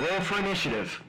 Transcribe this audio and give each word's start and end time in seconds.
Roll 0.00 0.20
for 0.20 0.38
initiative. 0.38 1.00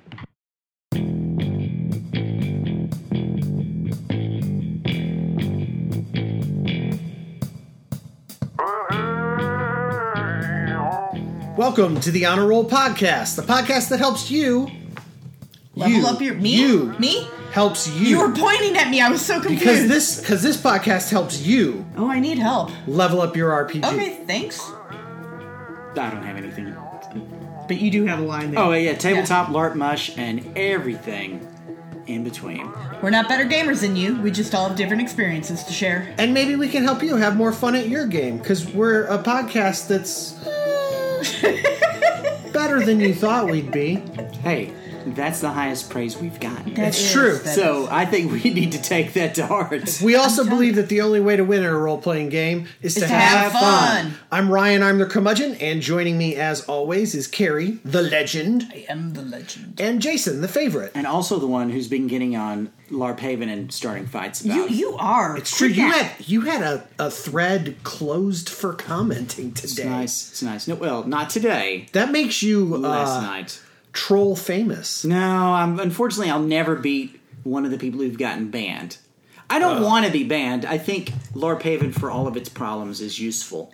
Welcome 11.58 12.00
to 12.02 12.12
the 12.12 12.26
Honor 12.26 12.48
Roll 12.48 12.68
Podcast, 12.68 13.36
the 13.36 13.42
podcast 13.44 13.89
that 13.89 14.00
helps 14.00 14.29
you. 14.32 14.70
Level 15.75 15.97
you, 15.97 16.07
up 16.07 16.21
your 16.21 16.33
me. 16.36 16.55
You 16.59 16.95
Me? 16.99 17.27
helps 17.52 17.88
you. 17.88 18.07
You 18.07 18.20
were 18.20 18.31
pointing 18.33 18.75
at 18.77 18.89
me. 18.89 18.99
I 19.02 19.09
was 19.09 19.21
so 19.25 19.39
confused. 19.39 19.59
because 19.63 19.88
this 19.88 20.20
because 20.20 20.41
this 20.41 20.57
podcast 20.57 21.09
helps 21.11 21.41
you 21.45 21.86
Oh, 21.97 22.09
I 22.09 22.20
need 22.20 22.39
help. 22.39 22.71
level 22.88 23.21
up 23.21 23.36
your 23.38 23.52
RPG. 23.52 23.86
Okay, 23.86 24.23
thanks. 24.25 24.59
I 24.61 26.09
don't 26.11 26.23
have 26.23 26.36
anything. 26.38 26.75
But 27.68 27.77
you 27.77 27.91
do 27.91 28.05
have 28.05 28.20
a 28.20 28.23
line 28.23 28.52
there. 28.52 28.59
Oh 28.59 28.71
yeah, 28.71 28.93
tabletop, 28.93 29.48
LARP, 29.49 29.76
mush, 29.76 30.17
and 30.17 30.55
everything 30.58 31.48
in 32.07 32.23
between. 32.23 32.71
We're 33.02 33.09
not 33.09 33.27
better 33.27 33.45
gamers 33.45 33.81
than 33.81 33.95
you. 33.95 34.21
We 34.21 34.31
just 34.31 34.53
all 34.53 34.67
have 34.67 34.77
different 34.77 35.02
experiences 35.02 35.63
to 35.63 35.73
share. 35.73 36.13
And 36.17 36.34
maybe 36.34 36.55
we 36.55 36.70
can 36.70 36.84
help 36.84 37.02
you 37.02 37.16
have 37.16 37.35
more 37.35 37.52
fun 37.52 37.76
at 37.76 37.88
your 37.88 38.05
game 38.07 38.38
because 38.38 38.66
we're 38.73 39.05
a 39.05 39.17
podcast 39.17 39.88
that's 39.88 40.35
eh, 41.43 42.49
better 42.54 42.85
than 42.85 42.99
you 42.99 43.13
thought 43.13 43.49
we'd 43.49 43.71
be. 43.71 43.95
Hey, 44.43 44.71
that's 45.05 45.41
the 45.41 45.50
highest 45.50 45.90
praise 45.90 46.18
we've 46.18 46.40
gotten. 46.40 46.73
That's 46.73 46.98
It's 46.98 47.05
is- 47.08 47.12
true. 47.13 47.38
that 47.38 47.55
so 47.55 47.84
is- 47.84 47.90
I 47.90 48.05
think 48.05 48.32
we 48.32 48.50
need 48.52 48.72
to 48.73 48.82
take 48.82 49.13
that 49.13 49.36
to 49.36 49.48
heart. 49.48 50.00
We 50.04 50.16
also 50.16 50.44
telling 50.44 50.50
believe 50.58 50.76
that 50.76 50.90
the 50.90 51.02
only 51.02 51.20
way 51.20 51.36
to 51.36 51.44
win 51.44 51.63
at 51.63 51.70
a 51.70 51.76
role 51.77 51.98
playing 51.98 52.30
game 52.30 52.68
is 52.82 52.94
to, 52.96 53.02
to 53.02 53.08
have, 53.08 53.52
have 53.52 53.62
fun. 53.62 54.12
fun. 54.12 54.13
I'm 54.32 54.49
Ryan, 54.52 54.84
I'm 54.84 54.98
the 54.98 55.05
curmudgeon, 55.05 55.55
and 55.55 55.82
joining 55.82 56.18
me 56.18 56.36
as 56.36 56.62
always 56.66 57.16
is 57.16 57.27
Carrie, 57.27 57.80
the 57.86 58.02
legend, 58.02 58.68
I 58.72 58.86
am 58.90 59.13
the 59.13 59.22
legend. 59.22 59.80
and 59.80 60.02
Jason, 60.02 60.41
the 60.41 60.48
favorite. 60.48 60.91
And 60.96 61.05
also 61.08 61.40
the 61.40 61.48
one 61.48 61.70
who's 61.70 61.88
been 61.88 62.07
getting 62.07 62.35
on 62.35 62.72
LARP 62.91 63.20
Haven 63.20 63.49
and 63.49 63.74
starting 63.74 64.05
fights 64.05 64.44
about. 64.45 64.55
You 64.55 64.67
you 64.69 64.97
are. 64.97 65.38
It's 65.38 65.55
true. 65.57 65.67
Quit 65.69 65.77
You 65.77 65.91
had 65.91 66.11
you 66.19 66.41
had 66.41 66.61
a, 66.61 66.88
a 66.99 67.09
thread 67.09 67.75
closed 67.83 68.47
for 68.49 68.73
commenting 68.73 69.53
today. 69.53 69.72
It's 69.72 69.83
nice. 69.85 70.29
It's 70.31 70.44
nice. 70.44 70.67
No, 70.67 70.75
well, 70.75 71.03
not 71.03 71.29
today. 71.31 71.88
That 71.94 72.11
makes 72.11 72.44
you 72.44 72.66
Last 72.77 73.09
uh, 73.17 73.22
night. 73.22 73.61
Troll 73.95 74.35
famous. 74.35 75.03
No, 75.03 75.53
I'm 75.53 75.79
unfortunately 75.79 76.29
I'll 76.29 76.39
never 76.41 76.75
beat 76.75 77.19
one 77.43 77.65
of 77.65 77.71
the 77.71 77.77
people 77.77 78.01
who've 78.01 78.17
gotten 78.17 78.49
banned. 78.51 78.97
I 79.49 79.59
don't 79.59 79.81
want 79.81 80.05
to 80.07 80.11
be 80.11 80.23
banned. 80.23 80.65
I 80.65 80.77
think 80.79 81.11
LARP 81.33 81.61
Haven, 81.61 81.91
for 81.91 82.09
all 82.11 82.27
of 82.27 82.35
its 82.35 82.49
problems, 82.49 82.99
is 83.01 83.19
useful. 83.19 83.71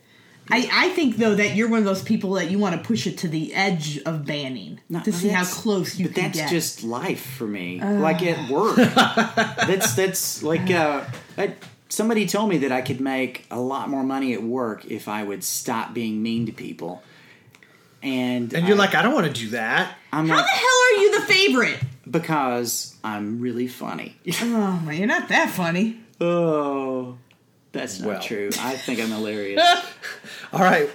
I, 0.49 0.69
I 0.72 0.89
think 0.89 1.16
though 1.16 1.36
that 1.36 1.55
you're 1.55 1.69
one 1.69 1.80
of 1.80 1.86
those 1.86 2.03
people 2.03 2.33
that 2.33 2.52
you 2.52 2.59
want 2.59 2.75
to 2.75 2.86
push 2.86 3.08
it 3.08 3.19
to 3.19 3.30
the 3.30 3.53
edge 3.53 3.99
of 3.99 4.25
banning 4.25 4.81
No, 4.89 4.99
to 5.02 5.14
see 5.14 5.30
how 5.30 5.45
close 5.45 5.97
you 5.97 6.08
but 6.08 6.16
can 6.16 6.23
that's 6.25 6.39
get. 6.39 6.49
just 6.49 6.83
life 6.83 7.25
for 7.38 7.47
me. 7.47 7.80
like 7.81 8.22
at 8.23 8.49
work, 8.49 8.75
that's 9.55 9.94
that's 9.95 10.44
like 10.44 10.69
uh, 10.69 11.05
I, 11.38 11.55
somebody 11.88 12.27
told 12.27 12.49
me 12.49 12.58
that 12.59 12.72
I 12.73 12.81
could 12.81 12.99
make 12.99 13.45
a 13.49 13.59
lot 13.59 13.89
more 13.89 14.03
money 14.03 14.33
at 14.33 14.44
work 14.44 14.83
if 14.86 15.08
I 15.08 15.23
would 15.23 15.44
stop 15.44 15.94
being 15.94 16.22
mean 16.22 16.45
to 16.47 16.52
people. 16.52 17.02
And 18.03 18.52
And 18.53 18.67
you're 18.67 18.75
I- 18.77 18.80
like, 18.80 18.95
I 18.95 19.02
don't 19.03 19.13
want 19.13 19.27
to 19.27 19.33
do 19.33 19.49
that. 19.52 19.95
I'm 20.11 20.27
how 20.27 20.35
like, 20.38 20.45
the 20.45 20.49
hell 20.52 20.67
are 20.67 20.94
you 21.02 21.19
the 21.19 21.25
favorite? 21.25 21.80
because 22.09 22.95
I'm 23.03 23.39
really 23.39 23.67
funny. 23.67 24.16
Oh 24.41 24.81
man, 24.85 24.97
you're 24.97 25.08
not 25.08 25.30
that 25.30 25.49
funny. 25.52 25.97
oh, 26.19 27.17
that's 27.71 27.99
not 27.99 28.08
Well. 28.08 28.19
true. 28.21 28.49
I 28.59 28.75
think 28.75 28.99
I'm 28.99 29.09
hilarious. 29.11 29.61
All 30.53 30.59
right, 30.59 30.89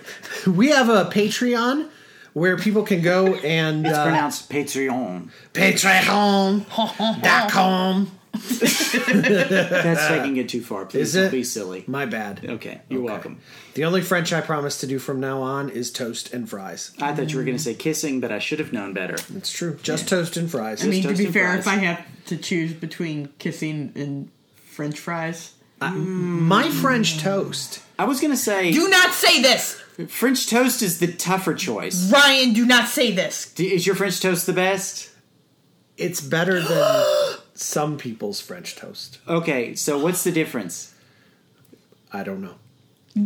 we 0.47 0.69
have 0.71 0.89
a 0.91 1.05
Patreon 1.07 1.89
where 2.35 2.59
people 2.59 2.83
can 2.83 3.01
go 3.01 3.35
and 3.37 3.87
It's 3.87 3.97
uh, 3.97 4.03
pronounced 4.05 4.51
Patreon. 4.51 5.31
Patreon.com. 5.55 6.67
That's 8.37 10.09
taking 10.09 10.37
it 10.37 10.49
too 10.49 10.63
far. 10.63 10.87
Please 10.87 11.09
Is 11.09 11.15
don't 11.15 11.25
it? 11.25 11.31
be 11.31 11.45
silly. 11.45 11.85
My 11.87 12.07
bad. 12.07 12.45
Okay, 12.45 12.81
you're 12.89 13.01
welcome. 13.03 13.41
The 13.75 13.85
only 13.85 14.01
French 14.03 14.33
I 14.33 14.41
promise 14.41 14.79
to 14.81 14.87
do 14.87 14.99
from 14.99 15.21
now 15.21 15.43
on 15.43 15.69
is 15.71 15.91
toast 15.91 16.33
and 16.33 16.49
fries. 16.49 16.93
I 17.01 17.15
thought 17.15 17.31
you 17.33 17.39
were 17.39 17.45
going 17.45 17.57
to 17.57 17.63
say 17.63 17.75
kissing, 17.75 18.21
but 18.21 18.33
I 18.33 18.39
should 18.39 18.59
have 18.59 18.73
known 18.73 18.93
better. 18.95 19.17
It's 19.35 19.51
true. 19.53 19.79
Just 19.83 20.09
toast 20.09 20.37
and 20.37 20.51
fries. 20.51 20.85
I 20.85 20.89
mean, 20.89 21.03
to 21.03 21.09
toast 21.09 21.19
be 21.19 21.25
and 21.27 21.35
fair, 21.35 21.47
fries. 21.49 21.61
if 21.61 21.69
I 21.69 21.77
have 21.77 22.05
to 22.27 22.37
choose 22.37 22.73
between 22.73 23.29
kissing 23.39 23.93
and 23.95 24.31
French 24.55 24.99
fries, 24.99 25.55
My 25.81 26.69
French 26.71 27.19
toast. 27.19 27.83
I 27.99 28.05
was 28.05 28.21
going 28.21 28.31
to 28.33 28.37
say 28.37 28.73
do 28.73 28.89
not 28.89 29.13
say 29.15 29.41
this, 29.41 29.81
French 30.09 30.49
toast 30.51 30.83
is 30.83 30.99
the 30.99 31.11
tougher 31.13 31.55
choice. 31.55 32.11
Ryan. 32.13 32.53
Do 32.53 32.67
not 32.67 32.89
say 32.89 33.13
this. 33.13 33.51
D- 33.55 33.73
Is 33.73 33.87
your 33.87 33.97
French 33.97 34.21
toast 34.21 34.45
the 34.47 34.53
best? 34.53 35.09
It's 35.97 36.21
better 36.21 36.61
than 36.61 37.37
some 37.59 37.97
people's 37.99 38.41
French 38.41 38.77
toast. 38.77 39.19
Okay, 39.29 39.75
so 39.75 39.99
what's 39.99 40.25
the 40.25 40.33
difference? 40.33 40.95
I 42.13 42.23
don't 42.23 42.41
know. 42.41 42.55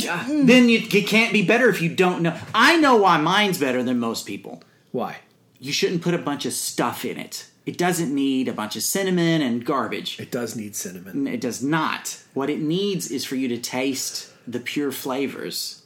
Ah, 0.08 0.26
Then 0.28 0.68
you, 0.68 0.78
it 0.78 1.06
can't 1.06 1.32
be 1.32 1.44
better 1.44 1.68
if 1.68 1.82
you 1.82 1.88
don't 1.94 2.22
know. 2.22 2.38
I 2.54 2.76
know 2.76 2.96
why 2.96 3.18
mine's 3.18 3.58
better 3.58 3.82
than 3.82 3.98
most 3.98 4.26
people. 4.26 4.62
Why? 4.92 5.18
You 5.58 5.72
shouldn't 5.72 6.02
put 6.02 6.14
a 6.14 6.18
bunch 6.18 6.46
of 6.46 6.52
stuff 6.52 7.04
in 7.04 7.18
it. 7.18 7.46
It 7.66 7.76
doesn't 7.76 8.14
need 8.14 8.48
a 8.48 8.52
bunch 8.52 8.76
of 8.76 8.82
cinnamon 8.82 9.42
and 9.42 9.64
garbage. 9.64 10.18
It 10.18 10.30
does 10.30 10.56
need 10.56 10.74
cinnamon. 10.74 11.26
It 11.26 11.40
does 11.40 11.62
not. 11.62 12.22
What 12.34 12.50
it 12.50 12.60
needs 12.60 13.10
is 13.10 13.24
for 13.24 13.36
you 13.36 13.48
to 13.48 13.58
taste 13.58 14.30
the 14.46 14.60
pure 14.60 14.90
flavors. 14.92 15.79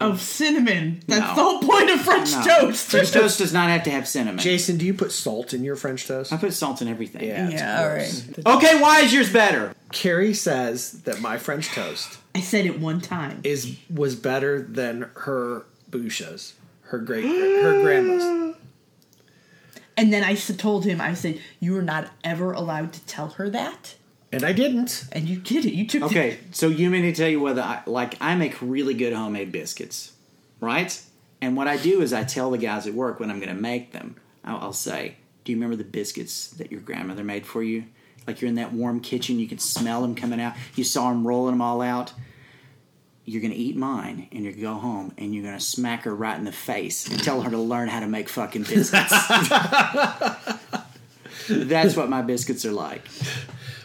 Of 0.00 0.20
cinnamon. 0.22 1.02
That's 1.06 1.20
No. 1.20 1.26
the 1.26 1.42
whole 1.42 1.60
point 1.60 1.90
of 1.90 2.00
French 2.00 2.32
No. 2.32 2.42
toast. 2.42 2.86
French 2.90 3.10
toast 3.10 3.38
does 3.38 3.52
not 3.52 3.68
have 3.68 3.82
to 3.84 3.90
have 3.90 4.08
cinnamon. 4.08 4.38
Jason, 4.38 4.78
do 4.78 4.86
you 4.86 4.94
put 4.94 5.12
salt 5.12 5.52
in 5.52 5.62
your 5.62 5.76
French 5.76 6.06
toast? 6.06 6.32
I 6.32 6.38
put 6.38 6.54
salt 6.54 6.80
in 6.80 6.88
everything. 6.88 7.22
Yeah, 7.28 7.44
it's 7.46 7.54
Yeah, 7.54 7.82
all 7.82 7.88
gross. 7.94 8.24
right. 8.38 8.56
Okay, 8.56 8.80
why 8.80 9.00
is 9.00 9.12
yours 9.12 9.30
better? 9.30 9.74
Carrie 9.92 10.32
says 10.32 10.92
that 11.02 11.20
my 11.20 11.36
French 11.36 11.68
toast 11.68 12.16
I 12.34 12.40
said 12.40 12.64
it 12.64 12.80
one 12.80 13.00
time. 13.02 13.40
is 13.44 13.76
was 13.92 14.14
better 14.14 14.62
than 14.62 15.10
her 15.16 15.64
bouchas, 15.90 16.52
her 16.84 16.98
great 16.98 17.24
her 17.24 17.82
grandma's. 17.82 18.54
And 19.96 20.10
then 20.12 20.24
I 20.24 20.32
s- 20.32 20.50
told 20.56 20.86
him, 20.86 20.98
I 20.98 21.12
said, 21.12 21.40
you 21.58 21.76
are 21.76 21.82
not 21.82 22.10
ever 22.24 22.52
allowed 22.52 22.94
to 22.94 23.00
tell 23.00 23.28
her 23.30 23.50
that. 23.50 23.96
And 24.32 24.44
I 24.44 24.52
didn't. 24.52 25.04
And 25.12 25.28
you 25.28 25.36
did 25.38 25.64
it. 25.66 25.74
You 25.74 25.86
took 25.86 26.00
the- 26.00 26.06
Okay, 26.06 26.38
so 26.52 26.68
you 26.68 26.88
mean 26.90 27.02
to 27.02 27.12
tell 27.12 27.28
you 27.28 27.40
whether 27.40 27.62
I 27.62 27.82
like 27.86 28.16
I 28.20 28.34
make 28.36 28.56
really 28.60 28.94
good 28.94 29.12
homemade 29.12 29.50
biscuits, 29.52 30.12
right? 30.60 31.00
And 31.42 31.56
what 31.56 31.66
I 31.66 31.76
do 31.76 32.00
is 32.02 32.12
I 32.12 32.24
tell 32.24 32.50
the 32.50 32.58
guys 32.58 32.86
at 32.86 32.94
work 32.94 33.18
when 33.18 33.30
I'm 33.30 33.40
going 33.40 33.54
to 33.54 33.60
make 33.60 33.92
them. 33.92 34.16
I'll, 34.44 34.58
I'll 34.58 34.72
say, 34.72 35.16
"Do 35.44 35.52
you 35.52 35.56
remember 35.56 35.76
the 35.76 35.84
biscuits 35.84 36.48
that 36.50 36.70
your 36.70 36.80
grandmother 36.80 37.24
made 37.24 37.46
for 37.46 37.62
you? 37.62 37.84
Like 38.26 38.40
you're 38.40 38.48
in 38.50 38.54
that 38.56 38.72
warm 38.72 39.00
kitchen, 39.00 39.38
you 39.40 39.48
can 39.48 39.58
smell 39.58 40.02
them 40.02 40.14
coming 40.14 40.40
out. 40.40 40.54
You 40.76 40.84
saw 40.84 41.08
them 41.08 41.26
rolling 41.26 41.54
them 41.54 41.62
all 41.62 41.80
out. 41.82 42.12
You're 43.24 43.42
going 43.42 43.52
to 43.52 43.58
eat 43.58 43.76
mine, 43.76 44.28
and 44.32 44.44
you're 44.44 44.52
going 44.52 44.64
to 44.64 44.72
go 44.72 44.74
home, 44.74 45.12
and 45.18 45.34
you're 45.34 45.44
going 45.44 45.56
to 45.56 45.64
smack 45.64 46.04
her 46.04 46.14
right 46.14 46.38
in 46.38 46.44
the 46.44 46.52
face 46.52 47.08
and 47.08 47.22
tell 47.22 47.42
her 47.42 47.50
to 47.50 47.58
learn 47.58 47.88
how 47.88 48.00
to 48.00 48.06
make 48.06 48.28
fucking 48.28 48.62
biscuits." 48.62 49.12
That's 51.48 51.96
what 51.96 52.08
my 52.08 52.22
biscuits 52.22 52.64
are 52.64 52.72
like. 52.72 53.02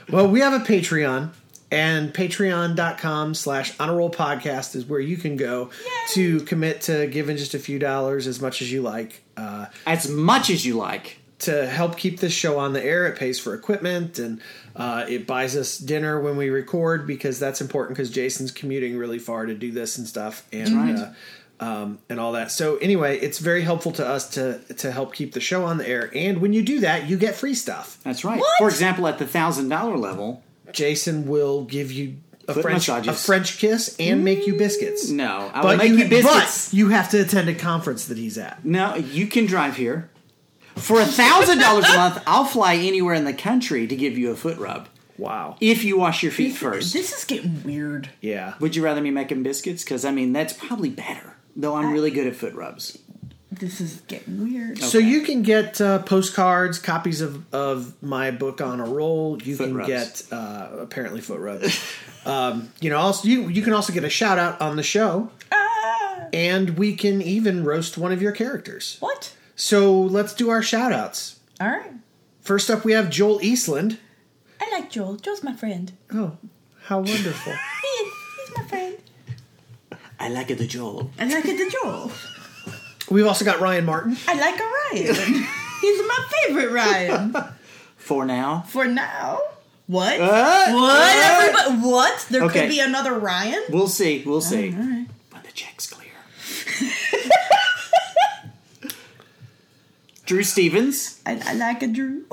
Well, 0.10 0.28
we 0.28 0.40
have 0.42 0.54
a 0.54 0.64
Patreon, 0.64 1.32
and 1.72 2.14
patreon.com 2.14 3.34
slash 3.34 3.74
honor 3.80 3.96
roll 3.98 4.12
podcast 4.12 4.76
is 4.76 4.86
where 4.86 5.00
you 5.00 5.18
can 5.18 5.36
go 5.36 5.72
to 6.14 6.42
commit 6.42 6.82
to 6.82 7.08
giving 7.08 7.38
just 7.38 7.54
a 7.54 7.60
few 7.60 7.80
dollars 7.80 8.28
as 8.28 8.42
much 8.42 8.62
as 8.62 8.72
you 8.72 8.82
like. 8.82 9.24
Uh, 9.36 9.66
As 9.86 10.10
much 10.10 10.50
as 10.50 10.66
you 10.66 10.76
like. 10.78 11.18
to 11.40 11.68
help 11.68 11.98
keep 11.98 12.20
this 12.22 12.32
show 12.32 12.58
on 12.60 12.72
the 12.74 12.84
air, 12.84 13.08
it 13.08 13.18
pays 13.18 13.38
for 13.40 13.54
equipment 13.54 14.20
and 14.20 14.40
uh, 14.76 15.06
it 15.10 15.28
buys 15.28 15.58
us 15.58 15.78
dinner 15.78 16.20
when 16.22 16.38
we 16.38 16.50
record 16.50 17.06
because 17.06 17.40
that's 17.40 17.60
important 17.60 17.98
because 17.98 18.10
Jason's 18.10 18.52
commuting 18.52 18.98
really 18.98 19.20
far 19.20 19.46
to 19.46 19.54
do 19.54 19.72
this 19.72 19.98
and 19.98 20.08
stuff 20.08 20.48
and 20.54 20.70
right. 20.70 20.96
uh, 20.96 21.12
um, 21.60 22.00
and 22.10 22.20
all 22.20 22.34
that. 22.34 22.52
So 22.52 22.78
anyway, 22.78 23.18
it's 23.20 23.40
very 23.40 23.62
helpful 23.62 23.92
to 23.94 24.06
us 24.08 24.30
to 24.32 24.60
to 24.76 24.92
help 24.92 25.14
keep 25.14 25.34
the 25.34 25.40
show 25.40 25.64
on 25.66 25.78
the 25.78 25.88
air. 25.88 26.12
And 26.16 26.42
when 26.42 26.54
you 26.54 26.62
do 26.64 26.80
that, 26.82 27.10
you 27.10 27.18
get 27.18 27.36
free 27.36 27.54
stuff. 27.54 27.98
That's 28.04 28.24
right. 28.26 28.40
What? 28.40 28.58
For 28.58 28.68
example, 28.70 29.08
at 29.08 29.20
the 29.20 29.28
thousand 29.28 29.70
dollar 29.70 29.98
level, 29.98 30.44
Jason 30.72 31.28
will 31.28 31.64
give 31.66 31.92
you 31.92 32.18
a 32.48 32.54
Foot 32.54 32.62
French 32.64 32.90
a. 32.90 33.14
French 33.14 33.58
kiss 33.58 33.96
and 34.00 34.24
make 34.24 34.46
you 34.46 34.56
biscuits. 34.56 35.10
no, 35.10 35.50
I 35.54 35.62
will 35.62 35.70
But 35.70 35.78
make 35.80 35.90
you, 35.90 35.98
you, 35.98 36.10
biscuits. 36.10 36.70
but 36.70 36.74
you 36.78 36.90
have 36.90 37.10
to 37.12 37.22
attend 37.22 37.50
a 37.50 37.56
conference 37.56 38.06
that 38.06 38.18
he's 38.20 38.38
at. 38.38 38.64
No, 38.64 38.96
you 38.96 39.26
can 39.26 39.46
drive 39.48 39.78
here 39.78 40.10
for 40.76 41.00
a 41.02 41.06
thousand 41.06 41.58
dollars 41.60 41.86
a 41.90 41.94
month. 41.96 42.22
I'll 42.28 42.46
fly 42.46 42.76
anywhere 42.76 43.16
in 43.16 43.26
the 43.26 43.34
country 43.34 43.88
to 43.88 43.96
give 43.96 44.16
you 44.18 44.30
a 44.32 44.36
foot 44.36 44.58
rub 44.60 44.90
Wow. 45.18 45.56
if 45.62 45.84
you 45.86 45.98
wash 45.98 46.22
your 46.22 46.32
feet 46.34 46.56
first. 46.56 46.92
This 46.94 47.14
is 47.18 47.24
getting 47.24 47.64
weird. 47.64 48.10
Yeah. 48.22 48.54
Would 48.60 48.76
you 48.76 48.84
rather 48.84 49.02
me 49.02 49.10
making 49.12 49.42
biscuits? 49.42 49.84
Because 49.84 50.04
I 50.06 50.12
mean, 50.12 50.34
that's 50.34 50.52
probably 50.54 50.90
better. 50.90 51.35
Though 51.56 51.76
I'm 51.76 51.92
really 51.92 52.12
good 52.12 52.28
at 52.28 52.36
foot 52.36 52.54
rubs. 52.54 52.98
This 53.52 53.80
is 53.80 54.02
getting 54.08 54.44
weird. 54.44 54.80
So 54.80 54.98
you 54.98 55.22
can 55.22 55.42
get 55.42 55.80
uh, 55.80 56.00
postcards, 56.00 56.78
copies 56.78 57.22
of, 57.22 57.46
of 57.54 57.94
my 58.04 58.32
book 58.32 58.60
on 58.60 58.82
a 58.82 58.86
roll. 58.86 59.42
You 59.42 59.56
Foot 59.56 59.68
can 59.68 59.78
rubs. 59.78 59.88
get 59.88 60.24
uh, 60.34 60.70
apparently 60.80 61.22
foot 61.22 61.40
rubs. 61.40 61.82
um, 62.26 62.70
you 62.82 62.90
know, 62.90 62.98
also 62.98 63.28
you 63.30 63.48
you 63.48 63.62
can 63.62 63.72
also 63.72 63.94
get 63.94 64.04
a 64.04 64.10
shout 64.10 64.38
out 64.38 64.60
on 64.60 64.76
the 64.76 64.84
show, 64.84 65.32
Ah, 65.54 66.26
and 66.34 66.72
we 66.78 66.96
can 66.98 67.22
even 67.22 67.64
roast 67.64 67.98
one 67.98 68.12
of 68.12 68.22
your 68.22 68.34
characters. 68.34 68.98
what? 69.00 69.34
So 69.56 70.02
let's 70.02 70.34
do 70.34 70.50
our 70.50 70.62
shout 70.62 70.92
outs. 70.92 71.40
All 71.62 71.70
right. 71.70 71.92
First 72.42 72.70
up, 72.70 72.84
we 72.84 72.92
have 72.92 73.10
Joel 73.10 73.42
Eastland. 73.42 74.00
I 74.60 74.70
like 74.72 74.90
Joel. 74.90 75.16
Joel's 75.16 75.44
my 75.44 75.54
friend. 75.54 75.94
Oh, 76.14 76.36
how 76.84 76.98
wonderful. 76.98 77.54
He 77.82 77.88
is. 77.88 78.14
He's 78.48 78.58
my 78.58 78.64
friend. 78.68 78.98
I 80.20 80.30
like 80.30 80.50
it, 80.52 80.58
the 80.58 80.68
Joel. 80.68 81.12
I 81.20 81.26
like 81.26 81.46
it, 81.46 81.58
the 81.58 81.70
Joel. 81.70 82.12
We've 83.10 83.28
also 83.28 83.46
got 83.46 83.60
Ryan 83.60 83.86
Martin. 83.86 84.18
I 84.28 84.34
like 84.34 84.60
a 84.60 84.64
Ryan. 84.64 85.46
He's 85.82 86.00
my 86.08 86.26
favorite 86.46 86.72
Ryan. 86.72 87.36
For 87.98 88.26
now. 88.26 88.62
For 88.68 88.86
now. 88.86 89.40
What? 89.88 90.20
Uh, 90.20 90.72
what? 90.74 91.16
Everybody, 91.16 91.88
what? 91.88 92.26
There 92.32 92.44
Okay. 92.46 92.62
could 92.62 92.70
be 92.70 92.80
another 92.80 93.14
Ryan? 93.20 93.64
We'll 93.70 93.88
see. 93.88 94.24
We'll 94.26 94.42
see. 94.42 94.72
All 94.74 94.80
right. 94.80 95.06
When 95.32 95.44
the 95.44 95.52
check's 95.54 95.88
clear. 95.88 96.10
Drew 100.26 100.42
Stevens, 100.44 101.22
I, 101.26 101.40
I 101.46 101.54
like 101.54 101.84
a 101.84 101.88
Drew. 101.88 102.26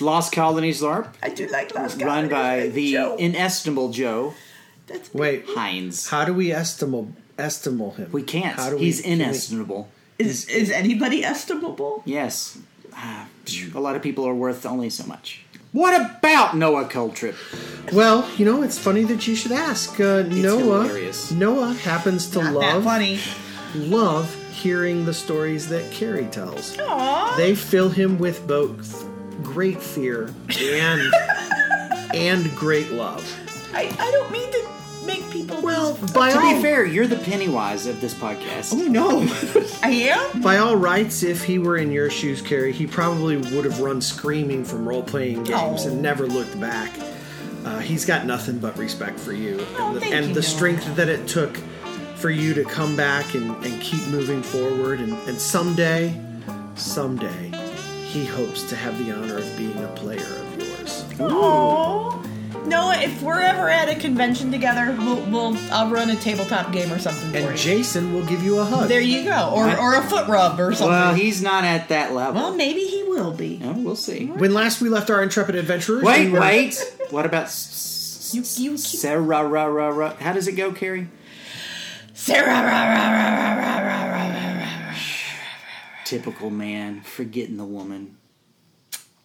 Lost 0.00 0.32
Colonies 0.32 0.82
LARP, 0.82 1.08
I 1.22 1.28
do 1.30 1.46
like 1.46 1.74
Lost 1.74 2.02
run 2.02 2.28
by 2.28 2.66
the 2.68 2.92
Joe. 2.92 3.16
inestimable 3.18 3.90
Joe 3.92 4.34
That's 4.88 5.12
Wait, 5.14 5.44
Hines. 5.48 6.08
how 6.08 6.24
do 6.26 6.34
we 6.34 6.52
estimate 6.52 7.06
estimate 7.38 7.94
him? 7.94 8.12
We 8.12 8.22
can't. 8.22 8.56
How 8.56 8.70
do 8.70 8.76
He's 8.76 9.00
can 9.00 9.18
we- 9.18 9.24
inestimable. 9.24 9.88
Is 10.18 10.46
is 10.48 10.70
anybody 10.70 11.22
estimable? 11.24 12.02
Yes. 12.06 12.56
Ah, 12.94 13.28
a 13.74 13.78
lot 13.80 13.96
of 13.96 14.02
people 14.02 14.24
are 14.26 14.34
worth 14.34 14.64
only 14.64 14.88
so 14.88 15.04
much. 15.06 15.42
What 15.72 15.94
about 16.00 16.56
Noah 16.56 16.86
Coltrip? 16.86 17.34
Well, 17.92 18.26
you 18.38 18.46
know, 18.46 18.62
it's 18.62 18.78
funny 18.78 19.04
that 19.04 19.26
you 19.28 19.34
should 19.36 19.52
ask. 19.52 20.00
Uh, 20.00 20.22
Noah, 20.22 20.84
hilarious. 20.84 21.30
Noah 21.32 21.74
happens 21.74 22.30
to 22.30 22.38
Not 22.42 22.54
that 22.60 22.74
love 22.76 22.84
funny. 22.84 23.18
love 23.74 24.34
hearing 24.52 25.04
the 25.04 25.12
stories 25.12 25.68
that 25.68 25.90
Carrie 25.92 26.24
tells. 26.30 26.74
Aww. 26.78 27.36
They 27.36 27.54
fill 27.54 27.90
him 27.90 28.18
with 28.18 28.46
both 28.48 29.06
great 29.42 29.82
fear 29.82 30.32
and 30.58 31.02
and 32.14 32.50
great 32.56 32.90
love. 32.92 33.22
I, 33.74 33.94
I 33.98 34.10
don't 34.12 34.30
mean 34.30 34.50
to 34.50 34.58
make 34.58 34.62
people. 34.62 34.65
Well, 35.66 35.98
by 36.14 36.30
To 36.30 36.38
all 36.38 36.54
be 36.54 36.62
fair, 36.62 36.84
you're 36.86 37.06
the 37.08 37.16
Pennywise 37.16 37.86
of 37.86 38.00
this 38.00 38.14
podcast. 38.14 38.72
Oh 38.72 38.76
no. 38.88 39.26
I 39.82 39.90
am. 39.90 40.40
By 40.40 40.58
all 40.58 40.76
rights, 40.76 41.22
if 41.24 41.44
he 41.44 41.58
were 41.58 41.76
in 41.76 41.90
your 41.90 42.08
shoes, 42.08 42.40
Carrie, 42.40 42.72
he 42.72 42.86
probably 42.86 43.36
would 43.36 43.64
have 43.64 43.80
run 43.80 44.00
screaming 44.00 44.64
from 44.64 44.88
role 44.88 45.02
playing 45.02 45.42
games 45.44 45.84
Oh. 45.84 45.88
and 45.90 46.00
never 46.00 46.26
looked 46.26 46.58
back. 46.60 46.90
Uh, 47.64 47.80
he's 47.80 48.04
got 48.04 48.26
nothing 48.26 48.58
but 48.58 48.78
respect 48.78 49.18
for 49.18 49.32
you 49.32 49.58
Oh, 49.76 49.88
and 49.94 50.00
the, 50.00 50.06
and 50.06 50.26
you, 50.28 50.34
the 50.34 50.42
strength 50.42 50.94
that 50.94 51.08
it 51.08 51.26
took 51.26 51.56
for 52.14 52.30
you 52.30 52.54
to 52.54 52.62
come 52.64 52.94
back 52.96 53.34
and, 53.34 53.50
and 53.64 53.80
keep 53.82 54.06
moving 54.06 54.42
forward. 54.42 55.00
And, 55.00 55.12
and 55.28 55.36
someday, 55.38 56.18
someday, 56.76 57.50
he 58.04 58.24
hopes 58.24 58.62
to 58.70 58.76
have 58.76 58.96
the 59.04 59.10
honor 59.12 59.38
of 59.38 59.56
being 59.58 59.76
a 59.82 59.88
player 59.88 60.20
of 60.20 60.58
yours. 60.62 61.02
Aww. 61.18 62.25
Noah, 62.66 62.96
if 62.98 63.22
we're 63.22 63.40
ever 63.40 63.68
at 63.68 63.88
a 63.88 63.94
convention 63.94 64.50
together, 64.50 64.94
we'll, 64.98 65.20
we'll 65.30 65.56
I'll 65.72 65.88
run 65.90 66.10
a 66.10 66.16
tabletop 66.16 66.72
game 66.72 66.92
or 66.92 66.98
something 66.98 67.30
for 67.30 67.36
And 67.36 67.50
you. 67.50 67.56
Jason 67.56 68.12
will 68.12 68.24
give 68.26 68.42
you 68.42 68.58
a 68.58 68.64
hug. 68.64 68.88
there 68.88 69.00
you 69.00 69.24
go, 69.24 69.50
or 69.54 69.68
or 69.78 69.94
a 69.94 70.02
foot 70.02 70.26
rub 70.28 70.58
or 70.58 70.72
something. 70.74 70.88
Well, 70.88 71.14
he's 71.14 71.40
not 71.42 71.64
at 71.64 71.88
that 71.90 72.12
level. 72.12 72.34
Well, 72.40 72.54
maybe 72.54 72.80
he 72.80 73.04
will 73.04 73.32
be. 73.32 73.58
No, 73.58 73.72
we'll 73.72 73.96
see. 73.96 74.26
when 74.26 74.52
last 74.52 74.80
we 74.80 74.88
left 74.88 75.10
our 75.10 75.22
intrepid 75.22 75.54
adventurers, 75.54 76.02
Wait, 76.02 76.26
we 76.26 76.32
were- 76.32 76.40
wait. 76.40 76.82
What 77.10 77.24
about 77.26 77.44
S- 77.44 78.30
You 78.34 78.42
you 78.64 78.70
keep 78.72 78.80
Sarah? 78.80 79.20
Ra, 79.20 79.40
ra, 79.40 79.64
ra. 79.88 80.14
How 80.16 80.32
does 80.32 80.48
it 80.48 80.52
go, 80.52 80.72
Carrie? 80.72 81.08
Sarah. 82.14 82.46
Rah, 82.46 82.60
rah, 82.60 82.84
rah, 82.84 83.10
rah, 83.10 83.54
rah, 83.54 83.78
rah, 83.78 84.04
rah, 84.12 84.28
rah, 84.32 84.88
rah. 84.88 84.94
Typical 86.04 86.50
man, 86.50 87.00
forgetting 87.02 87.56
the 87.56 87.64
woman. 87.64 88.16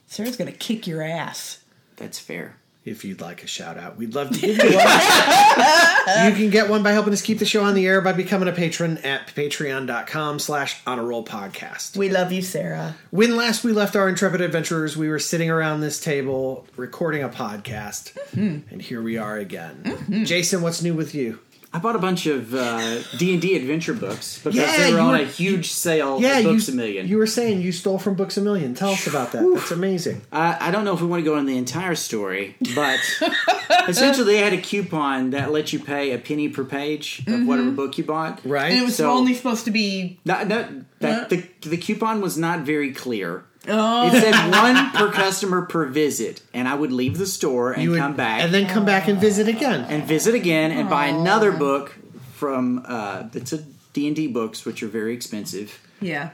Sarah's 0.07 0.35
gonna 0.35 0.51
kick 0.51 0.85
your 0.87 1.01
ass. 1.01 1.59
That's 1.95 2.19
fair. 2.19 2.57
If 2.83 3.05
you'd 3.05 3.21
like 3.21 3.43
a 3.43 3.47
shout 3.47 3.77
out. 3.77 3.97
We'd 3.97 4.15
love 4.15 4.31
to 4.31 4.39
give 4.39 4.57
you 4.57 4.75
one. 4.75 4.87
you 6.25 6.35
can 6.35 6.49
get 6.49 6.69
one 6.69 6.81
by 6.81 6.91
helping 6.91 7.13
us 7.13 7.21
keep 7.21 7.37
the 7.37 7.45
show 7.45 7.63
on 7.63 7.75
the 7.75 7.85
air 7.85 8.01
by 8.01 8.11
becoming 8.11 8.47
a 8.47 8.51
patron 8.51 8.97
at 8.99 9.27
patreon.com 9.27 10.39
slash 10.39 10.81
on 10.87 10.97
a 10.97 11.03
roll 11.03 11.23
podcast. 11.23 11.95
We 11.95 12.09
love 12.09 12.31
you, 12.31 12.41
Sarah. 12.41 12.95
When 13.11 13.35
last 13.35 13.63
we 13.63 13.71
left 13.71 13.95
our 13.95 14.09
intrepid 14.09 14.41
adventurers, 14.41 14.97
we 14.97 15.09
were 15.09 15.19
sitting 15.19 15.49
around 15.49 15.81
this 15.81 15.99
table 15.99 16.65
recording 16.75 17.23
a 17.23 17.29
podcast. 17.29 18.17
Hmm. 18.31 18.59
And 18.71 18.81
here 18.81 19.01
we 19.01 19.17
are 19.17 19.37
again. 19.37 19.83
Mm-hmm. 19.83 20.23
Jason, 20.23 20.61
what's 20.61 20.81
new 20.81 20.95
with 20.95 21.13
you? 21.13 21.39
I 21.73 21.79
bought 21.79 21.95
a 21.95 21.99
bunch 21.99 22.25
of 22.25 22.53
uh, 22.53 23.01
D 23.17 23.31
and 23.31 23.41
D 23.41 23.55
adventure 23.55 23.93
books 23.93 24.37
because 24.39 24.55
Yeah, 24.55 24.75
they 24.77 24.93
were 24.93 24.99
on 24.99 25.11
were- 25.11 25.23
a 25.23 25.25
huge 25.25 25.71
sale. 25.71 26.21
Yeah, 26.21 26.39
at 26.39 26.43
Books 26.43 26.67
you, 26.67 26.73
a 26.73 26.77
Million. 26.77 27.07
you 27.07 27.17
were 27.17 27.25
saying 27.27 27.61
you 27.61 27.71
stole 27.71 27.97
from 27.97 28.15
Books 28.15 28.35
a 28.35 28.41
Million. 28.41 28.73
Tell 28.75 28.89
us 28.91 29.07
about 29.07 29.31
that. 29.31 29.49
That's 29.53 29.71
amazing. 29.71 30.21
I, 30.33 30.57
I 30.67 30.71
don't 30.71 30.83
know 30.83 30.93
if 30.93 30.99
we 30.99 31.07
want 31.07 31.21
to 31.23 31.25
go 31.29 31.37
into 31.37 31.49
the 31.51 31.57
entire 31.57 31.95
story, 31.95 32.57
but 32.75 32.99
essentially 33.87 34.25
they 34.33 34.37
had 34.39 34.53
a 34.53 34.61
coupon 34.61 35.29
that 35.31 35.51
let 35.51 35.71
you 35.73 35.79
pay 35.79 36.11
a 36.11 36.17
penny 36.17 36.49
per 36.49 36.63
page 36.65 37.23
of 37.27 37.45
whatever 37.47 37.71
book 37.71 37.97
you 37.97 38.03
bought. 38.03 38.41
Right? 38.45 38.71
And 38.71 38.81
it 38.81 38.83
was 38.83 38.97
So- 38.97 39.09
only 39.09 39.33
supposed 39.33 39.65
to 39.65 39.71
be. 39.71 40.19
Not, 40.25 40.47
not, 40.47 40.69
that, 40.99 41.29
the, 41.29 41.47
the 41.61 41.77
coupon 41.77 42.21
was 42.21 42.37
not 42.37 42.61
very 42.61 42.91
clear. 42.93 43.45
Oh, 43.67 44.07
It 44.07 44.19
said 44.19 44.49
one 44.51 44.89
per 44.91 45.11
customer 45.11 45.61
per 45.63 45.85
visit, 45.85 46.41
and 46.53 46.67
I 46.67 46.73
would 46.73 46.91
leave 46.91 47.17
the 47.17 47.27
store 47.27 47.73
and 47.73 47.83
you 47.83 47.91
would 47.91 47.99
come 47.99 48.15
back 48.15 48.41
And 48.41 48.51
then 48.53 48.67
come 48.67 48.85
back 48.85 49.07
and 49.07 49.19
visit 49.19 49.47
again. 49.47 49.85
and 49.87 50.03
visit 50.03 50.33
again 50.33 50.71
and 50.71 50.89
buy 50.89 51.05
another 51.07 51.51
book 51.51 51.95
from 52.33 52.83
uh, 52.87 53.23
that's 53.31 53.53
a 53.53 53.63
D&D 53.93 54.27
books, 54.27 54.65
which 54.65 54.81
are 54.81 54.87
very 54.87 55.13
expensive. 55.13 55.79
yeah. 55.99 56.29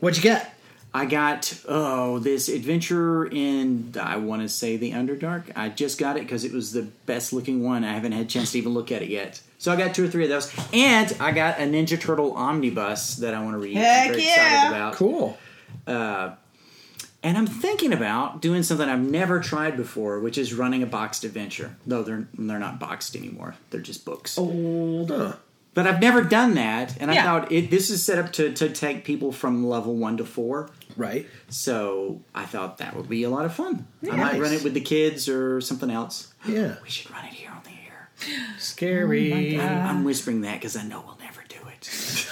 What'd 0.00 0.16
you 0.16 0.22
get? 0.22 0.54
I 0.94 1.06
got 1.06 1.54
oh 1.68 2.18
this 2.18 2.48
adventure 2.50 3.24
in 3.24 3.94
I 3.98 4.16
want 4.16 4.42
to 4.42 4.48
say 4.48 4.76
the 4.76 4.92
Underdark. 4.92 5.44
I 5.56 5.70
just 5.70 5.98
got 5.98 6.16
it 6.18 6.20
because 6.24 6.44
it 6.44 6.52
was 6.52 6.72
the 6.72 6.82
best 7.06 7.32
looking 7.32 7.62
one. 7.62 7.82
I 7.82 7.92
haven't 7.94 8.12
had 8.12 8.26
a 8.26 8.28
chance 8.28 8.52
to 8.52 8.58
even 8.58 8.74
look 8.74 8.92
at 8.92 9.00
it 9.00 9.08
yet. 9.08 9.40
So 9.58 9.72
I 9.72 9.76
got 9.76 9.94
two 9.94 10.04
or 10.04 10.08
three 10.08 10.24
of 10.24 10.28
those, 10.28 10.52
and 10.72 11.16
I 11.18 11.32
got 11.32 11.58
a 11.60 11.62
Ninja 11.62 11.98
Turtle 11.98 12.32
omnibus 12.34 13.16
that 13.16 13.32
I 13.32 13.42
want 13.42 13.54
to 13.54 13.58
read. 13.58 13.76
Heck 13.76 14.08
I'm 14.08 14.12
very 14.12 14.24
yeah. 14.26 14.34
excited 14.34 14.76
about. 14.76 14.94
Cool. 14.94 15.38
Uh, 15.86 16.34
and 17.22 17.38
I'm 17.38 17.46
thinking 17.46 17.92
about 17.92 18.40
doing 18.42 18.62
something 18.62 18.88
I've 18.88 19.00
never 19.00 19.40
tried 19.40 19.76
before, 19.76 20.18
which 20.20 20.36
is 20.38 20.52
running 20.54 20.82
a 20.82 20.86
boxed 20.86 21.22
adventure. 21.24 21.76
Though 21.86 22.02
they're 22.02 22.26
they're 22.36 22.58
not 22.58 22.80
boxed 22.80 23.14
anymore; 23.16 23.54
they're 23.70 23.80
just 23.80 24.04
books. 24.04 24.36
Oh. 24.38 25.06
Huh. 25.06 25.36
But 25.74 25.86
I've 25.86 26.02
never 26.02 26.22
done 26.22 26.52
that, 26.56 27.00
and 27.00 27.10
I 27.10 27.22
thought 27.22 27.50
it, 27.50 27.70
this 27.70 27.88
is 27.88 28.04
set 28.04 28.18
up 28.18 28.32
to 28.34 28.52
to 28.52 28.68
take 28.68 29.04
people 29.04 29.32
from 29.32 29.66
level 29.66 29.94
one 29.96 30.16
to 30.18 30.24
four. 30.24 30.68
Right. 30.96 31.26
So 31.48 32.20
I 32.34 32.44
thought 32.44 32.78
that 32.78 32.94
would 32.96 33.08
be 33.08 33.22
a 33.22 33.30
lot 33.30 33.44
of 33.46 33.54
fun. 33.54 33.86
I 34.02 34.06
Nice. 34.08 34.16
might 34.18 34.40
run 34.40 34.52
it 34.52 34.62
with 34.64 34.74
the 34.74 34.80
kids 34.82 35.28
or 35.30 35.60
something 35.62 35.90
else. 35.90 36.34
Yeah. 36.46 36.74
We 36.82 36.90
should 36.90 37.10
run 37.10 37.24
it 37.24 37.32
here 37.32 37.50
on 37.50 37.62
the 37.64 37.70
air. 37.70 38.10
Scary. 38.58 39.58
Oh 39.58 39.62
I'm 39.64 40.04
whispering 40.04 40.42
that 40.42 40.54
because 40.56 40.76
I 40.76 40.82
know 40.82 41.02
we'll 41.06 41.18
never 41.20 41.42
do 41.48 41.56
it. 41.68 41.88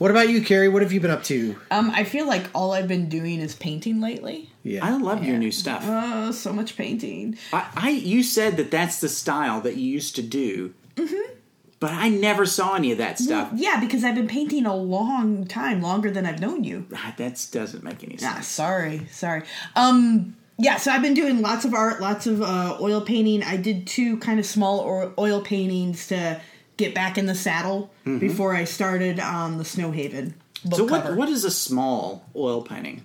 What 0.00 0.10
about 0.10 0.30
you, 0.30 0.40
Carrie? 0.42 0.70
What 0.70 0.80
have 0.80 0.92
you 0.94 1.00
been 1.00 1.10
up 1.10 1.24
to? 1.24 1.56
Um, 1.70 1.90
I 1.90 2.04
feel 2.04 2.26
like 2.26 2.44
all 2.54 2.72
I've 2.72 2.88
been 2.88 3.10
doing 3.10 3.38
is 3.40 3.54
painting 3.54 4.00
lately. 4.00 4.48
Yeah. 4.62 4.82
I 4.82 4.96
love 4.96 5.22
your 5.22 5.36
new 5.36 5.50
stuff. 5.50 5.82
Oh, 5.86 6.30
so 6.30 6.54
much 6.54 6.74
painting. 6.74 7.36
I, 7.52 7.66
I 7.76 7.90
you 7.90 8.22
said 8.22 8.56
that 8.56 8.70
that's 8.70 9.02
the 9.02 9.10
style 9.10 9.60
that 9.60 9.76
you 9.76 9.86
used 9.92 10.16
to 10.16 10.22
do, 10.22 10.72
Mm-hmm. 10.96 11.34
but 11.80 11.92
I 11.92 12.08
never 12.08 12.46
saw 12.46 12.76
any 12.76 12.92
of 12.92 12.96
that 12.98 13.18
stuff. 13.18 13.50
Yeah, 13.54 13.78
because 13.78 14.02
I've 14.02 14.14
been 14.14 14.26
painting 14.26 14.64
a 14.64 14.74
long 14.74 15.46
time, 15.46 15.82
longer 15.82 16.10
than 16.10 16.24
I've 16.24 16.40
known 16.40 16.64
you. 16.64 16.86
Ah, 16.94 17.12
That 17.18 17.46
doesn't 17.52 17.84
make 17.84 18.02
any 18.02 18.16
Ah, 18.22 18.36
sense. 18.36 18.46
sorry, 18.46 19.06
sorry. 19.10 19.42
Um, 19.76 20.34
yeah, 20.56 20.78
so 20.78 20.92
I've 20.92 21.02
been 21.02 21.12
doing 21.14 21.42
lots 21.42 21.66
of 21.66 21.74
art, 21.74 22.00
lots 22.00 22.26
of 22.26 22.40
uh, 22.40 22.78
oil 22.80 23.02
painting. 23.02 23.42
I 23.42 23.58
did 23.58 23.86
two 23.86 24.16
kind 24.16 24.40
of 24.40 24.46
small 24.46 25.12
oil 25.18 25.42
paintings 25.42 26.06
to 26.08 26.40
get 26.80 26.94
back 26.94 27.16
in 27.18 27.26
the 27.26 27.34
saddle 27.34 27.90
before 28.04 28.54
I 28.54 28.64
started 28.64 29.20
on 29.20 29.58
the 29.58 29.64
Snowhaven 29.64 30.32
So 30.74 30.84
what 30.84 31.02
cover. 31.04 31.14
what 31.14 31.28
is 31.28 31.44
a 31.44 31.50
small 31.50 32.24
oil 32.34 32.62
painting? 32.62 33.04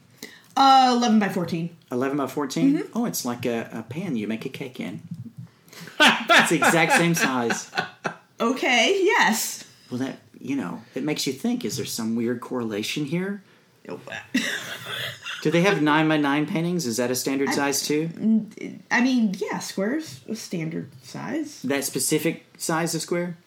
Uh, 0.57 0.93
eleven 0.97 1.19
by 1.19 1.29
fourteen. 1.29 1.69
Eleven 1.91 2.17
by 2.17 2.27
14 2.27 2.73
Mm-hmm. 2.73 2.97
Oh, 2.97 3.05
it's 3.05 3.23
like 3.25 3.45
a, 3.45 3.69
a 3.71 3.83
pan 3.83 4.15
you 4.15 4.27
make 4.27 4.45
a 4.45 4.49
cake 4.49 4.79
in. 4.79 5.01
it's 5.99 6.49
the 6.49 6.55
exact 6.55 6.93
same 6.93 7.13
size. 7.15 7.69
Okay, 8.37 8.99
yes. 9.01 9.63
Well, 9.89 9.99
that 9.99 10.17
you 10.41 10.57
know, 10.57 10.81
it 10.93 11.03
makes 11.03 11.25
you 11.25 11.31
think: 11.31 11.63
is 11.63 11.77
there 11.77 11.85
some 11.85 12.17
weird 12.17 12.41
correlation 12.41 13.05
here? 13.05 13.41
Do 15.41 15.51
they 15.51 15.61
have 15.61 15.81
nine 15.81 16.09
by 16.09 16.17
nine 16.17 16.45
paintings? 16.45 16.85
Is 16.85 16.97
that 16.97 17.09
a 17.11 17.15
standard 17.15 17.53
size 17.53 17.87
too? 17.87 18.09
I 18.91 19.01
mean, 19.01 19.35
yeah, 19.37 19.59
squares 19.59 20.19
a 20.27 20.35
standard 20.35 20.89
size. 21.03 21.61
That 21.61 21.85
specific 21.85 22.43
size 22.57 22.93
of 22.93 23.01
square? 23.01 23.37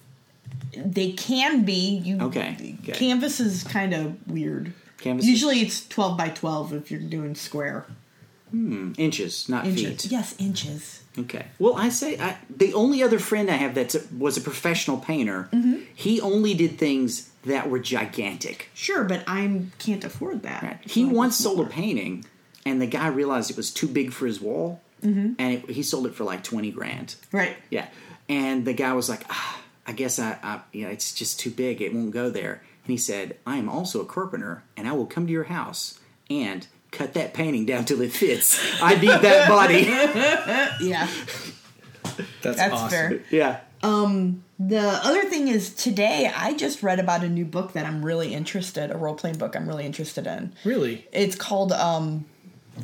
They 0.77 1.13
can 1.13 1.65
be. 1.65 1.97
You 1.99 2.21
Okay, 2.23 2.77
okay. 2.83 2.93
Canvas 2.93 3.41
is 3.41 3.65
kind 3.65 3.95
of 3.95 4.17
weird. 4.31 4.73
Canvas 4.99 5.27
Usually 5.27 5.61
it's 5.61 5.87
twelve 5.89 6.17
by 6.19 6.29
twelve 6.29 6.73
if 6.73 6.91
you're 6.91 7.01
doing 7.01 7.35
square 7.35 7.87
Hmm. 8.51 8.93
Inches, 8.97 9.47
not 9.49 9.67
inches. 9.67 10.03
feet. 10.03 10.11
Yes, 10.11 10.35
inches. 10.39 11.03
Okay. 11.19 11.45
Well, 11.59 11.75
I 11.77 11.91
say 11.91 12.19
I, 12.19 12.39
the 12.49 12.73
only 12.73 13.03
other 13.03 13.19
friend 13.19 13.51
I 13.51 13.57
have 13.57 13.75
that 13.75 13.95
was 14.17 14.39
a 14.39 14.41
professional 14.41 14.97
painter. 14.97 15.51
Mm-hmm. 15.53 15.81
He 15.95 16.19
only 16.23 16.55
did 16.55 16.79
things 16.79 17.29
that 17.45 17.69
were 17.69 17.79
gigantic. 17.79 18.71
Sure, 18.73 19.05
but 19.05 19.23
I 19.27 19.65
can't 19.79 20.03
afford 20.03 20.45
that. 20.45 20.81
He 20.87 21.03
So 21.05 21.09
once 21.13 21.37
sold 21.37 21.61
a 21.61 21.67
painting, 21.69 22.25
and 22.65 22.81
the 22.81 22.87
guy 22.87 23.09
realized 23.09 23.51
it 23.51 23.57
was 23.59 23.71
too 23.71 23.87
big 23.89 24.13
for 24.13 24.27
his 24.27 24.41
wall, 24.41 24.81
Mm-hmm. 25.03 25.35
and 25.39 25.55
it, 25.55 25.71
he 25.71 25.83
sold 25.83 26.07
it 26.07 26.15
for 26.15 26.25
like 26.25 26.43
twenty 26.43 26.71
grand. 26.73 27.17
Right. 27.31 27.57
Yeah, 27.71 27.87
and 28.31 28.65
the 28.65 28.73
guy 28.73 28.95
was 28.95 29.09
like, 29.11 29.25
ah, 29.31 29.58
"I 29.89 29.93
guess 29.93 30.19
I, 30.21 30.37
I, 30.43 30.61
you 30.73 30.85
know, 30.85 30.91
it's 30.91 31.13
just 31.13 31.41
too 31.41 31.51
big. 31.51 31.81
It 31.83 31.93
won't 31.93 32.13
go 32.13 32.31
there." 32.31 32.63
And 32.85 32.91
he 32.93 32.97
said, 32.99 33.37
"I 33.45 33.57
am 33.57 33.69
also 33.69 34.01
a 34.01 34.05
carpenter, 34.05 34.63
and 34.77 34.87
I 34.87 34.93
will 34.93 35.07
come 35.07 35.27
to 35.27 35.33
your 35.33 35.45
house 35.45 35.99
and 36.31 36.67
cut 36.93 37.15
that 37.15 37.35
painting 37.35 37.67
down 37.67 37.85
till 37.85 38.01
it 38.03 38.13
fits. 38.13 38.61
I 38.81 38.95
need 38.95 39.09
that 39.09 39.49
body." 39.49 39.89
Yeah. 40.87 41.09
That's, 42.43 42.57
That's 42.57 42.73
awesome. 42.75 42.89
fair. 42.91 43.21
yeah. 43.31 43.61
Um, 43.83 44.43
The 44.59 44.81
other 44.81 45.23
thing 45.29 45.47
is 45.49 45.73
today 45.73 46.31
I 46.35 46.55
just 46.55 46.83
read 46.83 46.99
about 46.99 47.23
a 47.23 47.29
new 47.29 47.45
book 47.45 47.73
that 47.75 47.87
I'm 47.87 48.05
really 48.05 48.35
interested, 48.35 48.91
a 48.91 48.97
role 48.97 49.15
playing 49.15 49.39
book 49.39 49.55
I'm 49.55 49.69
really 49.69 49.87
interested 49.87 50.27
in. 50.27 50.53
Really? 50.65 51.07
It's 51.13 51.37
called 51.37 51.73
um 51.73 52.07
it, 52.17 52.27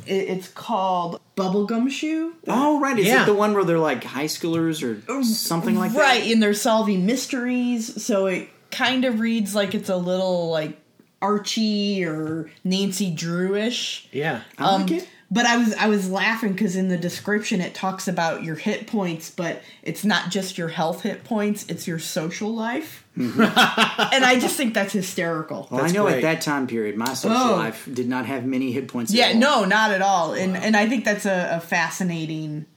it's 0.05 0.47
called 0.49 1.19
Bubblegum 1.35 1.89
Shoe. 1.89 2.35
Oh, 2.47 2.79
right. 2.79 2.97
Is 2.97 3.07
Yeah. 3.07 3.23
it 3.23 3.25
the 3.25 3.33
one 3.33 3.53
where 3.53 3.63
they're 3.63 3.79
like 3.79 4.03
high 4.03 4.25
schoolers 4.25 4.83
or 4.83 5.01
oh, 5.09 5.23
something 5.23 5.75
like 5.75 5.93
that? 5.93 5.99
Right, 5.99 6.31
and 6.31 6.41
they're 6.41 6.53
solving 6.53 7.05
mysteries, 7.05 8.03
so 8.03 8.27
it 8.27 8.49
kind 8.71 9.05
of 9.05 9.19
reads 9.19 9.55
like 9.55 9.73
it's 9.75 9.89
a 9.89 9.97
little 9.97 10.49
like 10.49 10.79
Archie 11.21 12.05
or 12.05 12.49
Nancy 12.63 13.13
Drewish. 13.13 14.05
Yeah. 14.11 14.41
I 14.57 14.77
like 14.77 14.91
um, 14.91 14.97
it. 14.97 15.09
But 15.31 15.45
I 15.47 15.57
was 15.57 15.73
I 15.73 15.87
was 15.87 16.09
laughing 16.09 16.53
because 16.53 16.75
in 16.75 16.87
the 16.87 16.97
description 16.97 17.59
it 17.59 17.73
talks 17.73 18.07
about 18.07 18.43
your 18.43 18.55
hit 18.55 18.85
points, 18.85 19.31
but 19.31 19.63
it's 19.81 20.05
not 20.05 20.29
just 20.29 20.57
your 20.57 20.67
health 20.67 21.01
hit 21.01 21.23
points; 21.23 21.65
it's 21.67 21.87
your 21.87 21.97
social 21.99 22.53
life. 22.53 23.03
Mm-hmm. 23.17 23.41
and 23.41 24.23
I 24.25 24.37
just 24.39 24.55
think 24.55 24.73
that's 24.75 24.93
hysterical. 24.93 25.67
Well, 25.71 25.83
I 25.83 25.87
know 25.89 26.03
great. 26.03 26.17
at 26.17 26.21
that 26.21 26.41
time 26.41 26.67
period, 26.67 26.95
my 26.95 27.13
social 27.15 27.37
Oh. 27.37 27.55
life 27.55 27.89
did 27.91 28.07
not 28.07 28.25
have 28.27 28.45
many 28.45 28.71
hit 28.71 28.87
points. 28.87 29.11
at 29.11 29.17
Yeah, 29.17 29.27
all. 29.29 29.61
no, 29.63 29.65
not 29.65 29.91
at 29.91 30.01
all. 30.03 30.33
And 30.33 30.55
and 30.55 30.77
I 30.77 30.87
think 30.87 31.05
that's 31.05 31.25
a, 31.25 31.55
a 31.57 31.59
fascinating 31.59 32.67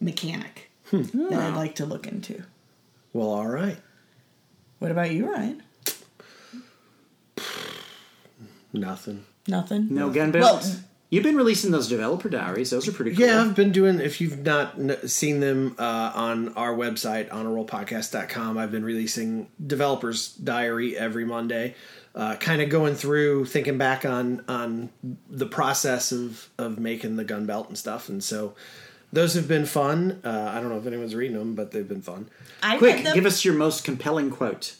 mechanic 0.00 0.70
hmm. 0.86 1.02
that 1.02 1.38
I'd 1.38 1.50
hmm. 1.50 1.56
like 1.56 1.74
to 1.76 1.86
look 1.86 2.06
into. 2.06 2.42
Well, 3.12 3.28
all 3.28 3.46
right. 3.48 3.76
What 4.78 4.90
about 4.90 5.10
you, 5.10 5.30
Ryan? 5.30 5.62
Nothing. 8.72 9.24
Nothing. 9.46 9.88
No 9.94 10.10
gun 10.10 10.32
Well, 10.32 10.54
belts. 10.54 10.78
You've 11.10 11.24
been 11.24 11.36
releasing 11.36 11.72
those 11.72 11.88
developer 11.88 12.28
diaries. 12.28 12.70
Those 12.70 12.86
are 12.86 12.92
pretty 12.92 13.16
cool. 13.16 13.26
Yeah, 13.26 13.42
I've 13.42 13.56
been 13.56 13.72
doing. 13.72 13.98
If 14.00 14.20
you've 14.20 14.44
not 14.44 14.76
seen 15.10 15.40
them 15.40 15.74
uh, 15.76 16.12
on 16.14 16.54
our 16.54 16.72
website, 16.72 17.28
honorrollpodcast.com, 17.30 18.56
I've 18.56 18.70
been 18.70 18.84
releasing 18.84 19.48
developers 19.64 20.32
diary 20.34 20.96
every 20.96 21.24
Monday, 21.24 21.74
uh, 22.14 22.36
kind 22.36 22.62
of 22.62 22.68
going 22.68 22.94
through, 22.94 23.46
thinking 23.46 23.76
back 23.76 24.04
on 24.04 24.44
on 24.46 24.90
the 25.28 25.46
process 25.46 26.12
of 26.12 26.48
of 26.58 26.78
making 26.78 27.16
the 27.16 27.24
gun 27.24 27.44
belt 27.44 27.66
and 27.68 27.76
stuff, 27.76 28.08
and 28.08 28.22
so 28.22 28.54
those 29.12 29.34
have 29.34 29.48
been 29.48 29.66
fun. 29.66 30.20
Uh, 30.22 30.52
I 30.54 30.60
don't 30.60 30.68
know 30.68 30.78
if 30.78 30.86
anyone's 30.86 31.16
reading 31.16 31.36
them, 31.36 31.56
but 31.56 31.72
they've 31.72 31.88
been 31.88 32.02
fun. 32.02 32.28
I 32.62 32.78
Quick, 32.78 33.02
them. 33.02 33.14
give 33.14 33.26
us 33.26 33.44
your 33.44 33.54
most 33.54 33.82
compelling 33.82 34.30
quote 34.30 34.76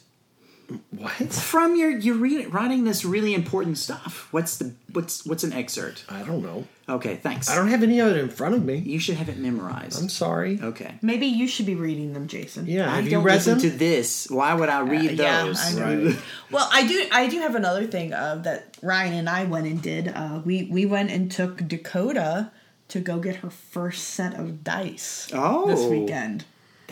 What? 0.97 1.11
from 1.33 1.75
your 1.75 1.89
you're 1.91 2.15
re- 2.15 2.45
writing 2.45 2.83
this 2.83 3.03
really 3.05 3.33
important 3.33 3.77
stuff. 3.77 4.27
What's 4.31 4.57
the 4.57 4.73
what's 4.93 5.25
what's 5.25 5.43
an 5.43 5.53
excerpt? 5.53 6.05
I 6.09 6.23
don't 6.23 6.41
know. 6.41 6.65
Okay, 6.89 7.15
thanks. 7.15 7.49
I 7.49 7.55
don't 7.55 7.69
have 7.69 7.83
any 7.83 7.99
of 7.99 8.09
it 8.09 8.17
in 8.17 8.27
front 8.29 8.53
of 8.55 8.65
me. 8.65 8.77
You 8.77 8.99
should 8.99 9.15
have 9.15 9.29
it 9.29 9.37
memorized. 9.37 10.01
I'm 10.01 10.09
sorry. 10.09 10.59
okay. 10.61 10.95
Maybe 11.01 11.27
you 11.27 11.47
should 11.47 11.65
be 11.65 11.75
reading 11.75 12.13
them, 12.13 12.27
Jason. 12.27 12.65
Yeah, 12.67 12.91
I 12.91 12.95
have 12.95 13.05
you 13.05 13.11
don't 13.11 13.23
read 13.23 13.35
listen 13.35 13.59
them? 13.59 13.69
to 13.71 13.77
this. 13.77 14.27
Why 14.29 14.53
would 14.53 14.67
I 14.69 14.81
read 14.81 15.11
Yeah, 15.11 15.45
those? 15.45 15.59
I 15.59 15.79
know. 15.79 16.05
Right. 16.09 16.17
Well, 16.51 16.67
I 16.71 16.85
do. 16.85 17.05
I 17.13 17.27
do 17.27 17.39
have 17.39 17.55
another 17.55 17.87
thing 17.87 18.11
uh, 18.13 18.35
that 18.43 18.77
Ryan 18.81 19.13
and 19.13 19.29
I 19.29 19.45
went 19.45 19.67
and 19.67 19.81
did. 19.81 20.09
Uh, 20.09 20.41
we 20.43 20.63
we 20.69 20.85
went 20.85 21.11
and 21.11 21.31
took 21.31 21.65
Dakota 21.67 22.51
to 22.89 22.99
go 22.99 23.19
get 23.19 23.37
her 23.37 23.49
first 23.49 24.09
set 24.09 24.37
of 24.37 24.63
dice. 24.65 25.29
Oh. 25.33 25.67
this 25.67 25.85
weekend. 25.85 26.43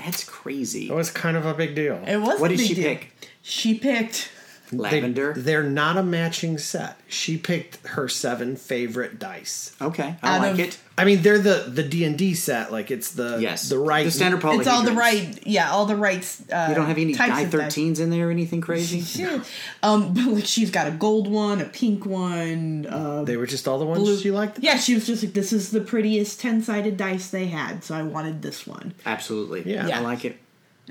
That's 0.03 0.23
crazy. 0.23 0.89
It 0.89 0.93
was 0.93 1.11
kind 1.11 1.35
of 1.37 1.45
a 1.45 1.53
big 1.53 1.75
deal. 1.75 2.01
It 2.07 2.17
was. 2.17 2.39
What 2.39 2.49
did 2.49 2.59
she 2.59 2.73
deal. 2.73 2.83
pick? 2.83 3.13
She 3.41 3.77
picked. 3.77 4.29
Lavender. 4.71 5.33
They, 5.33 5.55
are 5.55 5.63
not 5.63 5.97
a 5.97 6.03
matching 6.03 6.57
set. 6.57 6.97
She 7.07 7.37
picked 7.37 7.85
her 7.87 8.07
seven 8.07 8.55
favorite 8.55 9.17
dice. 9.19 9.75
okay, 9.81 10.15
I 10.21 10.35
Out 10.35 10.41
like 10.41 10.51
of- 10.53 10.59
it. 10.59 10.79
I 10.97 11.05
mean, 11.05 11.21
they're 11.21 11.39
the 11.39 11.63
the 11.67 11.81
D 11.81 12.03
and 12.03 12.17
D 12.17 12.33
set. 12.33 12.73
Like 12.73 12.91
it's 12.91 13.11
the 13.11 13.37
Yes, 13.39 13.69
the 13.69 13.79
right 13.79 14.03
the 14.03 14.11
standard 14.11 14.41
polyhedrons. 14.41 14.59
It's 14.59 14.67
all 14.67 14.83
the 14.83 14.91
right. 14.91 15.39
Yeah, 15.47 15.71
all 15.71 15.85
the 15.85 15.95
right. 15.95 16.21
Uh, 16.51 16.65
You 16.69 16.75
don't 16.75 16.87
have 16.87 16.97
any 16.97 17.13
types 17.13 17.31
die 17.35 17.41
of 17.43 17.51
thirteens 17.51 18.01
in 18.01 18.09
there 18.09 18.27
or 18.27 18.31
anything 18.31 18.59
crazy. 18.59 18.99
Yeah. 19.23 19.41
Um, 19.81 20.13
but 20.13 20.25
like 20.25 20.45
she's 20.45 20.71
got 20.71 20.87
a 20.87 20.91
gold 20.91 21.29
one, 21.31 21.61
a 21.61 21.65
pink 21.65 22.05
one. 22.05 22.85
Uh, 22.85 23.23
They 23.23 23.37
were 23.37 23.47
just 23.47 23.65
all 23.65 23.79
the 23.79 23.85
ones 23.85 24.01
blue. 24.03 24.17
she 24.17 24.29
liked. 24.31 24.59
Yeah, 24.59 24.75
she 24.77 24.93
was 24.93 25.07
just 25.07 25.23
like, 25.23 25.31
"This 25.33 25.53
is 25.53 25.71
the 25.71 25.79
prettiest 25.81 26.41
ten 26.41 26.61
sided 26.61 26.97
dice 26.97 27.29
they 27.29 27.45
had," 27.47 27.85
so 27.85 27.95
I 27.95 28.03
wanted 28.03 28.41
this 28.41 28.67
one. 28.67 28.93
Absolutely. 29.05 29.63
Yeah. 29.71 29.87
Yeah. 29.87 29.99
I 29.99 30.01
like 30.01 30.25
it. 30.25 30.37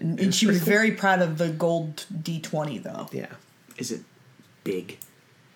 And, 0.01 0.19
and 0.19 0.35
she 0.35 0.47
was 0.47 0.63
very 0.63 0.93
proud 0.93 1.21
of 1.21 1.37
the 1.37 1.51
gold 1.51 2.07
D 2.23 2.41
twenty 2.41 2.79
though. 2.79 3.09
Yeah. 3.13 3.27
Is 3.79 3.91
it 3.93 4.03
big? 4.65 4.99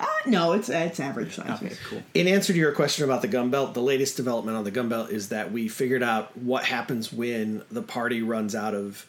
Uh, 0.00 0.07
no, 0.26 0.52
it's 0.52 0.69
it's 0.69 0.99
average 0.99 1.37
size. 1.37 1.62
Okay, 1.62 1.75
cool. 1.88 2.02
In 2.14 2.26
answer 2.26 2.52
to 2.52 2.59
your 2.59 2.73
question 2.73 3.05
about 3.05 3.23
the 3.23 3.29
gun 3.29 3.50
belt, 3.50 3.75
the 3.75 3.83
latest 3.83 4.17
development 4.17 4.57
on 4.57 4.64
the 4.64 4.71
gun 4.71 4.88
belt 4.88 5.11
is 5.11 5.29
that 5.29 5.52
we 5.52 5.69
figured 5.69 6.02
out 6.02 6.37
what 6.37 6.64
happens 6.64 7.12
when 7.12 7.62
the 7.71 7.83
party 7.83 8.23
runs 8.23 8.55
out 8.55 8.75
of 8.75 9.07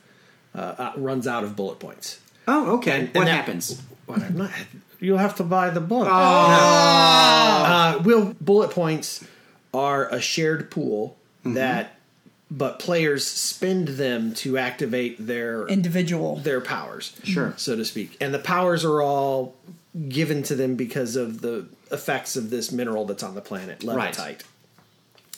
uh, 0.53 0.59
uh, 0.77 0.93
runs 0.97 1.25
out 1.27 1.43
of 1.43 1.55
bullet 1.55 1.79
points. 1.79 2.19
Oh, 2.47 2.77
okay. 2.77 2.99
And- 3.01 3.15
what 3.15 3.25
that- 3.25 3.35
happens? 3.35 3.81
Well, 4.05 4.21
I'm 4.21 4.37
not, 4.37 4.51
you'll 4.99 5.17
have 5.17 5.35
to 5.37 5.43
buy 5.43 5.69
the 5.69 5.79
book. 5.79 6.07
Oh. 6.09 6.11
Uh, 6.11 8.01
will 8.03 8.35
bullet 8.41 8.71
points 8.71 9.25
are 9.73 10.09
a 10.09 10.19
shared 10.19 10.69
pool 10.69 11.15
that, 11.45 11.97
but 12.55 12.77
players 12.77 13.25
spend 13.25 13.87
them 13.89 14.31
to 14.35 14.57
activate 14.59 15.25
their 15.25 15.67
Individual. 15.67 16.35
their 16.37 16.61
powers, 16.61 17.13
Sure. 17.23 17.53
so 17.57 17.75
to 17.75 17.83
speak. 17.83 18.15
And 18.21 18.31
the 18.33 18.37
powers 18.39 18.85
are 18.85 19.01
all 19.01 19.55
given 20.07 20.43
to 20.43 20.55
them 20.55 20.75
because 20.75 21.15
of 21.15 21.41
the 21.41 21.65
effects 21.91 22.35
of 22.35 22.51
this 22.51 22.71
mineral 22.71 23.05
that's 23.05 23.23
on 23.23 23.33
the 23.33 23.41
planet, 23.41 23.83
Right. 23.83 23.95
levitite. 23.97 24.43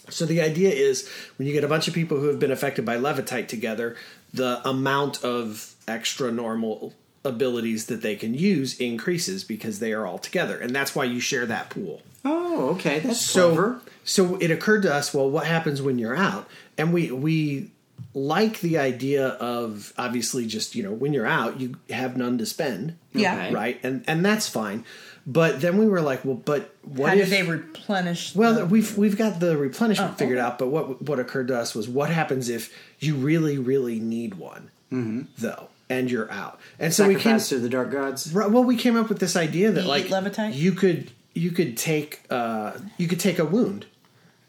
So 0.10 0.26
the 0.26 0.42
idea 0.42 0.70
is 0.72 1.08
when 1.38 1.48
you 1.48 1.54
get 1.54 1.64
a 1.64 1.68
bunch 1.70 1.88
of 1.88 1.94
people 1.94 2.20
who 2.20 2.28
have 2.28 2.40
been 2.40 2.52
affected 2.52 2.86
by 2.86 2.98
levitite 2.98 3.48
together, 3.50 3.96
the 4.34 4.62
amount 4.68 5.24
of 5.24 5.74
extra 5.88 6.32
normal 6.32 6.94
abilities 7.26 7.88
that 7.88 8.02
they 8.02 8.16
can 8.16 8.34
use 8.34 8.80
increases 8.80 9.44
because 9.44 9.80
they 9.80 9.92
are 9.92 10.06
all 10.06 10.18
together, 10.20 10.58
and 10.58 10.74
that's 10.76 10.96
why 10.96 11.04
you 11.04 11.20
share 11.20 11.46
that 11.48 11.70
pool. 11.70 12.02
Oh, 12.24 12.70
okay. 12.76 13.00
That's 13.00 13.20
So, 13.22 13.50
clever. 13.50 13.80
so 14.04 14.36
it 14.38 14.50
occurred 14.52 14.84
to 14.84 14.94
us, 14.94 15.14
well, 15.14 15.30
what 15.30 15.46
happens 15.46 15.82
when 15.82 16.00
you're 16.00 16.16
out? 16.16 16.48
And 16.78 16.94
we 16.94 17.12
we 17.12 17.72
like 18.14 18.62
the 18.62 18.78
idea 18.78 19.28
of 19.28 19.94
obviously 19.98 20.46
just 20.48 20.74
you 20.76 20.84
know 20.84 20.92
when 20.92 21.14
you're 21.14 21.26
out, 21.28 21.60
you 21.60 21.76
have 21.90 22.16
none 22.18 22.38
to 22.38 22.46
spend, 22.46 22.96
Yeah. 23.14 23.36
Okay. 23.36 23.54
right? 23.54 23.80
And 23.84 24.04
and 24.08 24.24
that's 24.26 24.48
fine. 24.50 24.86
But 25.28 25.60
then 25.60 25.78
we 25.80 25.88
were 25.88 26.02
like, 26.02 26.24
well, 26.24 26.36
but 26.36 26.74
what 26.84 27.10
How 27.10 27.16
if 27.16 27.30
did 27.30 27.46
they 27.48 27.50
replenish? 27.52 28.36
well, 28.36 28.54
the- 28.56 28.66
we've 28.66 28.98
we've 28.98 29.18
got 29.18 29.40
the 29.40 29.58
replenishment 29.58 30.12
Oh, 30.14 30.16
figured 30.16 30.38
okay. 30.38 30.46
out, 30.48 30.60
but 30.60 30.68
what 30.68 31.02
what 31.02 31.20
occurred 31.20 31.48
to 31.50 31.58
us 31.60 31.74
was 31.76 31.88
what 31.90 32.10
happens 32.10 32.48
if 32.50 32.72
you 33.00 33.16
really 33.16 33.58
really 33.58 34.00
need 34.00 34.36
one 34.36 34.70
mm-hmm. 34.92 35.22
though, 35.38 35.68
and 35.90 36.10
you're 36.10 36.32
out, 36.32 36.60
and 36.80 36.94
so 36.94 37.08
we 37.08 37.14
came. 37.14 37.22
Sacrifice 37.40 37.50
to 37.50 37.60
the 37.60 37.70
dark 37.70 37.92
gods. 37.92 38.32
Right, 38.34 38.50
Well, 38.50 38.64
we 38.64 38.76
came 38.78 38.96
up 38.98 39.10
with 39.10 39.20
this 39.20 39.36
idea 39.36 39.72
that 39.72 39.86
like 39.86 40.06
eat 40.06 40.12
levitite? 40.12 40.54
you 40.56 40.72
could 40.72 41.12
you 41.34 41.52
could 41.52 41.76
take 41.78 42.22
uh 42.30 42.74
you 42.98 43.08
could 43.08 43.20
take 43.20 43.40
a 43.40 43.46
wound 43.46 43.86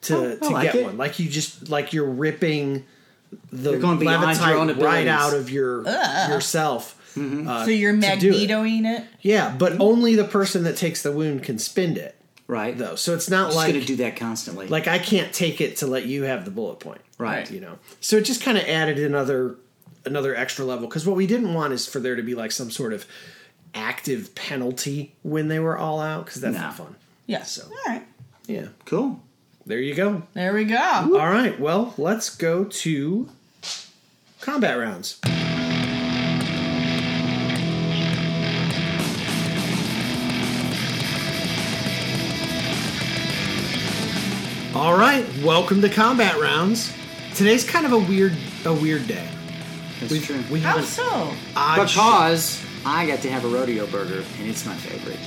to 0.03 0.17
Oh, 0.17 0.37
to 0.37 0.49
like 0.51 0.73
get 0.73 0.75
it. 0.77 0.85
one, 0.85 0.97
like 0.97 1.19
you 1.19 1.29
just 1.29 1.69
like 1.69 1.93
you're 1.93 2.09
ripping 2.09 2.85
the 3.53 3.73
You're 3.73 3.81
going 3.81 3.99
beyond 3.99 4.39
your 4.39 4.57
levitite 4.57 4.83
right 4.83 5.07
out 5.09 5.35
of 5.35 5.51
your 5.51 5.83
yourself. 6.31 6.93
Mm-hmm. 7.17 7.49
Uh, 7.49 7.65
so 7.65 7.71
you're 7.71 7.93
to 7.99 8.17
do 8.19 8.31
it. 8.31 8.33
magnetoing 8.51 8.85
it. 8.85 9.05
Yeah, 9.23 9.55
but 9.59 9.81
only 9.81 10.15
the 10.17 10.25
person 10.25 10.65
that 10.65 10.77
takes 10.77 11.03
the 11.03 11.11
wound 11.13 11.43
can 11.43 11.59
spend 11.59 11.97
it 11.99 12.15
Right. 12.47 12.77
though. 12.77 12.95
So 12.95 13.15
it's 13.15 13.29
not 13.31 13.47
Just 13.49 13.57
like 13.57 13.69
going 13.73 13.81
to 13.81 13.87
do 13.87 13.97
that 13.97 14.17
constantly. 14.17 14.69
like 14.69 14.87
I 14.87 14.99
can't 14.99 15.33
take 15.33 15.61
it 15.61 15.77
to 15.79 15.87
let 15.87 16.07
you 16.07 16.23
have 16.25 16.45
the 16.45 16.51
bullet 16.51 16.79
point. 16.79 17.01
Right. 17.19 17.51
You 17.51 17.61
know. 17.61 17.79
So 18.01 18.17
it 18.19 18.25
just 18.27 18.43
kind 18.43 18.57
of 18.59 18.65
added 18.65 18.99
another 18.99 19.57
another 20.07 20.35
extra 20.35 20.65
level 20.65 20.87
because 20.89 21.07
what 21.07 21.17
we 21.17 21.27
didn't 21.27 21.53
want 21.55 21.73
is 21.73 21.87
for 21.87 22.01
there 22.01 22.17
to 22.17 22.23
be 22.23 22.35
like 22.35 22.53
some 22.53 22.71
sort 22.71 22.93
of 22.93 23.05
active 23.75 24.35
penalty 24.35 25.15
when 25.23 25.49
they 25.49 25.59
were 25.59 25.77
all 25.77 26.01
out 26.01 26.25
because 26.27 26.41
that's 26.41 26.55
No. 26.55 26.61
not 26.63 26.77
fun. 26.77 26.95
Yeah. 27.27 27.43
So- 27.43 27.65
All 27.65 27.93
right. 27.93 28.07
Yeah. 28.47 28.69
cool. 28.85 29.21
There 29.67 29.81
you 29.81 29.95
go. 29.95 30.23
There 30.35 30.53
we 30.55 30.65
go. 30.65 30.77
All 30.79 31.29
right. 31.29 31.59
Well, 31.59 31.93
let's 31.99 32.35
go 32.35 32.65
to 32.65 33.29
combat 34.41 34.79
rounds. 34.79 35.19
All 44.75 44.95
right. 44.95 45.25
Welcome 45.43 45.81
to 45.81 45.89
combat 45.89 46.39
rounds. 46.39 46.93
Today's 47.35 47.65
kind 47.65 47.87
of 47.87 47.93
a 47.93 47.99
weird 47.99 48.37
a 48.67 48.73
weird 48.75 49.07
day. 49.07 49.27
That's 50.01 50.13
we, 50.13 50.21
true. 50.21 50.43
we 50.51 50.61
How 50.61 50.73
haven't. 50.73 50.87
so? 50.87 51.33
odd 51.57 51.77
Because 51.87 52.63
I 52.85 53.07
got 53.07 53.21
to 53.21 53.31
have 53.31 53.45
a 53.45 53.49
rodeo 53.49 53.87
burger, 53.87 54.23
and 54.39 54.49
it's 54.49 54.65
my 54.67 54.75
favorite. 54.75 55.19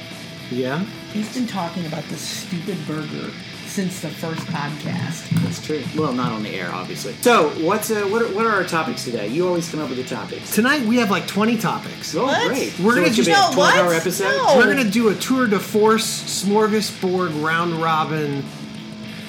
yeah. 0.52 0.84
He's 1.12 1.34
been 1.34 1.48
talking 1.48 1.86
about 1.88 2.04
this 2.06 2.22
stupid 2.22 2.78
burger 2.86 3.32
since 3.66 4.02
the 4.02 4.10
first 4.10 4.42
podcast. 4.48 5.28
That's 5.44 5.60
true. 5.66 5.84
Well, 5.98 6.14
not 6.14 6.32
on 6.32 6.44
the 6.44 6.50
air, 6.50 6.72
obviously. 6.72 7.14
So, 7.22 7.50
what's 7.66 7.90
uh, 7.90 8.02
what 8.04 8.22
are, 8.22 8.28
what 8.36 8.46
are 8.46 8.52
our 8.52 8.64
topics 8.64 9.04
today? 9.06 9.28
You 9.28 9.48
always 9.48 9.70
come 9.72 9.80
up 9.80 9.90
with 9.90 9.98
the 9.98 10.04
topics. 10.04 10.54
Tonight 10.54 10.84
we 10.88 10.98
have 10.98 11.10
like 11.10 11.26
20 11.28 11.58
topics. 11.58 12.16
Oh, 12.16 12.26
What? 12.26 12.48
great! 12.48 12.78
We're 12.80 12.92
so 12.92 12.96
gonna 12.98 13.08
it's 13.08 13.16
just- 13.16 13.30
a 13.30 13.32
No, 13.32 13.40
what? 13.58 13.74
twelve-hour 13.74 13.94
episode. 13.94 14.26
No. 14.38 14.58
We're 14.58 14.68
gonna 14.76 14.90
do 14.90 15.10
a 15.10 15.16
tour 15.16 15.48
de 15.48 15.60
force, 15.60 16.06
smorgasbord, 16.44 17.44
round 17.44 17.74
robin, 17.82 18.44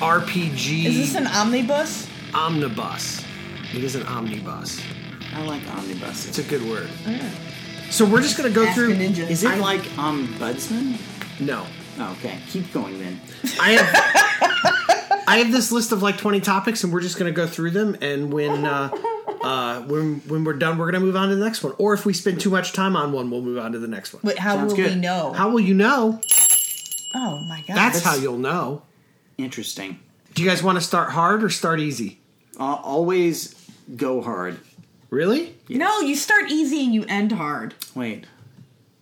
RPG 0.01 0.85
Is 0.87 0.97
this 0.97 1.15
an 1.15 1.27
omnibus? 1.29 2.07
omnibus. 2.35 3.25
It 3.75 3.85
is 3.85 3.95
an 3.95 4.03
omnibus. 4.07 4.81
I 5.35 5.43
like 5.45 5.63
omnibuses. 5.75 6.29
It's 6.29 6.39
a 6.39 6.43
good 6.43 6.63
word. 6.69 6.89
So 7.91 8.05
we're 8.05 8.23
just 8.23 8.37
gonna 8.37 8.51
go 8.51 8.65
Ask 8.65 8.75
through. 8.77 8.93
a 8.93 8.97
ninja. 8.97 9.29
Is 9.29 9.43
it 9.45 9.51
I- 9.51 9.57
like 9.59 9.83
ombudsman? 9.97 10.99
No, 11.41 11.67
Oh, 11.99 12.13
okay, 12.19 12.39
keep 12.49 12.73
going 12.73 12.99
then. 12.99 13.21
I 13.61 13.73
have. 13.73 15.23
I 15.29 15.39
have 15.39 15.53
this 15.53 15.71
list 15.71 15.93
of 15.93 16.03
like 16.03 16.17
20 16.19 16.41
topics, 16.41 16.83
and 16.85 16.93
we're 16.93 17.01
just 17.01 17.19
gonna 17.19 17.31
go 17.33 17.47
through 17.47 17.73
them. 17.73 17.97
And 18.01 18.33
when 18.33 18.65
uh, 18.65 18.91
uh, 19.43 19.81
when 19.83 20.21
when 20.27 20.45
we're 20.45 20.55
done, 20.55 20.79
we're 20.79 20.91
gonna 20.91 21.05
move 21.05 21.17
on 21.17 21.29
to 21.29 21.37
the 21.37 21.45
next 21.45 21.63
one. 21.63 21.75
Or 21.79 21.93
if 21.95 22.07
we 22.07 22.13
spend 22.13 22.41
too 22.41 22.51
much 22.51 22.73
time 22.73 22.97
on 22.97 23.13
one, 23.13 23.31
we'll 23.31 23.43
move 23.43 23.59
on 23.59 23.73
to 23.73 23.79
the 23.79 23.89
next 23.89 24.13
one. 24.15 24.21
Wait, 24.25 24.39
how 24.39 24.55
Sounds 24.57 24.73
will 24.73 24.77
good. 24.77 24.95
we 24.95 25.01
know? 25.01 25.33
How 25.33 25.51
will 25.51 25.61
you 25.61 25.75
know? 25.75 26.21
oh 27.15 27.39
my 27.49 27.63
god. 27.67 27.77
That's 27.77 27.99
That's- 27.99 28.05
how 28.05 28.15
you'll 28.17 28.39
know. 28.39 28.83
Interesting. 29.39 29.99
Do 30.35 30.43
you 30.43 30.49
guys 30.49 30.63
want 30.63 30.77
to 30.79 30.83
start 30.85 31.11
hard 31.11 31.43
or 31.43 31.49
start 31.51 31.81
easy? 31.81 32.21
Uh, 32.59 32.75
always 32.75 33.55
go 33.97 34.21
hard. 34.23 34.59
Really? 35.11 35.57
No, 35.69 36.01
you 36.01 36.15
start 36.17 36.51
easy 36.51 36.85
and 36.85 36.95
you 36.95 37.05
end 37.09 37.33
hard. 37.33 37.75
Wait, 37.95 38.27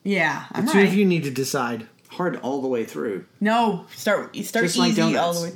Yeah, 0.04 0.46
I'm 0.52 0.64
The 0.66 0.72
two 0.72 0.78
right. 0.78 0.88
of 0.88 0.94
you 0.94 1.04
need 1.04 1.24
to 1.24 1.30
decide. 1.30 1.86
hard 2.08 2.36
all 2.36 2.60
the 2.62 2.68
way 2.68 2.84
through. 2.84 3.26
No, 3.40 3.84
start 3.94 4.34
you 4.34 4.42
start 4.42 4.64
Just 4.64 4.78
like 4.78 4.92
easy 4.92 5.16
all 5.16 5.34
the 5.34 5.42
way. 5.50 5.52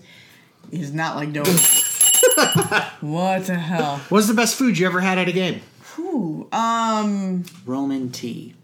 It's 0.71 0.91
not 0.93 1.17
like 1.17 1.33
donuts. 1.33 2.23
what 3.01 3.47
the 3.47 3.55
hell? 3.55 3.97
What's 4.11 4.29
the 4.29 4.35
best 4.35 4.57
food 4.57 4.79
you 4.79 4.87
ever 4.87 5.01
had 5.01 5.19
at 5.19 5.27
a 5.29 5.33
game? 5.33 5.61
Ooh, 5.99 6.47
um, 6.53 7.45
Roman 7.67 8.11
tea. 8.11 8.55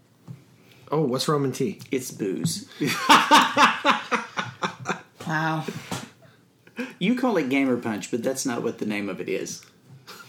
Oh, 0.91 1.01
what's 1.01 1.27
Roman 1.27 1.51
tea? 1.51 1.79
It's 1.91 2.09
booze. 2.11 2.67
wow. 5.27 5.65
You 6.97 7.15
call 7.15 7.37
it 7.37 7.49
gamer 7.49 7.77
punch, 7.77 8.09
but 8.11 8.23
that's 8.23 8.45
not 8.45 8.63
what 8.63 8.77
the 8.79 8.85
name 8.85 9.09
of 9.09 9.19
it 9.21 9.29
is. 9.29 9.63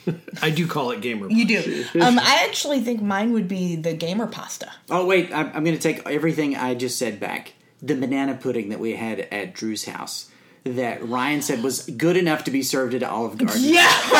I 0.42 0.50
do 0.50 0.66
call 0.66 0.90
it 0.92 1.00
gamer. 1.00 1.28
You 1.30 1.46
do. 1.46 1.84
Um, 2.00 2.18
I 2.18 2.44
actually 2.48 2.80
think 2.80 3.00
mine 3.02 3.32
would 3.32 3.46
be 3.48 3.76
the 3.76 3.92
gamer 3.94 4.26
pasta. 4.26 4.70
Oh 4.90 5.06
wait, 5.06 5.32
I'm, 5.32 5.46
I'm 5.54 5.64
going 5.64 5.76
to 5.76 5.82
take 5.82 6.02
everything 6.06 6.56
I 6.56 6.74
just 6.74 6.98
said 6.98 7.18
back. 7.20 7.52
The 7.82 7.94
banana 7.94 8.34
pudding 8.34 8.68
that 8.70 8.80
we 8.80 8.94
had 8.96 9.20
at 9.20 9.54
Drew's 9.54 9.84
house 9.86 10.26
that 10.64 11.02
Ryan 11.08 11.40
said 11.40 11.62
was 11.62 11.86
good 11.86 12.16
enough 12.18 12.44
to 12.44 12.50
be 12.50 12.62
served 12.62 12.92
at 12.94 13.02
Olive 13.02 13.38
Garden. 13.38 13.62
Yeah. 13.62 13.80
oh, 13.88 14.10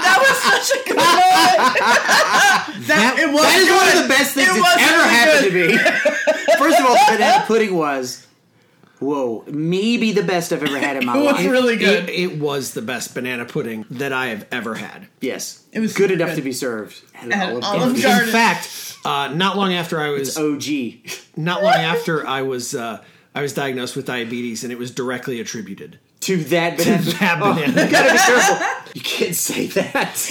that 0.00 0.16
was 0.18 0.38
such 0.40 0.70
a 0.80 0.82
good 0.88 0.96
one. 0.96 1.04
that, 2.86 3.18
it 3.18 3.30
was 3.32 3.42
That 3.42 3.58
is 3.58 3.68
good. 3.68 3.76
one 3.76 3.88
of 3.88 3.94
the 4.02 4.08
best 4.08 4.34
things 4.34 4.48
It 4.48 4.62
that's 4.62 4.82
ever 4.82 4.96
really 4.96 5.14
happened 5.14 5.52
good. 5.52 5.52
to 5.52 5.68
me. 5.68 5.74
First 6.58 6.78
of 6.80 6.86
all, 6.86 6.94
the 6.94 7.06
banana 7.16 7.44
pudding 7.46 7.74
was, 7.74 8.26
whoa, 9.00 9.44
maybe 9.48 10.12
the 10.12 10.22
best 10.22 10.52
I've 10.52 10.62
ever 10.62 10.78
had 10.78 10.96
in 10.96 11.04
my 11.06 11.14
life. 11.14 11.20
It 11.24 11.26
was 11.32 11.44
life. 11.44 11.50
really 11.50 11.76
good. 11.76 12.08
It, 12.08 12.14
it 12.32 12.38
was 12.38 12.72
the 12.74 12.82
best 12.82 13.14
banana 13.14 13.44
pudding 13.44 13.84
that 13.90 14.12
I 14.12 14.26
have 14.28 14.46
ever 14.52 14.74
had. 14.76 15.08
yes, 15.20 15.64
It 15.72 15.80
was 15.80 15.92
good 15.94 16.10
enough 16.10 16.30
good. 16.30 16.36
to 16.36 16.42
be 16.42 16.52
served 16.52 17.02
at, 17.14 17.30
At 17.32 17.48
Olive 17.50 17.64
Olive 17.64 17.80
Garden. 17.80 18.02
Garden. 18.02 18.26
In 18.28 18.32
fact, 18.32 18.96
uh, 19.04 19.28
not 19.34 19.56
long 19.56 19.72
after 19.72 20.00
I 20.00 20.10
was 20.10 20.36
OG. 20.38 20.64
not 21.36 21.62
long 21.62 21.74
after 21.74 22.26
I 22.26 22.42
was 22.42 22.74
uh, 22.74 23.02
I 23.34 23.42
was 23.42 23.52
diagnosed 23.54 23.96
with 23.96 24.06
diabetes, 24.06 24.62
and 24.64 24.72
it 24.72 24.78
was 24.78 24.90
directly 24.90 25.40
attributed 25.40 25.98
To 26.20 26.36
that 26.44 26.78
to 26.80 26.98
banana. 26.98 27.40
Oh, 27.44 27.56
you 27.58 27.72
gotta 27.90 28.12
be 28.12 28.18
careful. 28.28 28.66
You 28.94 29.00
can't 29.00 29.34
say 29.36 29.66
that. 29.68 30.30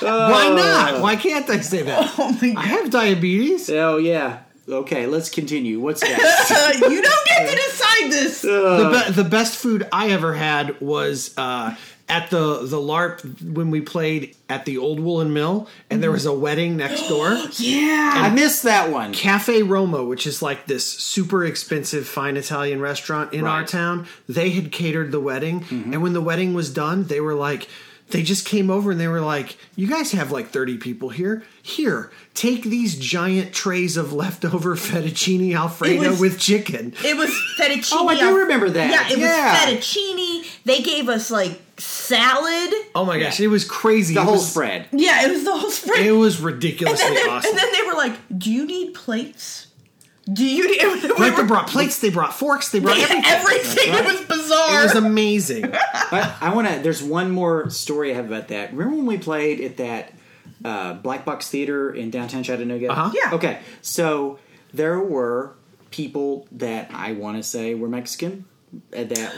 Why 0.00 0.52
not? 0.54 1.00
Why 1.00 1.16
can't 1.16 1.48
I 1.48 1.60
say 1.60 1.82
that? 1.82 2.14
Oh 2.18 2.36
I 2.56 2.66
have 2.66 2.90
diabetes. 2.90 3.70
oh 3.70 3.98
yeah. 3.98 4.40
Okay, 4.68 5.06
let's 5.06 5.28
continue. 5.28 5.80
What's 5.80 6.02
next? 6.08 6.50
Uh, 6.50 6.72
you 6.88 7.02
don't 7.02 7.26
get 7.26 7.50
to 7.50 7.56
decide 7.56 8.12
this. 8.12 8.42
The, 8.52 9.04
be- 9.06 9.12
the 9.12 9.28
best 9.28 9.56
food 9.56 9.88
I 9.92 10.10
ever 10.10 10.34
had 10.34 10.80
was 10.80 11.34
uh, 11.36 11.74
at 12.08 12.30
the 12.30 12.62
the 12.64 12.76
LARP 12.76 13.52
when 13.52 13.70
we 13.70 13.80
played 13.80 14.36
at 14.48 14.64
the 14.64 14.78
Old 14.78 15.00
Woolen 15.00 15.32
Mill, 15.32 15.68
and 15.90 16.02
there 16.02 16.10
was 16.10 16.26
a 16.26 16.32
wedding 16.32 16.76
next 16.76 17.08
door. 17.08 17.30
Yeah. 17.58 18.12
I 18.14 18.30
missed 18.30 18.62
that 18.64 18.90
one. 18.90 19.12
Cafe 19.12 19.62
Roma, 19.62 20.04
which 20.04 20.26
is 20.26 20.42
like 20.42 20.66
this 20.66 20.84
super 20.86 21.44
expensive 21.44 22.06
fine 22.06 22.36
Italian 22.36 22.80
restaurant 22.80 23.32
in 23.32 23.46
our 23.46 23.60
Right. 23.60 23.68
town, 23.68 24.06
they 24.28 24.50
had 24.50 24.70
catered 24.72 25.10
the 25.12 25.20
wedding. 25.20 25.64
And 25.70 26.02
when 26.02 26.12
the 26.12 26.20
wedding 26.20 26.54
was 26.54 26.72
done, 26.72 27.04
they 27.04 27.20
were 27.20 27.34
like, 27.34 27.68
they 28.10 28.22
just 28.22 28.44
came 28.46 28.70
over 28.70 28.90
and 28.90 29.00
they 29.00 29.08
were 29.08 29.20
like, 29.22 29.56
You 29.76 29.86
guys 29.86 30.12
have 30.12 30.30
like 30.30 30.48
30 30.50 30.76
people 30.78 31.08
here. 31.08 31.42
Here, 31.62 32.10
take 32.34 32.64
these 32.64 32.98
giant 32.98 33.52
trays 33.54 33.96
of 33.96 34.12
leftover 34.12 34.74
fettuccine 34.76 35.54
Alfredo 35.56 36.10
was- 36.10 36.20
with 36.20 36.38
chicken. 36.38 36.94
It 37.04 37.16
was 37.16 37.30
fettuccine. 37.58 37.92
Oh, 37.96 38.08
I 38.08 38.18
do 38.18 38.36
remember 38.40 38.68
that. 38.70 38.90
Yeah, 38.90 39.12
it 39.14 39.18
Yeah. 39.18 39.70
was 39.70 39.74
fettuccine. 39.84 40.46
They 40.64 40.80
gave 40.82 41.08
us 41.08 41.30
like 41.30 41.60
salad. 41.78 42.72
Oh 42.94 43.04
my 43.06 43.18
gosh, 43.18 43.40
it 43.40 43.48
was 43.48 43.64
crazy. 43.64 44.14
The 44.14 44.20
It 44.20 44.24
whole 44.24 44.34
was- 44.34 44.50
spread. 44.50 44.86
Yeah, 44.92 45.24
it 45.26 45.30
was 45.30 45.44
the 45.44 45.56
whole 45.56 45.70
spread. 45.70 46.04
It 46.04 46.12
was 46.12 46.36
and, 46.36 46.44
ridiculously 46.46 47.04
then 47.06 47.14
they, 47.14 47.30
awesome. 47.30 47.50
and 47.50 47.58
then 47.58 47.72
they 47.72 47.82
were 47.86 47.94
like, 47.94 48.14
"Do 48.38 48.52
you 48.52 48.66
need 48.66 48.94
plates? 48.94 49.68
Do 50.30 50.44
you 50.44 50.68
need?" 50.70 51.02
we 51.02 51.10
Right, 51.14 51.36
they 51.36 51.42
brought 51.44 51.66
plates, 51.68 51.98
they 52.00 52.10
brought 52.10 52.34
forks, 52.34 52.70
they 52.70 52.78
brought 52.80 52.94
they 52.96 53.00
had 53.02 53.24
everything. 53.24 53.92
everything. 53.92 53.94
It 53.94 54.04
was 54.04 54.20
bizarre. 54.40 54.80
It 54.80 54.84
was 54.84 54.94
amazing. 54.94 55.62
But 56.10 56.30
I 56.42 56.52
want 56.54 56.68
to. 56.68 56.78
There's 56.80 57.02
one 57.02 57.30
more 57.30 57.70
story 57.70 58.12
I 58.12 58.16
have 58.16 58.26
about 58.26 58.48
that. 58.48 58.72
Remember 58.72 58.96
when 58.98 59.06
we 59.06 59.16
played 59.18 59.60
at 59.62 59.78
that 59.78 60.12
uh, 60.64 60.92
Black 60.94 61.24
Box 61.24 61.48
Theater 61.48 61.90
in 61.92 62.10
downtown 62.10 62.42
Chattanooga? 62.42 62.88
Uh-huh. 62.92 63.10
Yeah. 63.14 63.34
Okay, 63.34 63.60
so 63.80 64.38
there 64.74 65.00
were 65.00 65.54
people 65.90 66.46
that 66.52 66.90
I 66.92 67.12
want 67.12 67.38
to 67.38 67.42
say 67.42 67.74
were 67.74 67.88
Mexican 67.88 68.44
uh, 68.96 69.04
that 69.04 69.34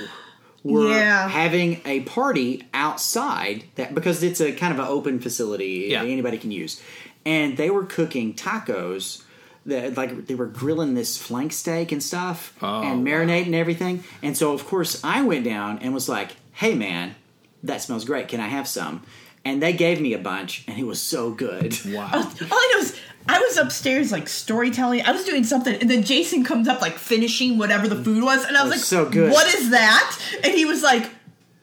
were 0.64 0.90
Yeah. 0.90 1.29
having 1.29 1.81
a 1.85 2.01
party 2.01 2.64
outside 2.75 3.64
that 3.77 3.94
because 3.94 4.23
it's 4.23 4.40
a 4.40 4.53
kind 4.53 4.73
of 4.73 4.79
an 4.81 4.87
open 4.87 5.20
facility 5.20 5.87
Yeah. 5.90 6.03
anybody 6.03 6.38
can 6.38 6.51
use, 6.51 6.81
and 7.25 7.57
they 7.57 7.70
were 7.70 7.85
cooking 7.85 8.35
tacos. 8.35 9.23
That 9.66 9.96
like 9.96 10.27
they 10.27 10.35
were 10.35 10.46
grilling 10.46 10.94
this 10.94 11.16
flank 11.16 11.53
steak 11.55 11.90
and 11.90 12.03
stuff 12.03 12.53
Oh, 12.61 12.83
and 12.83 13.07
marinating 13.07 13.55
everything, 13.55 14.05
and 14.22 14.37
so 14.37 14.53
of 14.53 14.66
course 14.66 15.03
I 15.03 15.22
went 15.22 15.44
down 15.44 15.79
and 15.79 15.94
was 15.94 16.07
like, 16.09 16.33
"Hey 16.53 16.74
man, 16.74 17.14
that 17.62 17.81
smells 17.81 18.05
great. 18.05 18.29
Can 18.29 18.40
I 18.40 18.48
have 18.48 18.68
some?" 18.68 19.03
And 19.46 19.62
they 19.62 19.72
gave 19.72 20.00
me 20.00 20.12
a 20.12 20.18
bunch, 20.18 20.64
and 20.68 20.79
it 20.79 20.85
was 20.85 21.00
so 21.00 21.31
good. 21.31 21.77
Wow. 21.87 22.11
All 22.14 22.22
I 22.59 22.70
know 22.74 22.79
is 22.81 22.98
I 23.27 23.38
was 23.38 23.57
upstairs 23.57 24.12
like 24.12 24.29
storytelling. 24.29 25.00
I 25.03 25.12
was 25.12 25.24
doing 25.24 25.44
something, 25.44 25.74
and 25.81 25.90
then 25.90 26.03
Jason 26.03 26.44
comes 26.44 26.68
up 26.68 26.83
like 26.83 26.94
finishing 26.98 27.57
whatever 27.57 27.88
the 27.88 27.96
food 28.05 28.22
was, 28.22 28.44
and 28.44 28.57
I 28.59 28.64
was 28.64 28.72
Oh, 28.72 28.77
like, 28.77 28.85
so 28.85 29.09
good. 29.09 29.33
What 29.33 29.46
is 29.55 29.70
that?" 29.70 30.18
And 30.44 30.53
he 30.53 30.66
was 30.66 30.83
like, 30.83 31.09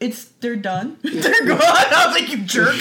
"It's 0.00 0.24
they're 0.40 0.56
done. 0.56 0.96
they're 1.02 1.46
gone." 1.46 1.60
I 1.62 2.06
was 2.06 2.20
like, 2.20 2.30
"You 2.30 2.38
jerk." 2.38 2.74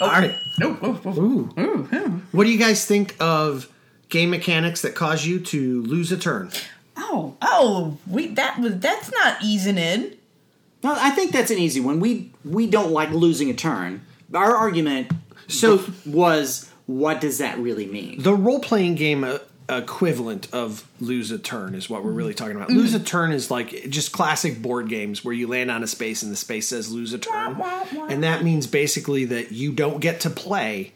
All 0.00 0.08
right. 0.08 0.34
Oh, 0.60 0.78
oh, 0.82 1.00
oh. 1.04 1.20
Ooh. 1.20 1.50
Ooh, 1.58 1.88
yeah. 1.92 2.08
What 2.32 2.44
do 2.44 2.50
you 2.50 2.58
guys 2.58 2.84
think 2.84 3.16
of 3.20 3.68
game 4.08 4.30
mechanics 4.30 4.82
that 4.82 4.94
cause 4.94 5.24
you 5.24 5.40
to 5.40 5.82
lose 5.82 6.12
a 6.12 6.16
turn? 6.16 6.50
oh, 6.96 7.36
oh, 7.42 7.96
we 8.06 8.28
that 8.28 8.58
was 8.60 8.78
that's 8.78 9.10
not 9.12 9.42
easing 9.42 9.78
in. 9.78 10.14
Well, 10.82 10.96
I 10.98 11.10
think 11.10 11.32
that's 11.32 11.50
an 11.50 11.58
easy 11.58 11.80
one. 11.80 12.00
We 12.00 12.30
we 12.44 12.66
don't 12.66 12.90
like 12.92 13.10
losing 13.10 13.48
a 13.50 13.54
turn. 13.54 14.04
Our 14.34 14.54
argument 14.56 15.10
So- 15.48 15.84
was, 16.06 16.70
what 16.86 17.20
does 17.20 17.38
that 17.38 17.58
really 17.58 17.86
mean? 17.86 18.22
The 18.22 18.34
role 18.34 18.60
playing 18.60 18.94
game 18.96 19.24
uh, 19.24 19.38
equivalent 19.68 20.48
of 20.52 20.86
lose 21.00 21.30
a 21.30 21.38
turn 21.38 21.74
is 21.74 21.88
what 21.88 22.04
we're 22.04 22.10
really 22.10 22.34
mm. 22.34 22.36
talking 22.36 22.56
about. 22.56 22.68
Mm-hmm. 22.68 22.78
Lose 22.78 22.94
a 22.94 23.00
turn 23.00 23.32
is 23.32 23.50
like 23.50 23.88
just 23.88 24.12
classic 24.12 24.60
board 24.60 24.88
games 24.88 25.24
where 25.24 25.34
you 25.34 25.46
land 25.46 25.70
on 25.70 25.82
a 25.82 25.86
space 25.86 26.22
and 26.22 26.32
the 26.32 26.36
space 26.36 26.68
says 26.68 26.92
lose 26.92 27.12
a 27.12 27.18
turn. 27.18 27.58
Wah, 27.58 27.68
wah, 27.68 27.86
wah. 27.94 28.06
And 28.06 28.22
that 28.22 28.42
means 28.42 28.66
basically 28.66 29.24
that 29.26 29.52
you 29.52 29.72
don't 29.72 30.00
get 30.00 30.20
to 30.20 30.30
play 30.30 30.92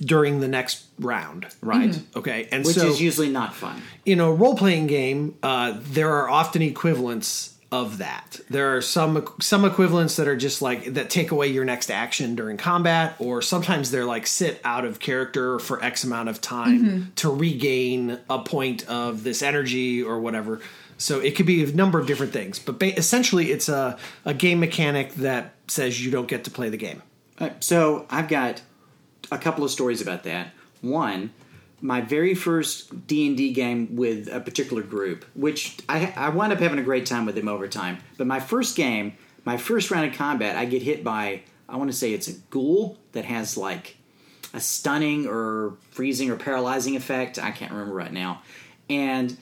during 0.00 0.40
the 0.40 0.48
next 0.48 0.84
round. 0.98 1.46
Right. 1.60 1.90
Mm-hmm. 1.90 2.18
Okay. 2.18 2.48
And 2.52 2.64
Which 2.64 2.76
so 2.76 2.86
is 2.86 3.00
usually 3.00 3.30
not 3.30 3.54
fun. 3.54 3.82
in 4.04 4.20
a 4.20 4.30
role 4.30 4.56
playing 4.56 4.86
game, 4.86 5.36
uh, 5.42 5.74
there 5.78 6.12
are 6.12 6.28
often 6.28 6.62
equivalents 6.62 7.54
of 7.72 7.98
that. 7.98 8.40
There 8.50 8.76
are 8.76 8.82
some 8.82 9.26
some 9.40 9.64
equivalents 9.64 10.16
that 10.16 10.26
are 10.26 10.36
just 10.36 10.60
like 10.60 10.94
that 10.94 11.08
take 11.08 11.30
away 11.30 11.48
your 11.48 11.64
next 11.64 11.90
action 11.90 12.34
during 12.34 12.56
combat, 12.56 13.14
or 13.18 13.42
sometimes 13.42 13.90
they're 13.90 14.04
like 14.04 14.26
sit 14.26 14.60
out 14.64 14.84
of 14.84 14.98
character 14.98 15.58
for 15.58 15.82
X 15.82 16.02
amount 16.02 16.28
of 16.28 16.40
time 16.40 16.84
mm-hmm. 16.84 17.10
to 17.16 17.30
regain 17.30 18.18
a 18.28 18.40
point 18.40 18.88
of 18.88 19.22
this 19.22 19.42
energy 19.42 20.02
or 20.02 20.20
whatever. 20.20 20.60
So 20.98 21.18
it 21.20 21.34
could 21.34 21.46
be 21.46 21.64
a 21.64 21.72
number 21.72 21.98
of 21.98 22.06
different 22.06 22.32
things, 22.32 22.58
but 22.58 22.78
ba- 22.78 22.98
essentially 22.98 23.50
it's 23.50 23.70
a, 23.70 23.96
a 24.26 24.34
game 24.34 24.60
mechanic 24.60 25.14
that 25.14 25.54
says 25.66 26.04
you 26.04 26.10
don't 26.10 26.28
get 26.28 26.44
to 26.44 26.50
play 26.50 26.68
the 26.68 26.76
game. 26.76 27.02
So 27.60 28.04
I've 28.10 28.28
got 28.28 28.60
a 29.32 29.38
couple 29.38 29.64
of 29.64 29.70
stories 29.70 30.02
about 30.02 30.24
that. 30.24 30.48
One, 30.82 31.30
my 31.82 32.00
very 32.00 32.34
first 32.34 33.06
D 33.06 33.26
and 33.26 33.36
D 33.36 33.52
game 33.52 33.96
with 33.96 34.28
a 34.32 34.40
particular 34.40 34.82
group, 34.82 35.24
which 35.34 35.78
I, 35.88 36.12
I 36.16 36.28
wound 36.30 36.52
up 36.52 36.58
having 36.60 36.78
a 36.78 36.82
great 36.82 37.06
time 37.06 37.26
with 37.26 37.34
them 37.34 37.48
over 37.48 37.66
time. 37.68 37.98
But 38.18 38.26
my 38.26 38.40
first 38.40 38.76
game, 38.76 39.14
my 39.44 39.56
first 39.56 39.90
round 39.90 40.10
of 40.10 40.16
combat, 40.16 40.56
I 40.56 40.64
get 40.66 40.82
hit 40.82 41.02
by 41.04 41.42
I 41.68 41.76
want 41.76 41.90
to 41.90 41.96
say 41.96 42.12
it's 42.12 42.28
a 42.28 42.32
ghoul 42.50 42.98
that 43.12 43.24
has 43.24 43.56
like 43.56 43.96
a 44.52 44.60
stunning 44.60 45.26
or 45.28 45.74
freezing 45.90 46.30
or 46.30 46.36
paralyzing 46.36 46.96
effect. 46.96 47.38
I 47.38 47.50
can't 47.52 47.70
remember 47.72 47.94
right 47.94 48.12
now, 48.12 48.42
and 48.88 49.36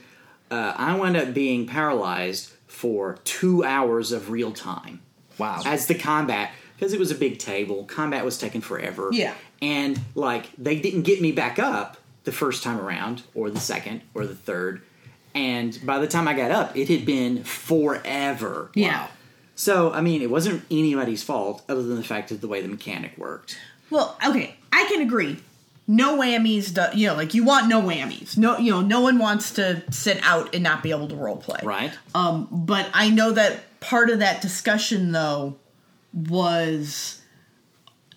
uh, 0.51 0.75
I 0.77 0.97
wound 0.97 1.17
up 1.17 1.35
being 1.35 1.67
paralyzed 1.67 2.53
for 2.67 3.19
two 3.25 3.65
hours 3.65 4.13
of 4.13 4.31
real 4.31 4.53
time 4.53 5.01
Wow. 5.39 5.63
as 5.65 5.87
the 5.87 5.95
combat 5.95 6.53
because 6.77 6.93
it 6.93 6.99
was 7.01 7.11
a 7.11 7.15
big 7.15 7.39
table. 7.39 7.85
Combat 7.85 8.25
was 8.25 8.39
taking 8.39 8.61
forever. 8.61 9.09
Yeah. 9.13 9.35
and 9.61 9.99
like 10.15 10.47
they 10.57 10.79
didn't 10.79 11.03
get 11.03 11.21
me 11.21 11.33
back 11.33 11.59
up 11.59 11.97
the 12.29 12.37
first 12.37 12.63
time 12.63 12.79
around, 12.79 13.23
or 13.35 13.49
the 13.49 13.59
second, 13.59 14.03
or 14.13 14.27
the 14.27 14.35
third, 14.35 14.83
and 15.35 15.79
by 15.85 15.99
the 15.99 16.07
time 16.07 16.29
I 16.29 16.35
got 16.35 16.51
up, 16.51 16.77
it 16.77 16.89
had 16.89 17.07
been 17.07 17.43
forever. 17.43 18.71
Yeah. 18.75 19.09
So 19.55 19.91
I 19.93 20.03
mean, 20.03 20.21
it 20.21 20.31
wasn't 20.31 20.63
anybody's 20.71 21.23
fault 21.23 21.65
other 21.71 21.83
than 21.83 21.97
the 21.97 22.05
fact 22.05 22.31
of 22.31 22.43
the 22.43 22.49
way 22.49 22.61
the 22.61 22.69
mechanic 22.69 23.17
worked. 23.17 23.59
Well, 23.89 24.19
okay, 24.27 24.57
I 24.71 24.85
can 24.85 25.01
agree. 25.01 25.39
No 25.87 26.19
whammies, 26.19 26.75
do, 26.75 26.99
you 26.99 27.07
know, 27.07 27.15
like 27.15 27.33
you 27.33 27.45
want 27.45 27.67
no 27.67 27.81
whammies. 27.81 28.37
No, 28.37 28.59
you 28.59 28.71
know, 28.73 28.83
no 28.83 29.01
one 29.01 29.19
wants 29.19 29.53
to 29.53 29.83
sit 29.91 30.21
out 30.23 30.55
and 30.55 30.63
not 30.63 30.83
be 30.83 30.91
able 30.91 31.09
to 31.09 31.17
role 31.17 31.39
play. 31.39 31.61
Right. 31.63 31.93
Um, 32.15 32.47
but 32.53 32.91
I 32.93 33.09
know 33.09 33.33
that 33.33 33.81
part 33.81 34.11
of 34.11 34.19
that 34.19 34.43
discussion 34.43 35.13
though 35.13 35.57
was 36.13 37.18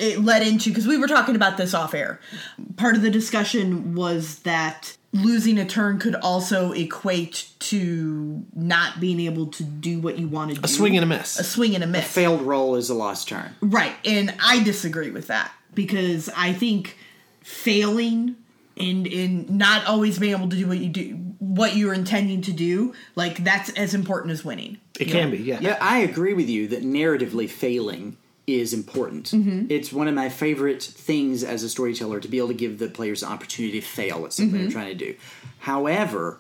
it 0.02 0.20
led 0.20 0.46
into 0.46 0.70
because 0.70 0.88
we 0.88 0.98
were 0.98 1.08
talking 1.08 1.36
about 1.36 1.58
this 1.58 1.74
off 1.74 1.94
air. 1.94 2.20
Part 2.76 2.96
of 2.96 3.02
the 3.02 3.12
discussion 3.12 3.94
was 3.94 4.40
that 4.40 4.98
losing 5.14 5.60
a 5.60 5.66
turn 5.66 6.00
could 6.00 6.16
also 6.16 6.72
equate 6.72 7.50
to 7.60 8.44
not 8.56 9.00
being 9.00 9.20
able 9.20 9.48
to 9.48 9.64
do 9.64 10.00
what 10.00 10.18
you 10.18 10.28
want 10.28 10.50
to 10.50 10.56
do. 10.56 10.62
a 10.64 10.68
swing 10.68 10.96
and 10.96 11.04
a 11.04 11.08
miss. 11.08 11.40
a 11.40 11.44
swing 11.44 11.76
and 11.76 11.84
a 11.84 11.88
miss. 11.88 12.06
A 12.06 12.10
failed 12.10 12.42
roll 12.42 12.76
is 12.76 12.90
a 12.90 12.96
lost 12.96 13.28
turn. 13.28 13.56
Right, 13.62 13.94
and 14.04 14.34
I 14.44 14.64
disagree 14.64 15.12
with 15.12 15.28
that 15.28 15.52
because 15.76 16.30
I 16.36 16.54
think 16.54 16.98
failing 17.42 18.36
and 18.78 19.06
and 19.06 19.50
not 19.50 19.86
always 19.86 20.18
being 20.18 20.34
able 20.34 20.50
to 20.50 20.56
do 20.56 20.68
what 20.68 20.80
you 20.80 20.90
do 20.90 21.16
what 21.38 21.76
you're 21.76 21.94
intending 21.94 22.42
to 22.44 22.54
do, 22.54 22.94
like 23.16 23.44
that's 23.44 23.70
as 23.72 23.94
important 23.94 24.32
as 24.32 24.46
winning. 24.46 24.78
it 25.00 25.06
can 25.06 25.32
be, 25.32 25.40
yeah. 25.40 25.60
Yeah, 25.60 25.78
I 25.82 26.00
agree 26.00 26.34
with 26.34 26.48
you 26.48 26.68
that 26.70 26.84
narratively 26.84 27.50
failing 27.50 28.16
is 28.48 28.74
important. 28.74 29.28
Mm-hmm. 29.32 29.68
It's 29.70 29.94
one 29.94 30.08
of 30.08 30.16
my 30.16 30.30
favorite 30.30 30.82
things 30.84 31.44
as 31.44 31.64
a 31.64 31.70
storyteller 31.70 32.20
to 32.20 32.28
be 32.28 32.38
able 32.38 32.50
to 32.50 32.54
give 32.54 32.80
the 32.80 32.88
players 32.88 33.24
an 33.24 33.30
opportunity 33.32 33.80
to 33.80 33.86
fail 33.86 34.26
at 34.26 34.34
something 34.34 34.54
Mm-hmm. 34.56 34.64
they're 34.64 34.72
trying 34.72 34.98
to 34.98 35.06
do. 35.06 35.16
However, 35.60 36.40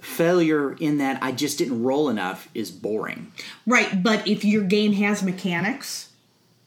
failure 0.00 0.72
in 0.74 0.98
that 0.98 1.22
I 1.22 1.32
just 1.32 1.58
didn't 1.58 1.82
roll 1.82 2.08
enough 2.08 2.48
is 2.54 2.70
boring. 2.70 3.32
Right, 3.66 4.02
but 4.02 4.26
if 4.26 4.44
your 4.44 4.64
game 4.64 4.92
has 4.94 5.22
mechanics, 5.22 6.08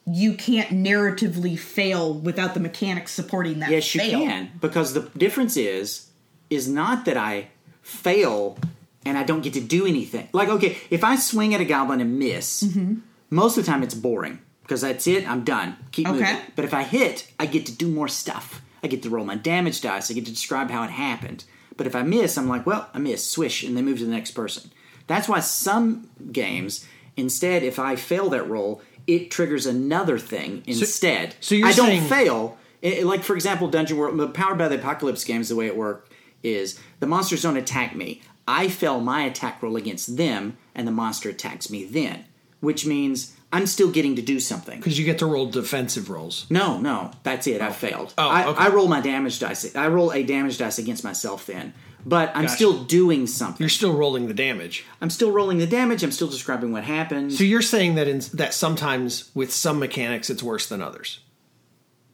you 0.05 0.33
can't 0.35 0.69
narratively 0.69 1.57
fail 1.57 2.13
without 2.13 2.53
the 2.53 2.59
mechanics 2.59 3.11
supporting 3.11 3.59
that 3.59 3.71
Yes, 3.71 3.93
you 3.95 4.01
fail. 4.01 4.19
can 4.19 4.51
because 4.61 4.93
the 4.93 5.09
difference 5.17 5.57
is 5.57 6.09
is 6.49 6.67
not 6.67 7.05
that 7.05 7.17
I 7.17 7.47
fail 7.81 8.57
and 9.05 9.17
I 9.17 9.23
don't 9.23 9.41
get 9.41 9.53
to 9.53 9.61
do 9.61 9.85
anything. 9.87 10.27
Like, 10.31 10.49
okay, 10.49 10.77
if 10.89 11.03
I 11.03 11.15
swing 11.15 11.53
at 11.53 11.61
a 11.61 11.65
goblin 11.65 12.01
and 12.01 12.19
miss, 12.19 12.63
Mm-hmm. 12.63 12.95
Most 13.33 13.57
of 13.57 13.65
the 13.65 13.71
time 13.71 13.83
it's 13.83 13.93
boring 13.95 14.39
because 14.63 14.81
that's 14.81 15.07
it. 15.07 15.27
I'm 15.29 15.43
done. 15.43 15.75
Keep 15.91 16.07
Okay. 16.09 16.19
moving. 16.19 16.37
But 16.55 16.65
if 16.65 16.73
I 16.73 16.83
hit, 16.83 17.31
I 17.39 17.45
get 17.45 17.65
to 17.67 17.71
do 17.71 17.87
more 17.87 18.07
stuff. 18.07 18.61
I 18.83 18.87
get 18.87 19.01
to 19.03 19.09
roll 19.09 19.25
my 19.25 19.35
damage 19.35 19.81
dice. 19.81 20.09
I 20.09 20.13
get 20.13 20.25
to 20.25 20.31
describe 20.31 20.69
how 20.69 20.83
it 20.83 20.89
happened. 20.91 21.45
But 21.75 21.87
if 21.87 21.95
I 21.95 22.03
miss, 22.03 22.37
I'm 22.37 22.47
like, 22.47 22.65
well, 22.65 22.89
I 22.93 22.99
missed. 22.99 23.31
Swish, 23.31 23.63
and 23.63 23.75
they 23.75 23.81
move 23.81 23.97
to 23.99 24.05
the 24.05 24.11
next 24.11 24.31
person. 24.31 24.71
That's 25.07 25.27
why 25.27 25.39
some 25.39 26.09
games, 26.31 26.85
instead, 27.17 27.63
if 27.63 27.79
I 27.79 27.95
fail 27.95 28.29
that 28.29 28.47
roll, 28.49 28.81
it 29.07 29.31
triggers 29.31 29.65
another 29.65 30.17
thing 30.19 30.63
instead. 30.65 31.35
so 31.41 31.55
you're 31.55 31.67
I 31.67 31.71
don't 31.73 31.87
saying- 31.87 32.07
fail. 32.07 32.57
It- 32.81 32.99
it- 32.99 33.05
like 33.05 33.23
for 33.23 33.35
example, 33.35 33.67
Dungeon 33.69 33.97
World, 33.97 34.17
the 34.17 34.27
Powered 34.27 34.57
by 34.57 34.67
the 34.67 34.75
Apocalypse 34.75 35.23
games, 35.23 35.49
the 35.49 35.55
way 35.55 35.67
it 35.67 35.75
worked 35.75 36.11
is 36.43 36.77
the 36.99 37.07
monsters 37.07 37.41
don't 37.41 37.57
attack 37.57 37.95
me. 37.95 38.21
I 38.47 38.67
fail 38.67 38.99
my 38.99 39.23
attack 39.23 39.61
roll 39.63 39.75
against 39.77 40.17
them, 40.17 40.57
and 40.75 40.85
the 40.87 40.91
monster 40.91 41.29
attacks 41.29 41.69
me 41.69 41.85
then, 41.85 42.25
which 42.63 42.85
means 42.85 43.35
I'm 43.51 43.67
still 43.67 43.91
getting 43.91 44.15
to 44.15 44.21
do 44.21 44.39
something. 44.39 44.79
Because 44.79 44.97
you 44.97 45.03
get 45.03 45.19
to 45.19 45.25
roll 45.25 45.47
defensive 45.47 46.09
rolls. 46.09 46.45
No, 46.49 46.79
no, 46.79 47.11
that's 47.23 47.45
it. 47.45 47.61
I 47.61 47.67
oh. 47.67 47.71
failed. 47.71 48.13
Oh, 48.17 48.29
I, 48.29 48.47
okay. 48.47 48.57
I 48.57 48.69
roll 48.69 48.87
my 48.87 49.01
damage 49.01 49.39
dice. 49.39 49.75
I 49.75 49.89
roll 49.89 50.13
a 50.13 50.23
damage 50.23 50.57
dice 50.59 50.79
against 50.79 51.03
myself 51.03 51.45
then, 51.45 51.73
but 52.05 52.31
I'm 52.33 52.43
Gotcha. 52.43 52.55
still 52.55 52.83
doing 52.85 53.27
something. 53.27 53.61
You're 53.61 53.69
still 53.69 53.93
rolling 53.93 54.29
the 54.29 54.33
damage. 54.33 54.85
I'm 55.01 55.09
still 55.09 55.31
rolling 55.31 55.57
the 55.57 55.67
damage. 55.67 56.03
I'm 56.03 56.13
still 56.13 56.29
describing 56.29 56.71
what 56.71 56.85
happened. 56.85 57.33
So 57.33 57.43
you're 57.43 57.61
saying 57.61 57.95
that 57.95 58.07
in, 58.07 58.19
that 58.33 58.53
sometimes 58.53 59.29
with 59.35 59.51
some 59.51 59.77
mechanics 59.77 60.29
it's 60.29 60.41
worse 60.41 60.67
than 60.67 60.81
others. 60.81 61.19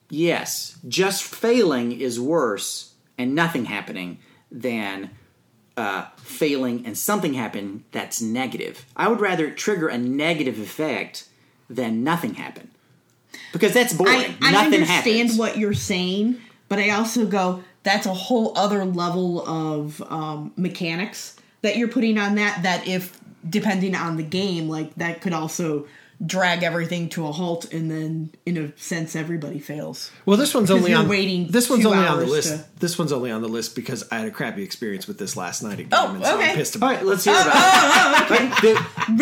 Yes, 0.09 0.79
just 0.87 1.23
failing 1.23 1.91
is 1.91 2.19
worse 2.19 2.95
and 3.19 3.35
nothing 3.35 3.65
happening 3.65 4.17
than 4.51 5.11
uh, 5.79 6.05
failing 6.17 6.85
and 6.85 6.97
something 6.97 7.33
happen 7.33 7.83
that's 7.91 8.21
negative. 8.21 8.85
I 8.95 9.07
would 9.07 9.19
rather 9.21 9.49
trigger 9.49 9.87
a 9.87 9.97
negative 9.97 10.59
effect 10.59 11.27
than 11.69 12.03
nothing 12.03 12.35
happen 12.35 12.69
because 13.51 13.73
that's 13.73 13.93
boring. 13.93 14.35
I, 14.41 14.49
I 14.49 14.51
nothing 14.51 14.81
understand 14.81 14.87
happens. 14.87 15.37
what 15.37 15.57
you're 15.57 15.73
saying, 15.73 16.39
but 16.67 16.79
I 16.79 16.91
also 16.91 17.25
go, 17.25 17.63
that's 17.83 18.05
a 18.05 18.13
whole 18.13 18.57
other 18.57 18.85
level 18.85 19.47
of 19.47 20.01
um, 20.11 20.51
mechanics 20.55 21.35
that 21.61 21.77
you're 21.77 21.87
putting 21.87 22.17
on 22.17 22.35
that. 22.35 22.63
That 22.63 22.87
if 22.87 23.19
depending 23.47 23.95
on 23.95 24.17
the 24.17 24.23
game, 24.23 24.69
like 24.69 24.93
that 24.95 25.21
could 25.21 25.33
also 25.33 25.87
drag 26.25 26.63
everything 26.63 27.07
to 27.09 27.25
a 27.27 27.31
halt, 27.31 27.71
and 27.73 27.89
then 27.89 28.29
in 28.45 28.57
a 28.57 28.77
sense, 28.77 29.15
everybody 29.15 29.57
fails. 29.59 30.11
Well, 30.25 30.35
this 30.35 30.53
one's 30.53 30.69
only 30.69 30.93
on 30.93 31.07
waiting 31.07 31.47
This 31.47 31.69
one's 31.69 31.85
only 31.85 32.05
on 32.05 32.19
the 32.19 32.25
list. 32.25 32.49
to- 32.49 32.65
This 32.79 32.97
one's 32.99 33.11
only 33.13 33.31
on 33.31 33.41
the 33.41 33.47
list 33.47 33.73
because 33.75 34.03
I 34.11 34.17
had 34.19 34.27
a 34.27 34.31
crappy 34.31 34.61
experience 34.63 35.07
with 35.07 35.17
this 35.17 35.37
last 35.37 35.63
night 35.63 35.79
at 35.79 35.85
Oh, 35.93 36.07
game, 36.07 36.15
and 36.17 36.25
so 36.25 36.35
okay. 36.37 36.49
I'm 36.51 36.55
pissed 36.55 36.75
All 36.75 36.79
about 36.79 36.87
right, 36.95 37.01
it. 37.01 37.05
let's 37.05 37.23
hear 37.23 37.33
about 37.33 38.21
it. 38.21 38.29
But 38.29 38.61
the- 38.61 38.73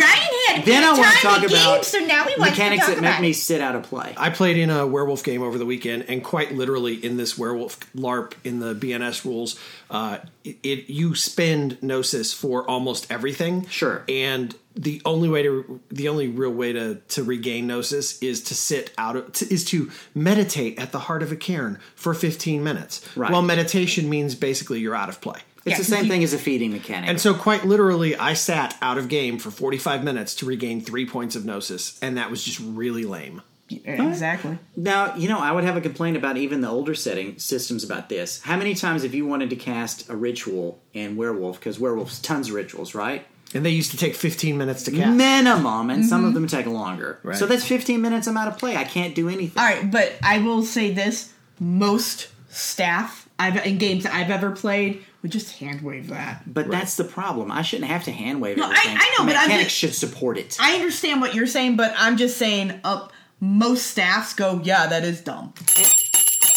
Ryan 0.02 0.34
had 0.48 0.66
then 0.66 0.84
I 0.84 0.92
good 0.96 1.00
want 1.00 1.16
to 1.16 1.22
talk 1.22 1.38
at 1.44 1.50
about 1.52 1.76
games, 1.76 1.88
so 1.88 2.00
now 2.00 2.26
we 2.26 2.32
want 2.38 2.52
mechanics 2.52 2.86
to 2.88 2.94
talk 2.94 3.02
that 3.04 3.12
make 3.14 3.22
me 3.22 3.34
sit 3.34 3.62
out 3.62 3.76
of 3.76 3.84
play. 3.84 4.14
I 4.18 4.30
played 4.32 4.58
in 4.58 4.70
a 4.72 4.88
werewolf 4.88 5.24
game 5.24 5.44
over 5.44 5.58
the 5.60 5.66
weekend, 5.66 6.06
and 6.10 6.24
quite 6.24 6.54
literally 6.56 6.96
in 6.96 7.18
this 7.18 7.38
werewolf 7.38 7.80
LARP 7.94 8.34
in 8.44 8.60
the 8.60 8.74
BNS 8.74 9.24
rules, 9.24 9.60
uh, 9.92 10.18
it, 10.44 10.58
it 10.64 10.90
you 10.90 11.14
spend 11.16 11.78
gnosis 11.84 12.34
for 12.34 12.68
almost 12.70 13.12
everything. 13.12 13.68
Sure. 13.68 14.04
and 14.10 14.56
the 14.78 15.02
only 15.06 15.28
way 15.28 15.42
to 15.44 15.80
the 15.90 16.08
only 16.08 16.28
real 16.28 16.52
way 16.52 16.72
to 16.72 16.96
to 17.10 17.24
regain 17.24 17.66
gnosis 17.68 18.22
is 18.22 18.44
to 18.44 18.54
sit 18.54 18.92
out 18.98 19.16
of 19.16 19.32
to, 19.34 19.52
is 19.54 19.66
to 19.66 19.90
meditate 20.14 20.78
at 20.80 20.92
the 20.92 21.00
heart 21.00 21.24
of 21.24 21.32
a 21.32 21.36
cairn 21.36 21.80
for 21.96 22.14
15 22.14 22.64
minutes. 22.64 23.02
Right. 23.18 23.32
Well, 23.32 23.42
meditation 23.42 24.08
means 24.10 24.36
basically 24.36 24.80
you're 24.80 24.96
out 24.96 25.10
of 25.10 25.20
play. 25.20 25.40
It's 25.66 25.74
Yeah, 25.74 25.78
the 25.80 25.84
same 25.84 26.04
you- 26.06 26.12
thing 26.12 26.24
as 26.24 26.34
a 26.34 26.38
feeding 26.38 26.72
mechanic. 26.72 27.10
And 27.10 27.20
so, 27.20 27.34
quite 27.34 27.66
literally, 27.66 28.16
I 28.16 28.34
sat 28.36 28.78
out 28.82 28.98
of 28.98 29.10
game 29.10 29.38
for 29.38 29.52
45 29.52 30.04
minutes 30.04 30.34
to 30.36 30.46
regain 30.46 30.80
three 30.80 31.06
points 31.06 31.36
of 31.36 31.44
gnosis, 31.44 31.98
and 32.02 32.16
that 32.18 32.30
was 32.32 32.44
just 32.44 32.60
really 32.60 33.04
lame. 33.04 33.42
Exactly. 33.70 34.58
Now, 34.78 35.16
you 35.16 35.28
know, 35.28 35.40
I 35.40 35.52
would 35.52 35.66
have 35.66 35.76
a 35.76 35.82
complaint 35.82 36.16
about 36.16 36.38
even 36.38 36.62
the 36.62 36.70
older 36.70 36.96
setting 36.96 37.38
systems 37.38 37.84
about 37.84 38.08
this. 38.08 38.42
How 38.42 38.56
many 38.56 38.74
times 38.76 39.04
have 39.04 39.14
you 39.14 39.26
wanted 39.26 39.50
to 39.50 39.56
cast 39.58 40.10
a 40.10 40.16
ritual 40.16 40.80
in 40.94 41.18
Werewolf? 41.18 41.60
Because 41.60 41.78
werewolves 41.80 42.20
tons 42.20 42.48
of 42.48 42.54
rituals, 42.56 42.96
right? 42.96 43.26
And 43.54 43.66
they 43.66 43.70
used 43.70 43.92
to 43.92 43.98
take 43.98 44.14
15 44.16 44.58
minutes 44.58 44.84
to 44.84 44.92
cast. 44.92 45.16
Minimum, 45.16 45.90
and 45.90 46.06
some 46.06 46.26
of 46.26 46.34
them 46.34 46.48
take 46.48 46.66
longer. 46.66 47.20
Right. 47.24 47.38
So 47.38 47.46
that's 47.46 47.64
15 47.66 48.02
minutes 48.02 48.28
I'm 48.28 48.36
out 48.38 48.48
of 48.50 48.58
play. 48.58 48.76
I 48.76 48.84
can't 48.84 49.16
do 49.16 49.30
anything. 49.30 49.58
All 49.62 49.68
right, 49.70 49.90
but 49.90 50.14
I 50.22 50.40
will 50.40 50.64
say 50.64 50.92
this: 50.92 51.32
most 51.60 52.28
staff 52.50 53.30
I've 53.40 53.66
in 53.66 53.78
games 53.78 54.04
that 54.04 54.14
I've 54.14 54.32
ever 54.32 54.52
played 54.52 55.04
would 55.22 55.32
just 55.32 55.58
hand 55.60 55.82
wave 55.82 56.08
that. 56.10 56.44
But 56.52 56.70
that's 56.70 56.96
the 56.98 57.04
problem. 57.04 57.52
I 57.52 57.62
shouldn't 57.62 57.90
have 57.90 58.04
to 58.06 58.12
hand 58.12 58.42
wave 58.42 58.58
No, 58.58 58.66
I- 58.66 58.72
everything. 58.72 58.98
I 59.00 59.16
know, 59.18 59.26
The 59.26 59.32
but 59.32 59.38
I'm 59.38 59.48
mechanics 59.48 59.64
just- 59.70 59.76
should 59.78 59.96
support 59.96 60.38
it. 60.38 60.58
I 60.60 60.76
understand 60.76 61.22
what 61.22 61.34
you're 61.34 61.48
saying, 61.48 61.76
but 61.78 61.94
I'm 61.98 62.18
just 62.18 62.38
saying, 62.38 62.80
uh, 62.84 63.08
most 63.40 63.88
staffs 63.88 64.34
go, 64.34 64.60
yeah, 64.64 64.88
that 64.88 65.04
is 65.04 65.22
dumb. 65.22 65.54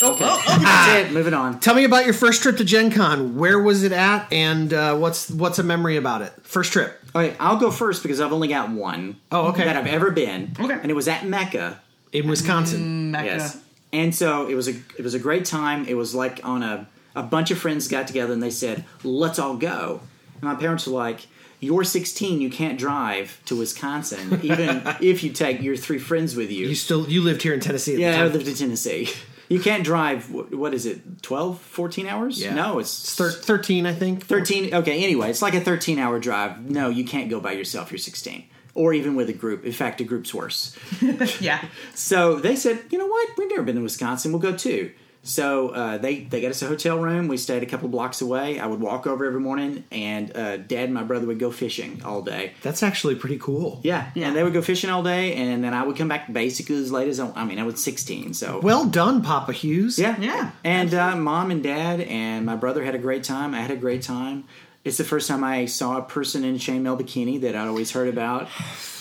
Oh, 0.03 0.17
oh, 0.21 0.43
oh. 0.49 0.59
That's 0.63 1.11
it. 1.11 1.13
Moving 1.13 1.35
on. 1.35 1.61
Tell 1.61 1.75
me 1.75 1.85
about 1.85 2.05
your 2.05 2.15
first 2.15 2.43
trip 2.43 2.57
to 2.59 2.65
Gen 2.65 2.91
Con. 2.91 3.37
Where 3.37 3.59
was 3.59 3.83
it 3.83 3.93
at, 3.93 4.33
and 4.33 4.73
uh, 4.73 4.97
what's 4.97 5.31
what's 5.31 5.59
a 5.59 5.63
memory 5.63 5.97
about 5.97 6.23
it? 6.23 6.33
First 6.43 6.73
trip. 6.73 6.97
Okay, 7.15 7.35
I'll 7.41 7.57
go 7.59 7.71
first 7.71 8.03
because 8.03 8.21
I've 8.21 8.33
only 8.33 8.49
got 8.49 8.71
one. 8.71 9.17
Oh, 9.33 9.49
okay. 9.49 9.65
That 9.65 9.77
I've 9.77 9.87
ever 9.87 10.11
been. 10.11 10.55
Okay. 10.59 10.75
And 10.75 10.91
it 10.91 10.95
was 10.95 11.09
at 11.09 11.27
Mecca. 11.27 11.81
in 12.13 12.29
Wisconsin. 12.29 13.11
Mecca. 13.11 13.25
Yes. 13.27 13.63
And 13.93 14.15
so 14.15 14.47
it 14.49 14.55
was 14.55 14.69
a 14.69 14.73
it 14.99 15.03
was 15.03 15.15
a 15.15 15.19
great 15.19 15.45
time. 15.45 15.87
It 15.87 15.95
was 15.97 16.15
like 16.15 16.41
on 16.45 16.63
a 16.63 16.87
a 17.17 17.23
bunch 17.25 17.51
of 17.51 17.59
friends 17.59 17.89
got 17.89 18.07
together 18.07 18.33
and 18.33 18.43
they 18.43 18.51
said, 18.51 18.85
"Let's 19.03 19.39
all 19.39 19.57
go." 19.57 20.01
And 20.35 20.43
my 20.45 20.55
parents 20.55 20.87
were 20.87 20.93
like, 20.93 21.27
"You're 21.59 21.83
16. 21.83 22.41
You 22.41 22.49
can't 22.51 22.79
drive 22.79 23.41
to 23.47 23.57
Wisconsin, 23.57 24.39
even 24.45 24.83
if 25.01 25.25
you 25.25 25.33
take 25.33 25.61
your 25.61 25.77
three 25.77 25.99
friends 25.99 26.37
with 26.37 26.53
you." 26.53 26.69
You 26.69 26.77
still 26.77 27.09
you 27.11 27.23
lived 27.23 27.43
here 27.43 27.53
in 27.53 27.59
Tennessee 27.59 27.95
at 27.95 27.99
yeah, 27.99 28.09
I 28.11 28.13
the 28.13 28.19
time. 28.29 28.33
lived 28.35 28.49
in 28.49 28.55
Tennessee. 28.55 29.09
You 29.51 29.59
can't 29.61 29.83
drive. 29.85 30.31
What 30.31 30.73
is 30.73 30.87
it? 30.87 31.23
12, 31.23 31.61
14 31.61 32.07
hours? 32.07 32.41
Yeah. 32.41 32.55
No, 32.55 32.79
It's 32.79 33.03
it's 33.05 33.15
thir- 33.17 33.31
thirteen, 33.33 33.85
I 33.85 33.93
think. 33.93 34.25
13 34.25 34.73
okay 34.75 35.03
anyway 35.05 35.29
it's 35.29 35.43
like 35.43 35.55
a 35.55 35.61
13 35.61 35.99
hour 35.99 36.19
drive 36.21 36.61
no 36.71 36.89
you 36.89 37.05
can't 37.05 37.29
go 37.29 37.41
by 37.41 37.53
yourself 37.53 37.91
you're 37.91 37.99
16 37.99 38.45
or 38.75 38.93
even 38.95 39.17
with 39.17 39.29
a 39.29 39.33
group 39.33 39.65
in 39.65 39.73
fact 39.73 40.01
a 40.01 40.05
group's 40.05 40.33
worse 40.33 40.77
Yeah. 41.41 41.61
so 41.95 42.37
they 42.37 42.55
said 42.57 42.79
you 42.91 42.99
know 42.99 43.07
what 43.09 43.29
we've 43.37 43.51
never 43.51 43.63
been 43.65 43.75
to 43.77 43.83
wisconsin 43.83 44.31
we'll 44.33 44.41
go 44.41 44.57
too 44.57 44.93
so 45.23 45.69
uh, 45.71 45.99
they 45.99 46.21
they 46.21 46.41
got 46.41 46.51
us 46.51 46.63
a 46.63 46.67
hotel 46.67 46.99
room 46.99 47.29
we 47.29 47.37
stayed 47.37 47.63
a 47.63 47.67
couple 47.67 47.89
blocks 47.89 48.23
away 48.23 48.59
i 48.59 48.67
would 48.67 48.81
walk 48.81 49.07
over 49.07 49.25
every 49.27 49.41
morning 49.41 49.85
and 49.93 50.35
uh, 50.37 50.57
dad 50.57 50.85
and 50.85 50.95
my 50.95 51.03
brother 51.03 51.27
would 51.27 51.39
go 51.39 51.51
fishing 51.51 52.01
all 52.05 52.23
day 52.23 52.53
That's 52.63 52.83
actually 52.83 53.17
pretty 53.17 53.39
cool. 53.39 53.81
yeah, 53.83 54.11
Yeah. 54.15 54.29
and 54.29 54.37
they 54.37 54.43
would 54.43 54.55
go 54.55 54.63
fishing 54.63 54.89
all 54.89 55.03
day 55.03 55.35
and 55.35 55.63
then 55.63 55.75
i 55.75 55.83
would 55.83 55.97
come 55.97 56.09
back 56.09 56.33
basically 56.33 56.77
as 56.77 56.91
late 56.91 57.09
as 57.09 57.21
i, 57.21 57.31
I 57.35 57.45
mean 57.45 57.59
i 57.59 57.65
was 57.65 57.83
16 57.85 58.33
so 58.35 58.61
Well 58.63 58.87
done, 58.87 59.23
Papa 59.23 59.53
Hughes. 59.53 59.99
yeah, 59.99 60.19
Yeah, 60.21 60.53
And 60.65 60.95
uh, 60.95 61.17
mom 61.17 61.51
and 61.51 61.63
dad 61.63 62.01
and 62.01 62.47
my 62.47 62.57
brother 62.57 62.83
had 62.83 62.95
a 62.95 62.99
great 62.99 63.23
time. 63.25 63.55
I 63.55 63.61
had 63.61 63.71
a 63.71 63.77
great 63.77 64.03
time. 64.03 64.45
It's 64.85 64.97
the 64.97 65.05
first 65.05 65.29
time 65.29 65.45
I 65.45 65.67
saw 65.67 65.99
a 65.99 66.03
person 66.03 66.43
in 66.45 66.55
a 66.55 66.59
chainmail 66.59 66.99
bikini 66.99 67.39
that 67.43 67.55
I'd 67.55 67.69
always 67.69 67.91
heard 67.93 68.09
about. 68.09 68.49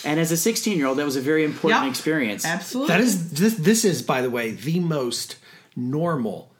And 0.03 0.19
as 0.19 0.29
a 0.31 0.37
16 0.37 0.77
year 0.77 0.87
old, 0.87 0.97
that 0.97 1.05
was 1.05 1.15
a 1.15 1.21
very 1.21 1.45
important 1.45 1.83
Yep. 1.83 1.89
experience. 1.91 2.45
Absolutely. 2.45 2.89
That 2.93 2.99
is 3.01 3.31
this. 3.31 3.53
This 3.55 3.85
is, 3.85 4.01
by 4.01 4.21
the 4.21 4.29
way, 4.29 4.51
the 4.51 4.81
most 4.81 5.37
normal 5.75 6.51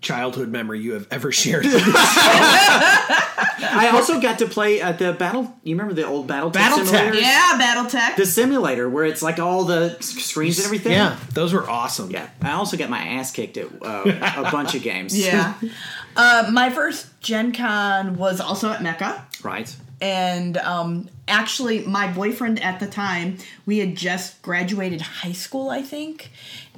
childhood 0.00 0.48
memory 0.48 0.80
you 0.80 0.94
have 0.94 1.06
ever 1.10 1.30
shared. 1.32 1.64
I 3.64 3.90
also 3.94 4.20
got 4.20 4.40
to 4.40 4.46
play 4.46 4.80
at 4.80 4.98
the 4.98 5.12
battle. 5.12 5.54
You 5.62 5.76
remember 5.76 5.94
the 5.94 6.06
old 6.06 6.26
battle 6.26 6.50
Battletech. 6.50 6.86
simulator? 6.86 7.18
Yeah, 7.20 7.58
BattleTech. 7.60 8.16
The 8.16 8.26
simulator 8.26 8.90
where 8.90 9.04
it's 9.04 9.22
like 9.22 9.38
all 9.38 9.64
the 9.64 9.96
screens 10.00 10.58
and 10.58 10.66
everything. 10.66 10.92
yeah, 10.92 11.16
those 11.32 11.52
were 11.52 11.68
awesome. 11.68 12.10
Yeah. 12.10 12.28
I 12.42 12.52
also 12.52 12.76
got 12.76 12.90
my 12.90 13.00
ass 13.02 13.30
kicked 13.30 13.56
at 13.56 13.68
uh, 13.80 14.02
a 14.46 14.50
bunch 14.50 14.74
of 14.74 14.82
games. 14.82 15.16
yeah. 15.18 15.54
uh, 16.16 16.50
my 16.52 16.70
first 16.70 17.20
Gen 17.20 17.52
Con 17.52 18.16
was 18.16 18.40
also 18.40 18.70
at 18.70 18.82
Mecca. 18.82 19.26
Right. 19.42 19.74
And 20.02 20.56
um, 20.58 21.08
actually, 21.28 21.84
my 21.86 22.08
boyfriend 22.12 22.60
at 22.60 22.80
the 22.80 22.88
time, 22.88 23.38
we 23.66 23.78
had 23.78 23.94
just 23.96 24.42
graduated 24.42 25.00
high 25.00 25.30
school, 25.32 25.70
I 25.70 25.80
think. 25.80 26.32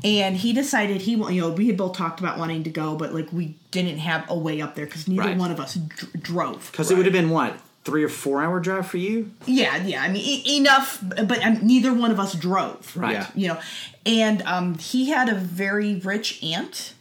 And 0.05 0.37
he 0.37 0.53
decided 0.53 1.01
he, 1.01 1.17
wa- 1.17 1.29
you 1.29 1.41
know, 1.41 1.51
we 1.51 1.67
had 1.69 1.79
both 1.79 1.97
talked 1.97 2.21
about 2.21 2.39
wanting 2.39 2.65
to 2.65 2.71
go, 2.71 2.95
but 2.97 3.15
like 3.15 3.33
we 3.33 3.57
didn't 3.71 3.97
have 3.99 4.29
a 4.29 4.37
way 4.37 4.61
up 4.61 4.75
there 4.75 4.85
because 4.85 5.09
neither 5.09 5.23
Right. 5.23 5.37
one 5.39 5.51
of 5.51 5.59
us 5.59 5.75
dr- 5.75 6.13
drove. 6.23 6.71
Because 6.71 6.91
it 6.91 6.97
would 6.99 7.07
have 7.07 7.15
been 7.15 7.31
what? 7.31 7.59
Three 7.85 8.05
or 8.05 8.11
four 8.11 8.43
hour 8.43 8.61
drive 8.61 8.87
for 8.87 8.99
you? 8.99 9.31
Yeah, 9.47 9.77
yeah. 9.79 10.03
I 10.03 10.09
mean, 10.09 10.23
e- 10.23 10.57
enough, 10.59 11.03
but 11.03 11.43
um, 11.45 11.67
neither 11.67 11.95
one 11.95 12.11
of 12.11 12.21
us 12.21 12.35
drove. 12.35 12.95
Right. 12.95 13.13
Yeah. 13.13 13.27
You 13.35 13.49
know, 13.49 13.61
and 14.05 14.43
um, 14.43 14.77
he 14.79 15.09
had 15.09 15.31
a 15.31 15.35
very 15.35 15.95
rich 15.97 16.43
aunt 16.43 16.93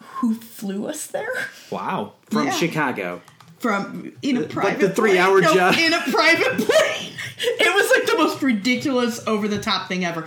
who 0.00 0.34
flew 0.34 0.86
us 0.88 1.06
there 1.06 1.28
Wow. 1.70 2.14
From 2.30 2.46
Yeah. 2.46 2.52
Chicago. 2.52 3.20
From 3.66 4.12
in 4.22 4.36
a 4.38 4.42
private 4.42 4.52
plane. 4.52 4.64
Like 4.64 4.78
the 4.80 4.90
three-hour 4.90 5.42
plane. 5.42 5.54
job. 5.54 5.74
in 5.78 5.92
a 5.92 6.00
private 6.02 6.58
plane. 6.66 7.12
It 7.38 7.74
was 7.74 7.90
like 7.90 8.06
the 8.06 8.16
most 8.16 8.42
ridiculous, 8.42 9.26
over 9.26 9.46
the 9.48 9.58
top 9.58 9.88
thing 9.88 10.04
ever. 10.04 10.26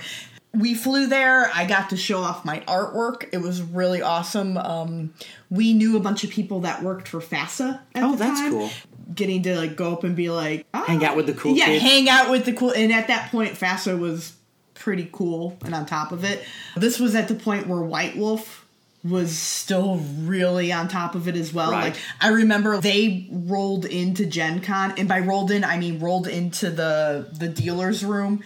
We 0.54 0.73
flew 0.73 1.08
there. 1.08 1.49
I 1.54 1.65
got 1.65 1.91
to 1.91 1.97
show 1.97 2.19
off 2.19 2.43
my 2.43 2.60
artwork. 2.62 3.30
It 3.32 3.38
was 3.39 3.62
really 3.62 4.02
awesome. 4.02 4.58
Um, 4.58 5.13
we 5.49 5.73
knew 5.73 5.95
a 5.95 5.99
bunch 5.99 6.23
of 6.23 6.30
people 6.32 6.62
that 6.62 6.82
worked 6.84 7.08
for 7.08 7.19
FASA 7.19 7.80
at 7.95 8.04
Oh, 8.04 8.15
that's 8.15 8.39
time. 8.39 8.52
cool. 8.52 8.69
Getting 9.13 9.41
to 9.43 9.56
like 9.58 9.75
go 9.75 9.93
up 9.93 10.04
and 10.04 10.15
be 10.15 10.30
like 10.30 10.65
ah. 10.73 10.84
Hang 10.86 11.04
out 11.06 11.15
with 11.15 11.25
the 11.28 11.34
cool 11.34 11.56
yeah, 11.56 11.65
kids. 11.65 11.84
hang 11.84 12.10
out 12.10 12.30
with 12.32 12.45
the 12.45 12.54
cool. 12.54 12.71
And 12.71 12.91
at 12.91 13.08
that 13.08 13.32
point, 13.32 13.54
FASA 13.54 13.97
was 13.97 14.34
pretty 14.75 15.10
cool. 15.12 15.58
And 15.65 15.73
on 15.75 15.86
top 15.86 16.12
of 16.12 16.23
it, 16.23 16.43
this 16.75 16.99
was 16.99 17.15
at 17.15 17.28
the 17.28 17.36
point 17.36 17.67
where 17.67 17.82
White 17.82 18.15
Wolf 18.17 18.65
was 19.04 19.38
still 19.38 19.98
really 19.98 20.72
on 20.72 20.88
top 20.88 21.16
of 21.16 21.28
it 21.28 21.36
as 21.36 21.54
well. 21.54 21.72
Right. 21.72 21.94
Like 21.94 22.02
I 22.20 22.30
remember 22.30 22.80
they 22.82 23.28
rolled 23.32 23.86
into 23.86 24.26
Gen 24.26 24.62
Con, 24.62 24.94
and 24.98 25.08
by 25.08 25.20
rolled 25.20 25.52
in 25.52 25.64
I 25.64 25.78
mean 25.78 26.00
rolled 26.00 26.28
into 26.28 26.70
the 26.70 27.30
the 27.32 27.48
dealer's 27.48 28.04
room 28.04 28.44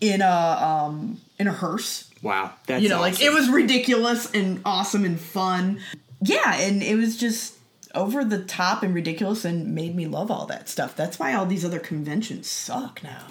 in 0.00 0.20
a 0.20 0.26
um 0.26 1.20
in 1.38 1.46
a 1.46 1.52
hearse. 1.52 2.10
Wow. 2.22 2.52
That's 2.66 2.82
you 2.82 2.88
know, 2.88 3.00
like 3.00 3.20
it 3.20 3.32
was 3.32 3.48
ridiculous 3.48 4.30
and 4.32 4.60
awesome 4.64 5.04
and 5.04 5.20
fun. 5.20 5.80
Yeah, 6.22 6.56
and 6.56 6.82
it 6.82 6.96
was 6.96 7.16
just 7.16 7.54
over 7.94 8.24
the 8.24 8.42
top 8.42 8.82
and 8.82 8.94
ridiculous 8.94 9.44
and 9.44 9.74
made 9.74 9.94
me 9.94 10.06
love 10.06 10.30
all 10.30 10.46
that 10.46 10.68
stuff. 10.68 10.96
That's 10.96 11.18
why 11.18 11.34
all 11.34 11.46
these 11.46 11.64
other 11.64 11.78
conventions 11.78 12.48
suck 12.50 13.02
now. 13.02 13.26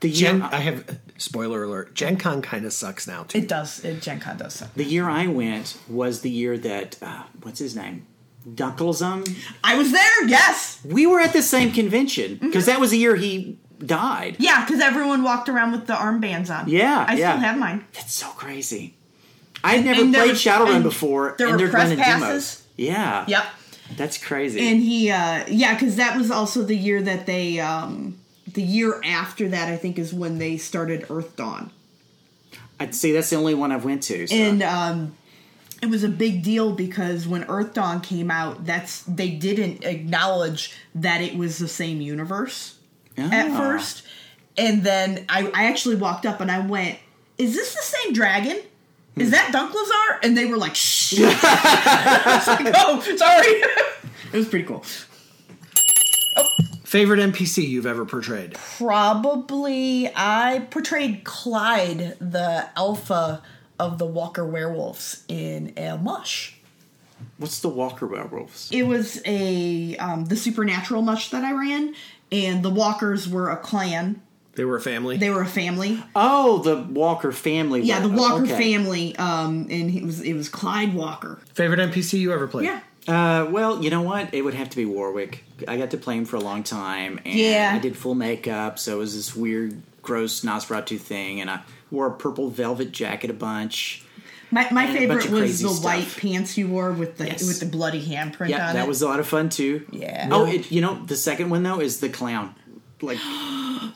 The 0.00 0.08
year, 0.08 0.30
Gen, 0.32 0.42
I 0.42 0.56
have 0.60 0.98
spoiler 1.18 1.62
alert. 1.64 1.94
Gen 1.94 2.16
Con 2.16 2.40
kind 2.42 2.64
of 2.64 2.72
sucks 2.72 3.06
now 3.06 3.24
too. 3.24 3.38
It 3.38 3.48
does. 3.48 3.84
It 3.84 4.00
Gen 4.00 4.18
Con 4.20 4.38
does 4.38 4.54
suck. 4.54 4.72
the 4.74 4.84
year 4.84 5.08
I 5.08 5.26
went 5.26 5.76
was 5.88 6.22
the 6.22 6.30
year 6.30 6.56
that 6.58 6.96
uh, 7.02 7.24
what's 7.42 7.58
his 7.58 7.76
name, 7.76 8.06
Dunkelzahn. 8.48 9.36
I 9.62 9.76
was 9.76 9.92
there. 9.92 10.26
Yes. 10.28 10.80
We 10.84 11.06
were 11.06 11.20
at 11.20 11.32
the 11.32 11.42
same 11.42 11.72
convention 11.72 12.36
Mm-hmm. 12.36 12.46
because 12.46 12.66
that 12.66 12.80
was 12.80 12.90
the 12.90 12.98
year 12.98 13.16
he 13.16 13.58
died. 13.78 14.36
Yeah, 14.38 14.64
because 14.64 14.80
everyone 14.80 15.22
walked 15.22 15.48
around 15.48 15.72
with 15.72 15.86
the 15.86 15.94
armbands 15.94 16.50
on. 16.54 16.68
Yeah, 16.68 17.04
I 17.08 17.14
yeah. 17.16 17.32
still 17.32 17.40
have 17.42 17.58
mine. 17.58 17.84
That's 17.92 18.12
so 18.14 18.28
crazy. 18.30 18.96
I 19.62 19.74
had 19.76 19.84
never 19.84 20.00
and 20.02 20.14
played 20.14 20.30
was- 20.30 20.42
Shadowrun 20.42 20.82
before, 20.82 21.34
there 21.38 21.46
and 21.48 21.52
were 21.56 21.58
they're 21.58 21.68
press 21.70 21.88
running 21.90 21.98
passes. 22.02 22.20
demos. 22.20 22.66
Yeah, 22.76 23.24
Yep. 23.28 23.44
that's 23.96 24.16
crazy. 24.16 24.60
And 24.66 24.80
he, 24.80 25.10
uh 25.10 25.44
yeah, 25.48 25.74
because 25.74 25.96
that 25.96 26.16
was 26.16 26.30
also 26.30 26.62
the 26.62 26.76
year 26.76 27.02
that 27.02 27.26
they, 27.26 27.60
um 27.60 28.16
the 28.54 28.62
year 28.62 29.00
after 29.04 29.48
that, 29.48 29.68
I 29.68 29.76
think, 29.76 29.98
is 29.98 30.12
when 30.12 30.38
they 30.38 30.56
started 30.56 31.06
Earth 31.10 31.36
Dawn. 31.36 31.70
I'd 32.78 32.94
say 32.94 33.12
that's 33.12 33.30
the 33.30 33.36
only 33.36 33.54
one 33.54 33.72
I've 33.72 33.84
went 33.84 34.02
to. 34.04 34.26
So. 34.26 34.34
and 34.34 34.62
um 34.62 35.16
it 35.82 35.88
was 35.88 36.04
a 36.04 36.08
big 36.08 36.42
deal 36.42 36.72
because 36.72 37.26
when 37.26 37.44
Earth 37.44 37.72
Dawn 37.74 38.00
came 38.02 38.30
out, 38.30 38.66
that's 38.66 39.02
they 39.04 39.30
didn't 39.30 39.84
acknowledge 39.84 40.74
that 40.94 41.20
it 41.22 41.36
was 41.36 41.58
the 41.58 41.68
same 41.68 42.00
universe 42.00 42.76
at 43.16 43.50
Ah. 43.50 43.56
first, 43.56 44.02
and 44.56 44.82
then 44.82 45.24
I, 45.28 45.50
I 45.54 45.64
actually 45.64 45.96
walked 45.96 46.24
up 46.26 46.40
and 46.40 46.50
I 46.50 46.58
went, 46.60 46.98
"Is 47.38 47.54
this 47.54 47.74
the 47.74 47.82
same 47.82 48.12
dragon? 48.12 48.60
Is 49.16 49.30
that 49.32 49.52
Dunkelzahn?" 49.52 50.24
And 50.26 50.36
they 50.36 50.46
were 50.46 50.56
like, 50.56 50.74
"Shh." 50.74 51.14
I 51.20 52.22
was 52.46 52.46
like, 52.64 52.74
"Oh, 52.78 53.00
sorry." 53.16 53.46
it 54.32 54.36
was 54.36 54.48
pretty 54.48 54.64
cool. 54.66 54.84
Favorite 56.90 57.20
NPC 57.20 57.68
you've 57.68 57.86
ever 57.86 58.04
portrayed? 58.04 58.54
Probably, 58.54 60.10
I 60.12 60.66
portrayed 60.72 61.22
Clyde, 61.22 62.16
the 62.20 62.68
alpha 62.76 63.44
of 63.78 63.98
the 63.98 64.06
Walker 64.06 64.44
werewolves 64.44 65.22
in 65.28 65.72
a 65.76 65.96
mush. 65.96 66.56
What's 67.38 67.60
the 67.60 67.68
Walker 67.68 68.08
Werewolves? 68.08 68.70
It 68.72 68.82
was 68.82 69.22
a 69.24 69.96
um, 69.98 70.24
the 70.24 70.34
supernatural 70.34 71.02
mush 71.02 71.30
that 71.30 71.44
I 71.44 71.52
ran, 71.52 71.94
and 72.32 72.64
the 72.64 72.70
Walkers 72.70 73.28
were 73.28 73.50
a 73.50 73.56
clan. 73.56 74.20
They 74.56 74.64
were 74.64 74.74
a 74.74 74.80
family. 74.80 75.16
They 75.16 75.30
were 75.30 75.42
a 75.42 75.46
family. 75.46 76.02
Oh, 76.16 76.58
the 76.58 76.76
Walker 76.92 77.30
family. 77.30 77.82
Yeah, 77.82 78.00
the. 78.00 78.08
Walker 78.08 78.42
Okay. 78.42 78.58
family. 78.58 79.14
Um, 79.14 79.68
and 79.70 79.94
it 79.94 80.02
was 80.02 80.22
it 80.22 80.34
was 80.34 80.48
Clyde 80.48 80.92
Walker. 80.94 81.38
Favorite 81.54 81.78
NPC 81.78 82.18
you 82.18 82.32
ever 82.32 82.48
played? 82.48 82.64
Yeah. 82.64 82.80
Uh, 83.08 83.46
well, 83.50 83.82
you 83.82 83.90
know 83.90 84.02
what? 84.02 84.32
It 84.34 84.42
would 84.42 84.54
have 84.54 84.70
to 84.70 84.76
be 84.76 84.84
Warwick. 84.84 85.44
I 85.66 85.76
got 85.76 85.90
to 85.92 85.96
play 85.96 86.16
him 86.16 86.24
for 86.24 86.36
a 86.36 86.40
long 86.40 86.62
time, 86.62 87.18
and 87.24 87.34
Yeah. 87.38 87.72
I 87.74 87.78
did 87.78 87.96
full 87.96 88.14
makeup, 88.14 88.78
so 88.78 88.96
it 88.96 88.98
was 88.98 89.14
this 89.16 89.34
weird, 89.34 89.80
gross 90.02 90.42
Nosferatu 90.42 90.98
thing, 90.98 91.40
and 91.40 91.50
I 91.50 91.60
wore 91.90 92.06
a 92.06 92.12
purple 92.12 92.50
velvet 92.50 92.92
jacket 92.92 93.30
a 93.30 93.34
bunch. 93.34 94.04
My, 94.52 94.68
my 94.70 94.84
And 94.84 94.96
a 94.98 95.06
bunch 95.06 95.22
favorite 95.24 95.40
was 95.42 95.60
the 95.60 95.68
stuff. 95.68 95.84
white 95.84 96.16
pants 96.18 96.58
you 96.58 96.68
wore 96.68 96.92
with 96.92 97.16
the 97.18 97.26
Yes. 97.26 97.46
with 97.46 97.60
the 97.60 97.66
bloody 97.66 98.04
handprint 98.04 98.48
Yeah, 98.48 98.68
on 98.68 98.74
that 98.74 98.84
it. 98.84 98.88
was 98.88 99.00
a 99.00 99.06
lot 99.06 99.20
of 99.20 99.26
fun 99.28 99.48
too. 99.48 99.86
Yeah. 99.92 100.28
Oh, 100.30 100.44
it, 100.44 100.70
you 100.72 100.80
know, 100.80 101.00
the 101.06 101.14
second 101.16 101.50
one 101.50 101.62
though 101.62 101.80
is 101.80 102.00
the 102.00 102.08
clown. 102.08 102.54
Like, 103.00 103.18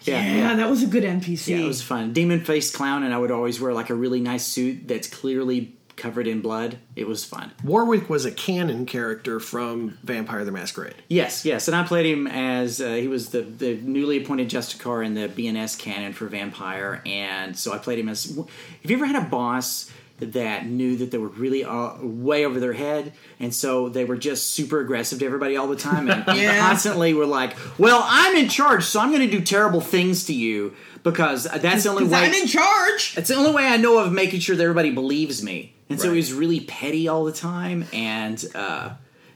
yeah, 0.03 0.35
yeah, 0.35 0.55
that 0.57 0.71
was 0.71 0.83
a 0.83 0.87
good 0.87 1.03
NPC. 1.05 1.49
Yeah, 1.49 1.57
it 1.65 1.67
was 1.67 1.83
fun. 1.83 2.13
Demon 2.13 2.41
faced 2.41 2.73
clown, 2.75 3.03
and 3.03 3.13
I 3.13 3.19
would 3.19 3.31
always 3.33 3.61
wear 3.61 3.75
like 3.75 3.91
a 3.91 3.95
really 3.95 4.21
nice 4.21 4.47
suit 4.47 4.87
that's 4.89 5.09
clearly 5.09 5.74
covered 5.97 6.27
in 6.27 6.41
blood. 6.41 6.79
It 6.97 7.07
was 7.07 7.25
fun. 7.25 7.53
Warwick 7.63 8.09
was 8.11 8.25
a 8.25 8.31
canon 8.33 8.87
character 8.87 9.41
from 9.41 9.99
Vampire 10.03 10.45
the 10.45 10.53
Masquerade. 10.53 10.95
Yes, 11.09 11.45
yes, 11.45 11.69
and 11.69 11.77
I 11.77 11.85
played 11.85 12.07
him 12.07 12.27
as 12.27 12.81
uh, 12.81 12.95
he 12.95 13.09
was 13.09 13.31
the 13.31 13.43
the 13.43 13.77
newly 13.77 14.23
appointed 14.23 14.49
Justicar 14.49 15.05
in 15.05 15.15
the 15.15 15.29
BNS 15.29 15.79
canon 15.79 16.13
for 16.13 16.27
Vampire, 16.27 17.03
and 17.07 17.57
so 17.57 17.73
I 17.73 17.79
played 17.79 17.99
him 17.99 18.09
as. 18.09 18.25
Have 18.37 18.91
you 18.91 18.97
ever 18.97 19.07
had 19.07 19.17
a 19.23 19.27
boss 19.29 19.91
that 20.21 20.65
knew 20.67 20.97
that 20.97 21.11
they 21.11 21.19
were 21.19 21.29
really 21.29 21.65
uh, 21.65 21.95
way 22.01 22.45
over 22.47 22.61
their 22.61 22.73
head, 22.73 23.13
and 23.41 23.53
so 23.53 23.89
they 23.89 24.05
were 24.05 24.17
just 24.17 24.53
super 24.53 24.81
aggressive 24.81 25.19
to 25.19 25.27
everybody 25.27 25.57
all 25.57 25.67
the 25.67 25.77
time, 25.77 26.09
and 26.09 26.25
Yeah. 26.39 26.59
constantly 26.61 27.15
were 27.15 27.27
like, 27.27 27.57
"Well, 27.79 28.03
I'm 28.07 28.37
in 28.37 28.49
charge, 28.49 28.85
so 28.85 29.01
I'm 29.01 29.11
going 29.11 29.29
to 29.29 29.39
do 29.39 29.45
terrible 29.45 29.81
things 29.81 30.25
to 30.27 30.35
you 30.35 30.75
because 31.03 31.45
that's 31.45 31.83
the 31.83 31.91
only 31.91 32.05
way." 32.09 32.19
I'm 32.19 32.33
in 32.33 32.47
charge. 32.47 33.15
It's 33.17 33.29
the 33.29 33.35
only 33.35 33.51
way 33.53 33.67
I 33.67 33.77
know 33.77 33.99
of 33.99 34.13
making 34.13 34.41
sure 34.41 34.55
that 34.57 34.63
everybody 34.63 34.91
believes 34.91 35.43
me. 35.43 35.74
And 35.91 36.01
so 36.01 36.09
Right. 36.09 36.15
he 36.15 36.17
was 36.19 36.33
really 36.33 36.61
petty 36.61 37.09
all 37.09 37.25
the 37.25 37.33
time 37.33 37.87
and 37.93 38.43
uh, 38.55 38.91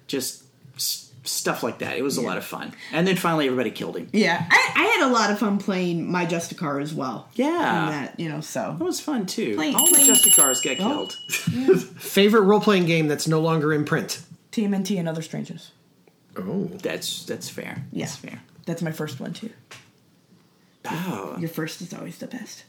just 0.06 0.42
s- 0.76 1.10
stuff 1.24 1.62
like 1.62 1.80
that. 1.80 1.96
It 1.98 2.02
was 2.02 2.16
a 2.16 2.22
lot 2.22 2.38
of 2.38 2.44
fun. 2.44 2.72
And 2.92 3.06
then 3.06 3.16
finally 3.16 3.46
everybody 3.46 3.70
killed 3.70 3.96
him. 3.96 4.08
Yeah, 4.12 4.46
I, 4.50 4.72
I 4.76 4.84
had 4.84 5.08
a 5.08 5.12
lot 5.12 5.30
of 5.30 5.38
fun 5.38 5.58
playing 5.58 6.10
my 6.10 6.24
Justicar 6.24 6.80
as 6.82 6.94
well. 6.94 7.28
Yeah. 7.34 7.90
that 7.90 8.18
you 8.18 8.28
know, 8.30 8.40
so 8.40 8.74
That 8.78 8.84
was 8.84 8.98
fun 9.00 9.26
too. 9.26 9.56
Plain- 9.56 9.74
all 9.74 9.86
the 9.90 9.98
Justicars 9.98 10.62
get 10.62 10.80
Oh. 10.80 11.08
killed. 11.48 11.82
Favorite 12.00 12.42
role 12.42 12.60
playing 12.60 12.86
game 12.86 13.08
that's 13.08 13.28
no 13.28 13.40
longer 13.40 13.72
in 13.74 13.84
print. 13.84 14.20
TMNT 14.52 14.98
and 14.98 15.06
Other 15.08 15.22
Strangeness. 15.22 15.72
Oh, 16.36 16.64
That's 16.82 17.24
that's 17.26 17.50
fair. 17.50 17.84
Yeah, 17.92 18.04
That's 18.06 18.16
fair. 18.16 18.40
That's 18.64 18.80
my 18.80 18.92
first 18.92 19.18
one 19.20 19.32
too. 19.34 19.50
Oh. 20.86 21.36
Your 21.38 21.48
first 21.50 21.82
is 21.82 21.92
always 21.92 22.16
the 22.18 22.26
best. 22.28 22.64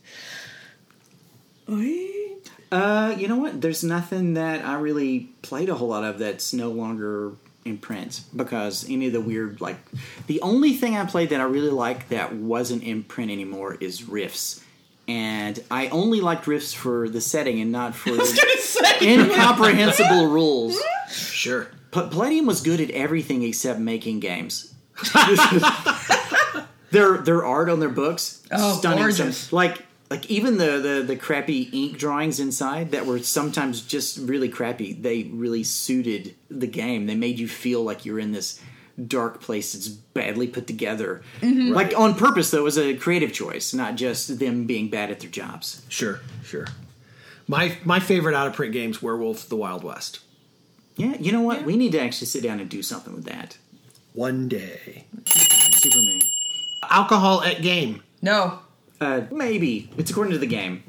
Oy. 1.69 2.33
Uh, 2.71 3.15
you 3.17 3.27
know 3.27 3.38
what? 3.38 3.62
There's 3.62 3.84
nothing 3.84 4.36
that 4.36 4.63
I 4.65 4.75
really 4.75 5.29
played 5.41 5.69
a 5.69 5.75
whole 5.75 5.88
lot 5.88 6.03
of 6.03 6.19
that's 6.19 6.53
no 6.53 6.69
longer 6.69 7.32
in 7.65 7.77
print 7.77 8.21
because 8.36 8.88
any 8.89 9.08
of 9.08 9.13
the 9.13 9.19
weird 9.21 9.60
like 9.60 9.75
the 10.27 10.41
only 10.41 10.73
thing 10.73 10.95
I 10.95 11.05
played 11.05 11.29
that 11.32 11.41
I 11.41 11.43
really 11.43 11.69
like 11.71 12.08
that 12.10 12.34
wasn't 12.34 12.84
in 12.84 13.03
print 13.03 13.32
anymore 13.32 13.75
is 13.79 14.08
Rifts. 14.08 14.63
And 15.08 15.62
I 15.71 15.88
only 15.88 16.21
liked 16.21 16.45
Rifts 16.47 16.71
for 16.73 17.10
the 17.10 17.19
setting 17.21 17.60
and 17.60 17.71
not 17.71 17.95
for 17.95 18.12
the 18.12 18.97
incomprehensible 19.01 20.27
rules. 20.27 20.79
sure. 21.10 21.67
But 21.91 22.12
Palladium 22.12 22.45
was 22.45 22.62
good 22.62 22.79
at 22.79 22.91
everything 22.91 23.41
except 23.41 23.79
making 23.79 24.19
games. 24.19 24.71
their 26.91 27.17
their 27.17 27.43
art 27.45 27.69
on 27.69 27.79
their 27.79 27.89
books, 27.89 28.41
Oh, 28.51 28.77
stunning. 28.77 28.99
gorgeous. 28.99 29.51
Like 29.53 29.86
like 30.10 30.30
even 30.30 30.58
the, 30.58 30.80
the 30.80 31.04
the 31.06 31.15
crappy 31.15 31.69
ink 31.72 31.98
drawings 31.98 32.39
inside 32.39 32.91
that 32.91 33.06
were 33.06 33.19
sometimes 33.19 33.82
just 33.82 34.17
really 34.17 34.50
crappy. 34.50 34.93
They 34.93 35.24
really 35.24 35.63
suited 35.63 36.36
the 36.50 36.67
game. 36.67 37.06
They 37.06 37.15
made 37.15 37.39
you 37.39 37.48
feel 37.48 37.84
like 37.84 38.06
you're 38.06 38.19
in 38.19 38.32
this 38.32 38.60
dark 39.08 39.41
place 39.41 39.74
that's 39.74 39.88
badly 39.88 40.48
put 40.48 40.67
together. 40.67 41.22
Mm-hmm. 41.41 41.74
Like 41.74 41.98
on 41.98 42.15
purpose, 42.15 42.52
though, 42.52 42.60
it 42.60 42.63
was 42.63 42.78
a 42.78 42.95
creative 42.95 43.32
choice, 43.32 43.74
not 43.74 43.95
just 43.95 44.39
them 44.39 44.65
being 44.65 44.89
bad 44.89 45.12
at 45.12 45.19
their 45.19 45.30
jobs. 45.30 45.84
Sure, 45.89 46.19
sure. 46.43 46.67
My 47.48 47.78
my 47.84 48.00
favorite 48.00 48.36
out 48.36 48.48
of 48.48 48.54
print 48.54 48.74
games, 48.74 49.02
Werewolf 49.02 49.48
the 49.48 49.56
Wild 49.56 49.84
West. 49.84 50.19
Yeah, 50.95 51.15
you 51.19 51.32
know 51.32 51.41
what? 51.41 51.63
We 51.63 51.78
need 51.78 51.93
to 51.93 52.02
actually 52.02 52.28
sit 52.28 52.43
down 52.43 52.60
and 52.60 52.69
do 52.69 52.82
something 52.82 53.13
with 53.13 53.26
that. 53.26 53.58
One 54.13 54.48
day. 54.48 55.06
Superman. 55.26 56.22
Alcohol 56.89 57.41
at 57.43 57.62
game. 57.62 58.04
No, 58.22 58.60
Uh, 59.01 59.21
maybe 59.31 59.89
it's 59.97 60.12
according 60.12 60.33
to 60.33 60.39
the 60.39 60.45
game. 60.47 60.83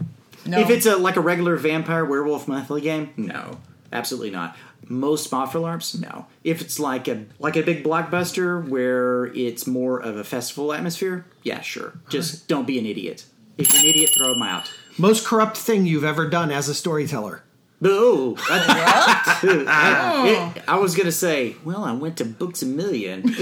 no. 0.46 0.60
If 0.60 0.70
it's 0.70 0.86
a 0.86 0.96
like 0.96 1.16
a 1.16 1.20
regular 1.20 1.56
vampire 1.56 2.04
werewolf 2.04 2.48
monthly 2.48 2.80
game, 2.80 3.10
no, 3.16 3.58
absolutely 3.92 4.30
not. 4.30 4.56
Most 4.88 5.30
Mothra 5.30 5.60
LARPs, 5.60 6.00
no. 6.00 6.26
If 6.42 6.60
it's 6.60 6.80
like 6.80 7.06
a 7.06 7.24
like 7.38 7.56
a 7.56 7.62
big 7.62 7.84
blockbuster 7.84 8.66
where 8.68 9.26
it's 9.26 9.66
more 9.66 10.00
of 10.00 10.16
a 10.16 10.24
festival 10.24 10.72
atmosphere, 10.72 11.24
yeah, 11.44 11.60
sure. 11.60 11.92
Just 12.08 12.48
don't 12.48 12.66
be 12.66 12.78
an 12.78 12.86
idiot. 12.86 13.24
If 13.58 13.70
you're 13.72 13.80
an 13.82 13.86
idiot, 13.86 14.10
throw 14.16 14.32
them 14.32 14.42
out. 14.42 14.72
Most 14.98 15.24
corrupt 15.26 15.56
thing 15.56 15.86
you've 15.86 16.02
ever 16.04 16.28
done 16.28 16.50
as 16.50 16.68
a 16.68 16.74
storyteller. 16.74 17.42
Boo! 17.80 18.36
I, 18.50 19.40
I- 19.68 20.52
it- 20.56 20.62
I 20.68 20.76
was 20.76 20.94
gonna 20.96 21.12
say, 21.12 21.56
well, 21.64 21.84
I 21.84 21.92
went 21.92 22.16
to 22.18 22.24
Books 22.24 22.62
a 22.62 22.66
Million 22.66 23.22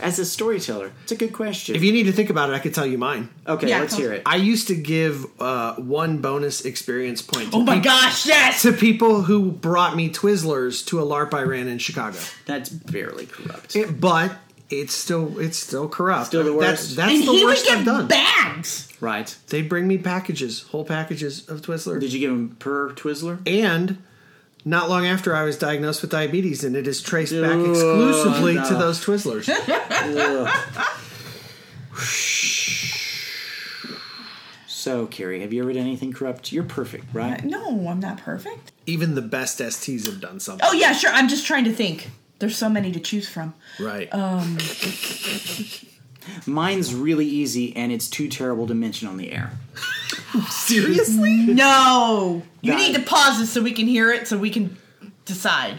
as 0.00 0.18
a 0.18 0.24
storyteller. 0.24 0.92
It's 1.02 1.12
a 1.12 1.16
good 1.16 1.32
question. 1.32 1.74
If 1.76 1.82
you 1.82 1.92
need 1.92 2.04
to 2.04 2.12
think 2.12 2.30
about 2.30 2.50
it, 2.50 2.54
I 2.54 2.58
could 2.58 2.74
tell 2.74 2.86
you 2.86 2.98
mine. 2.98 3.28
okay, 3.46 3.68
Yeah. 3.68 3.80
let's 3.80 3.96
hear 3.96 4.12
it. 4.12 4.22
I 4.26 4.36
used 4.36 4.68
to 4.68 4.74
give 4.76 5.26
uh, 5.40 5.74
one 5.76 6.18
bonus 6.18 6.64
experience 6.64 7.22
point 7.22 7.50
to, 7.52 7.58
oh 7.58 7.62
my 7.62 7.74
peop- 7.74 7.84
gosh, 7.84 8.26
yes. 8.26 8.62
to 8.62 8.72
people 8.72 9.22
who 9.22 9.50
brought 9.50 9.96
me 9.96 10.08
Twizzlers 10.10 10.84
to 10.86 11.00
a 11.00 11.04
LARP 11.04 11.34
I 11.34 11.42
ran 11.42 11.68
in 11.68 11.78
Chicago. 11.78 12.18
That's 12.46 12.68
barely 12.68 13.26
corrupt. 13.26 13.74
It- 13.76 14.00
but 14.00 14.32
it's 14.70 14.92
still 14.94 15.38
it's 15.38 15.56
still 15.58 15.88
corrupt. 15.88 16.26
Still 16.26 16.44
the 16.44 16.50
That's, 16.60 16.82
worst. 16.82 16.96
that's 16.96 17.10
and 17.12 17.22
the 17.26 17.32
he 17.32 17.44
would 17.44 17.50
worst 17.52 17.64
get 17.64 17.78
I've 17.78 17.84
done. 17.86 18.06
bags. 18.06 18.86
right? 19.00 19.34
They 19.48 19.62
bring 19.62 19.88
me 19.88 19.96
packages, 19.96 20.62
whole 20.62 20.84
packages 20.84 21.48
of 21.48 21.62
Twizzlers. 21.62 22.00
Did 22.00 22.12
you 22.12 22.20
give 22.20 22.30
him 22.30 22.56
per 22.58 22.90
Twizzler? 22.90 23.38
and 23.48 23.96
not 24.68 24.90
long 24.90 25.06
after 25.06 25.34
I 25.34 25.44
was 25.44 25.56
diagnosed 25.56 26.02
with 26.02 26.10
diabetes, 26.10 26.62
and 26.62 26.76
it 26.76 26.86
is 26.86 27.00
traced 27.00 27.32
back 27.32 27.52
Ugh, 27.52 27.70
exclusively 27.70 28.54
to 28.54 28.74
those 28.74 29.04
Twizzlers. 29.04 29.48
So, 34.66 35.06
Carrie, 35.06 35.40
have 35.40 35.52
you 35.52 35.60
ever 35.62 35.72
done 35.72 35.82
anything 35.82 36.12
corrupt? 36.12 36.52
You're 36.52 36.62
perfect, 36.62 37.12
right? 37.12 37.44
No, 37.44 37.88
I'm 37.88 37.98
not 38.00 38.18
perfect. 38.18 38.72
Even 38.86 39.16
the 39.16 39.20
best 39.20 39.58
STs 39.58 40.06
have 40.06 40.20
done 40.20 40.38
something. 40.40 40.66
Oh 40.66 40.72
yeah, 40.72 40.92
sure. 40.92 41.10
I'm 41.10 41.28
just 41.28 41.46
trying 41.46 41.64
to 41.64 41.72
think. 41.72 42.08
There's 42.38 42.56
so 42.56 42.68
many 42.70 42.92
to 42.92 43.00
choose 43.00 43.28
from. 43.28 43.54
Right. 43.80 44.08
Um. 44.14 44.56
Mine's 46.46 46.94
really 46.94 47.26
easy, 47.26 47.74
and 47.76 47.90
it's 47.90 48.08
too 48.08 48.28
terrible 48.28 48.66
to 48.68 48.74
mention 48.74 49.08
on 49.08 49.16
the 49.16 49.32
air. 49.32 49.58
Seriously? 50.50 51.46
No, 51.46 52.42
you 52.62 52.72
That- 52.72 52.78
need 52.78 52.94
to 52.94 53.02
pause 53.02 53.38
this 53.38 53.50
so 53.52 53.62
we 53.62 53.72
can 53.72 53.86
hear 53.86 54.10
it, 54.12 54.26
so 54.28 54.38
we 54.38 54.50
can 54.50 54.76
decide. 55.24 55.78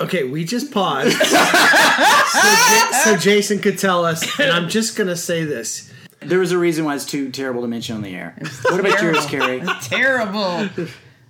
Okay, 0.00 0.24
we 0.24 0.44
just 0.44 0.70
paused. 0.72 1.12
so, 1.22 1.36
Ja- 1.36 2.90
so 3.02 3.16
Jason 3.16 3.58
could 3.60 3.78
tell 3.78 4.04
us, 4.04 4.38
and 4.38 4.50
I'm 4.52 4.68
just 4.68 4.94
going 4.96 5.08
to 5.08 5.16
say 5.16 5.44
this. 5.44 5.90
There 6.20 6.38
was 6.38 6.52
a 6.52 6.58
reason 6.58 6.84
why 6.84 6.94
it's 6.94 7.06
too 7.06 7.30
terrible 7.30 7.62
to 7.62 7.68
mention 7.68 7.96
on 7.96 8.02
the 8.02 8.14
air. 8.14 8.36
What 8.64 8.80
about 8.80 9.00
yours, 9.00 9.24
Carrie? 9.26 9.62
Terrible. 9.82 10.68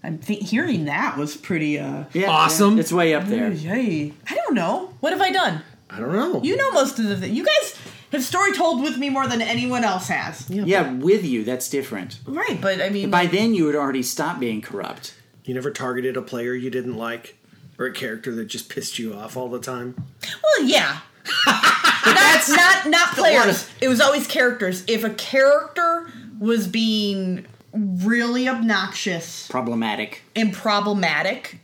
I'm 0.02 0.18
th- 0.18 0.48
hearing 0.48 0.86
that 0.86 1.16
was 1.16 1.36
pretty. 1.36 1.78
uh 1.78 2.04
Yeah, 2.12 2.28
Awesome. 2.30 2.74
yeah, 2.76 2.80
it's 2.80 2.92
way 2.92 3.14
up 3.14 3.26
there. 3.26 3.50
Yay. 3.52 4.12
I 4.28 4.34
don't 4.34 4.54
know. 4.54 4.94
What 5.00 5.12
have 5.12 5.20
I 5.20 5.30
done? 5.30 5.62
I 5.90 6.00
don't 6.00 6.12
know. 6.12 6.40
You 6.42 6.56
know 6.56 6.72
most 6.72 6.98
of 6.98 7.04
the 7.06 7.16
things. 7.16 7.36
You 7.36 7.44
guys 7.44 7.75
have 8.12 8.22
story 8.24 8.52
told 8.52 8.82
with 8.82 8.96
me 8.98 9.08
more 9.10 9.26
than 9.26 9.40
anyone 9.42 9.84
else 9.84 10.08
has. 10.08 10.48
Yeah, 10.50 10.92
with 10.92 11.24
you, 11.24 11.44
that's 11.44 11.68
different. 11.68 12.20
Right, 12.26 12.58
but 12.60 12.80
I 12.80 12.88
mean, 12.90 13.10
By 13.10 13.26
then, 13.26 13.54
you 13.54 13.66
had 13.66 13.76
already 13.76 14.02
stopped 14.02 14.40
being 14.40 14.60
corrupt. 14.62 15.14
You 15.44 15.54
never 15.54 15.70
targeted 15.70 16.16
a 16.16 16.22
player 16.22 16.54
you 16.54 16.70
didn't 16.70 16.96
like, 16.96 17.36
or 17.78 17.86
a 17.86 17.92
character 17.92 18.34
that 18.34 18.46
just 18.46 18.68
pissed 18.68 18.98
you 18.98 19.14
off 19.14 19.36
all 19.36 19.48
the 19.48 19.60
time. 19.60 19.94
well, 20.42 20.64
yeah. 20.66 21.00
not 21.46 22.42
not 22.48 22.86
not 22.86 23.08
players. 23.14 23.68
It 23.80 23.88
was 23.88 24.00
always 24.00 24.26
characters. 24.26 24.84
If 24.86 25.02
a 25.04 25.10
character 25.10 26.08
was 26.38 26.68
being 26.68 27.46
really 27.72 28.48
obnoxious 28.48 29.48
Problematic. 29.48 30.22
and 30.34 30.52
problematic, 30.52 31.58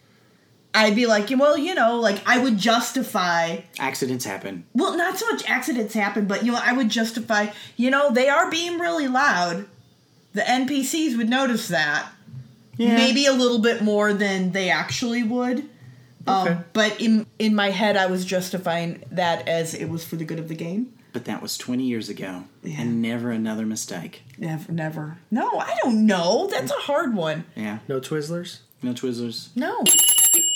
I'd 0.75 0.97
be 0.97 1.07
like, 1.07 1.29
well, 1.37 1.57
you 1.59 1.75
know, 1.75 2.01
like 2.01 2.23
I 2.27 2.39
would 2.39 2.57
justify 2.59 3.59
Accidents 3.79 4.25
happen. 4.25 4.65
well, 4.75 4.97
not 4.97 5.19
so 5.19 5.27
much 5.31 5.49
accidents 5.49 5.93
happen, 5.95 6.27
but 6.27 6.45
you 6.45 6.53
know, 6.53 6.61
I 6.63 6.73
would 6.73 6.89
justify, 6.89 7.49
you 7.77 7.91
know, 7.91 8.11
they 8.11 8.29
are 8.29 8.51
being 8.51 8.79
really 8.79 9.07
loud. 9.09 9.67
The 10.33 10.41
NPCs 10.43 11.17
would 11.19 11.29
notice 11.29 11.69
that. 11.69 12.09
Yeah. 12.79 12.97
Maybe 12.97 13.27
a 13.27 13.33
little 13.35 13.59
bit 13.59 13.83
more 13.83 14.15
than 14.15 14.53
they 14.53 14.71
actually 14.71 15.23
would. 15.23 15.69
Okay. 16.27 16.51
Um, 16.53 16.65
but 16.73 16.99
in 17.01 17.27
in 17.39 17.55
my 17.55 17.69
head, 17.71 17.97
I 17.99 18.07
was 18.07 18.25
justifying 18.25 19.03
that 19.11 19.47
as 19.47 19.75
it 19.75 19.91
was 19.91 20.05
for 20.05 20.17
the 20.17 20.25
good 20.25 20.39
of 20.39 20.49
the 20.49 20.55
game. 20.55 20.93
But 21.13 21.27
that 21.27 21.43
was 21.43 21.59
20 21.59 21.83
years 21.85 22.09
ago, 22.09 22.45
Yeah. 22.63 22.81
and 22.81 23.03
never 23.03 23.31
another 23.31 23.67
mistake. 23.67 24.23
Never, 24.39 24.73
never. 24.73 25.19
No, 25.31 25.59
I 25.59 25.77
don't 25.83 26.07
know. 26.07 26.49
That's 26.51 26.71
a 26.71 26.75
hard 26.77 27.15
one. 27.15 27.45
Yeah, 27.55 27.81
No 27.89 28.01
Twizzlers? 28.01 28.61
no 28.83 28.93
Twizzlers. 28.95 29.49
No. 29.55 29.85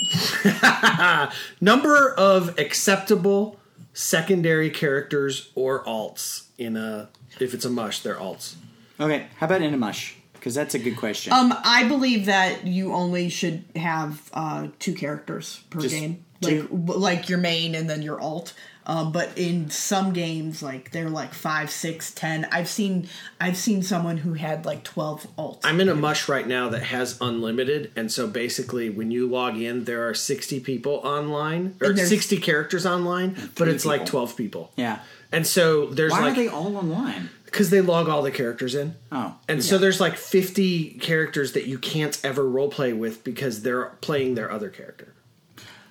Number 1.60 2.12
of 2.14 2.58
acceptable 2.58 3.58
secondary 3.92 4.70
characters 4.70 5.50
or 5.54 5.84
alts 5.84 6.46
in 6.58 6.76
a. 6.76 7.08
If 7.40 7.54
it's 7.54 7.64
a 7.64 7.70
mush, 7.70 8.00
they're 8.00 8.16
alts. 8.16 8.54
Okay, 8.98 9.26
how 9.38 9.46
about 9.46 9.62
in 9.62 9.74
a 9.74 9.76
mush? 9.76 10.16
Because 10.32 10.54
that's 10.54 10.74
a 10.74 10.78
good 10.78 10.96
question. 10.96 11.32
Um, 11.32 11.52
I 11.64 11.86
believe 11.88 12.26
that 12.26 12.66
you 12.66 12.92
only 12.92 13.28
should 13.28 13.64
have 13.74 14.30
uh, 14.32 14.68
two 14.78 14.94
characters 14.94 15.62
per 15.70 15.80
Just 15.80 15.94
game, 15.94 16.24
two? 16.40 16.68
like 16.70 16.96
like 16.96 17.28
your 17.28 17.38
main 17.38 17.74
and 17.74 17.90
then 17.90 18.02
your 18.02 18.20
alt. 18.20 18.54
Um, 18.88 19.10
but 19.10 19.36
in 19.36 19.68
some 19.68 20.12
games, 20.12 20.62
like 20.62 20.92
they're 20.92 21.10
like 21.10 21.34
five, 21.34 21.70
six, 21.70 22.12
ten. 22.12 22.46
I've 22.52 22.68
seen 22.68 23.08
I've 23.40 23.56
seen 23.56 23.82
someone 23.82 24.16
who 24.16 24.34
had 24.34 24.64
like 24.64 24.84
twelve 24.84 25.26
alts. 25.36 25.60
I'm 25.64 25.80
in 25.80 25.88
a 25.88 25.94
mush 25.94 26.28
right 26.28 26.46
now 26.46 26.68
that 26.68 26.84
has 26.84 27.20
unlimited, 27.20 27.90
and 27.96 28.10
so 28.12 28.26
basically, 28.28 28.88
when 28.88 29.10
you 29.10 29.26
log 29.26 29.56
in, 29.56 29.84
there 29.84 30.08
are 30.08 30.14
60 30.14 30.60
people 30.60 30.94
online, 31.04 31.74
or 31.80 31.96
60 31.96 32.38
characters 32.38 32.86
online, 32.86 33.36
but 33.56 33.68
it's 33.68 33.84
like 33.84 34.06
12 34.06 34.36
people. 34.36 34.72
yeah. 34.76 35.00
And 35.32 35.44
so 35.44 35.86
there's 35.86 36.12
Why 36.12 36.20
like 36.20 36.32
are 36.32 36.36
they 36.36 36.48
all 36.48 36.76
online? 36.76 37.28
because 37.46 37.70
they 37.70 37.80
log 37.80 38.08
all 38.08 38.22
the 38.22 38.30
characters 38.30 38.74
in. 38.74 38.94
Oh, 39.10 39.34
And 39.48 39.64
so 39.64 39.78
there's 39.78 40.00
like 40.00 40.16
50 40.16 40.98
characters 40.98 41.52
that 41.52 41.66
you 41.66 41.78
can't 41.78 42.20
ever 42.22 42.44
roleplay 42.44 42.96
with 42.96 43.24
because 43.24 43.62
they're 43.62 43.86
playing 44.02 44.34
their 44.34 44.50
other 44.50 44.68
character. 44.68 45.14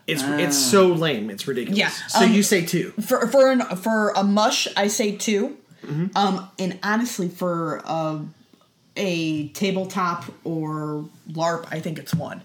It's 0.07 0.21
it's 0.23 0.57
so 0.57 0.87
lame. 0.87 1.29
It's 1.29 1.47
ridiculous. 1.47 1.77
Yeah, 1.79 1.89
So 1.89 2.25
um, 2.25 2.31
you 2.33 2.43
say 2.43 2.65
two. 2.65 2.91
for 3.01 3.27
for 3.27 3.51
an, 3.51 3.61
for 3.77 4.11
a 4.11 4.23
mush, 4.23 4.67
I 4.77 4.87
say 4.87 5.15
2 5.15 5.57
Mm-hmm. 5.85 6.17
Um, 6.17 6.49
and 6.57 6.79
honestly, 6.83 7.29
for 7.29 7.81
uh, 7.85 8.19
a 8.95 9.49
tabletop 9.49 10.25
or 10.43 11.05
LARP, 11.31 11.67
I 11.71 11.79
think 11.79 11.99
it's 11.99 12.13
one. 12.15 12.41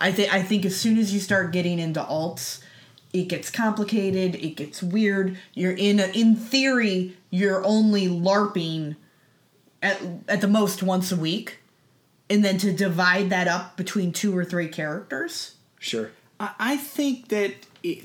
I 0.00 0.12
think 0.12 0.32
I 0.32 0.42
think 0.42 0.64
as 0.64 0.76
soon 0.80 0.98
as 0.98 1.12
you 1.12 1.20
start 1.20 1.52
getting 1.52 1.78
into 1.78 2.00
alts, 2.00 2.62
it 3.12 3.28
gets 3.28 3.50
complicated. 3.50 4.34
It 4.34 4.56
gets 4.56 4.82
weird. 4.82 5.38
You're 5.54 5.72
in 5.72 6.00
a, 6.00 6.06
in 6.08 6.36
theory, 6.36 7.16
you're 7.30 7.64
only 7.64 8.08
LARPing 8.08 8.96
at 9.82 10.00
at 10.26 10.40
the 10.40 10.48
most 10.48 10.82
once 10.82 11.12
a 11.12 11.16
week, 11.16 11.58
and 12.30 12.44
then 12.44 12.56
to 12.58 12.72
divide 12.72 13.30
that 13.30 13.46
up 13.46 13.76
between 13.76 14.12
two 14.12 14.36
or 14.36 14.44
three 14.44 14.68
characters. 14.68 15.54
Sure. 15.78 16.10
I, 16.58 16.76
think 16.78 17.28
that 17.28 17.52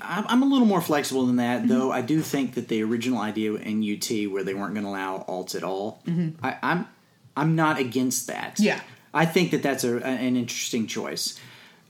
I'm 0.02 0.44
a 0.44 0.46
little 0.46 0.68
more 0.68 0.82
flexible 0.82 1.26
than 1.26 1.38
that, 1.38 1.68
though. 1.68 1.92
I 1.92 2.02
do 2.02 2.22
think 2.22 2.56
that 2.56 2.68
the 2.68 2.84
original 2.84 3.20
idea 3.20 3.54
in 3.54 3.82
UT, 3.82 4.10
where 4.32 4.44
they 4.44 4.54
weren't 4.54 4.74
going 4.74 4.84
to 4.84 4.90
allow 4.90 5.24
alts 5.28 5.56
at 5.56 5.64
all, 5.64 6.02
I, 6.44 6.58
I'm 6.62 6.88
I'm 7.38 7.56
not 7.56 7.80
against 7.80 8.28
that. 8.28 8.60
Yeah. 8.60 8.80
I 9.14 9.26
think 9.26 9.52
that 9.52 9.64
that's 9.64 9.84
a, 9.86 9.98
an 10.06 10.36
interesting 10.36 10.88
choice. 10.88 11.40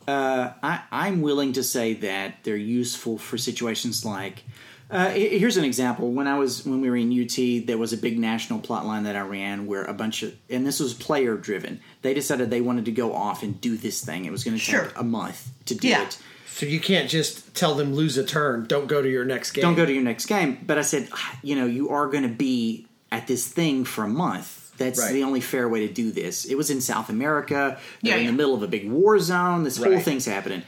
Uh, 0.08 0.52
I, 0.62 0.82
I'm 0.92 1.22
willing 1.24 1.54
to 1.54 1.64
say 1.64 1.94
that 1.96 2.44
they're 2.44 2.56
useful 2.56 3.18
for 3.18 3.38
situations 3.38 4.06
like. 4.06 4.44
Uh, 4.92 5.10
here's 5.10 5.58
an 5.58 5.64
example. 5.64 6.12
When 6.12 6.28
I 6.28 6.38
was 6.38 6.64
when 6.64 6.80
we 6.80 6.92
were 6.92 6.96
in 6.96 7.12
UT, 7.12 7.66
there 7.66 7.80
was 7.80 7.92
a 7.92 7.98
big 7.98 8.20
national 8.20 8.60
plot 8.60 8.86
line 8.86 9.04
that 9.06 9.16
I 9.16 9.22
ran 9.22 9.66
where 9.66 9.84
a 9.84 9.96
bunch 9.96 10.22
of 10.22 10.36
and 10.48 10.64
this 10.64 10.80
was 10.80 10.94
player 10.94 11.36
driven. 11.38 11.80
They 12.04 12.14
decided 12.14 12.52
they 12.52 12.62
wanted 12.62 12.86
to 12.86 12.92
go 12.92 13.12
off 13.14 13.42
and 13.42 13.60
do 13.60 13.78
this 13.78 14.06
thing. 14.06 14.26
It 14.26 14.32
was 14.32 14.44
going 14.44 14.56
to 14.56 14.60
Sure. 14.64 14.84
take 14.86 15.00
a 15.00 15.04
month 15.04 15.50
to 15.66 15.74
do 15.74 15.88
Yeah. 15.88 16.04
it. 16.04 16.20
So 16.56 16.66
you 16.66 16.80
can't 16.80 17.10
just 17.10 17.54
tell 17.54 17.76
them 17.76 17.94
lose 17.94 18.18
a 18.18 18.24
turn. 18.24 18.66
Don't 18.66 18.88
go 18.88 19.02
to 19.02 19.10
your 19.10 19.26
next 19.26 19.52
game. 19.52 19.62
don't 19.62 19.76
go 19.76 19.86
to 19.86 19.92
your 19.92 20.04
next 20.04 20.28
game. 20.28 20.58
But 20.66 20.78
I 20.78 20.84
said, 20.84 21.10
"Ah, 21.12 21.38
you 21.44 21.54
know, 21.56 21.66
you 21.66 21.90
are 21.90 22.08
going 22.08 22.24
to 22.24 22.30
be 22.30 22.88
at 23.12 23.28
this 23.28 23.46
thing 23.46 23.84
for 23.84 24.06
a 24.06 24.08
month. 24.08 24.72
That's 24.78 25.00
Right. 25.00 25.12
the 25.12 25.24
only 25.24 25.42
fair 25.42 25.68
way 25.68 25.86
to 25.86 25.94
do 25.94 26.12
this. 26.12 26.46
It 26.46 26.56
was 26.56 26.70
in 26.70 26.80
South 26.80 27.10
America. 27.10 27.78
They're 28.02 28.14
Yeah, 28.14 28.18
in 28.20 28.24
yeah. 28.26 28.32
the 28.32 28.38
middle 28.38 28.54
of 28.56 28.64
a 28.64 28.68
big 28.68 28.90
war 28.90 29.20
zone. 29.20 29.64
This 29.66 29.76
whole 29.78 30.00
thing's 30.00 30.26
happening. 30.26 30.62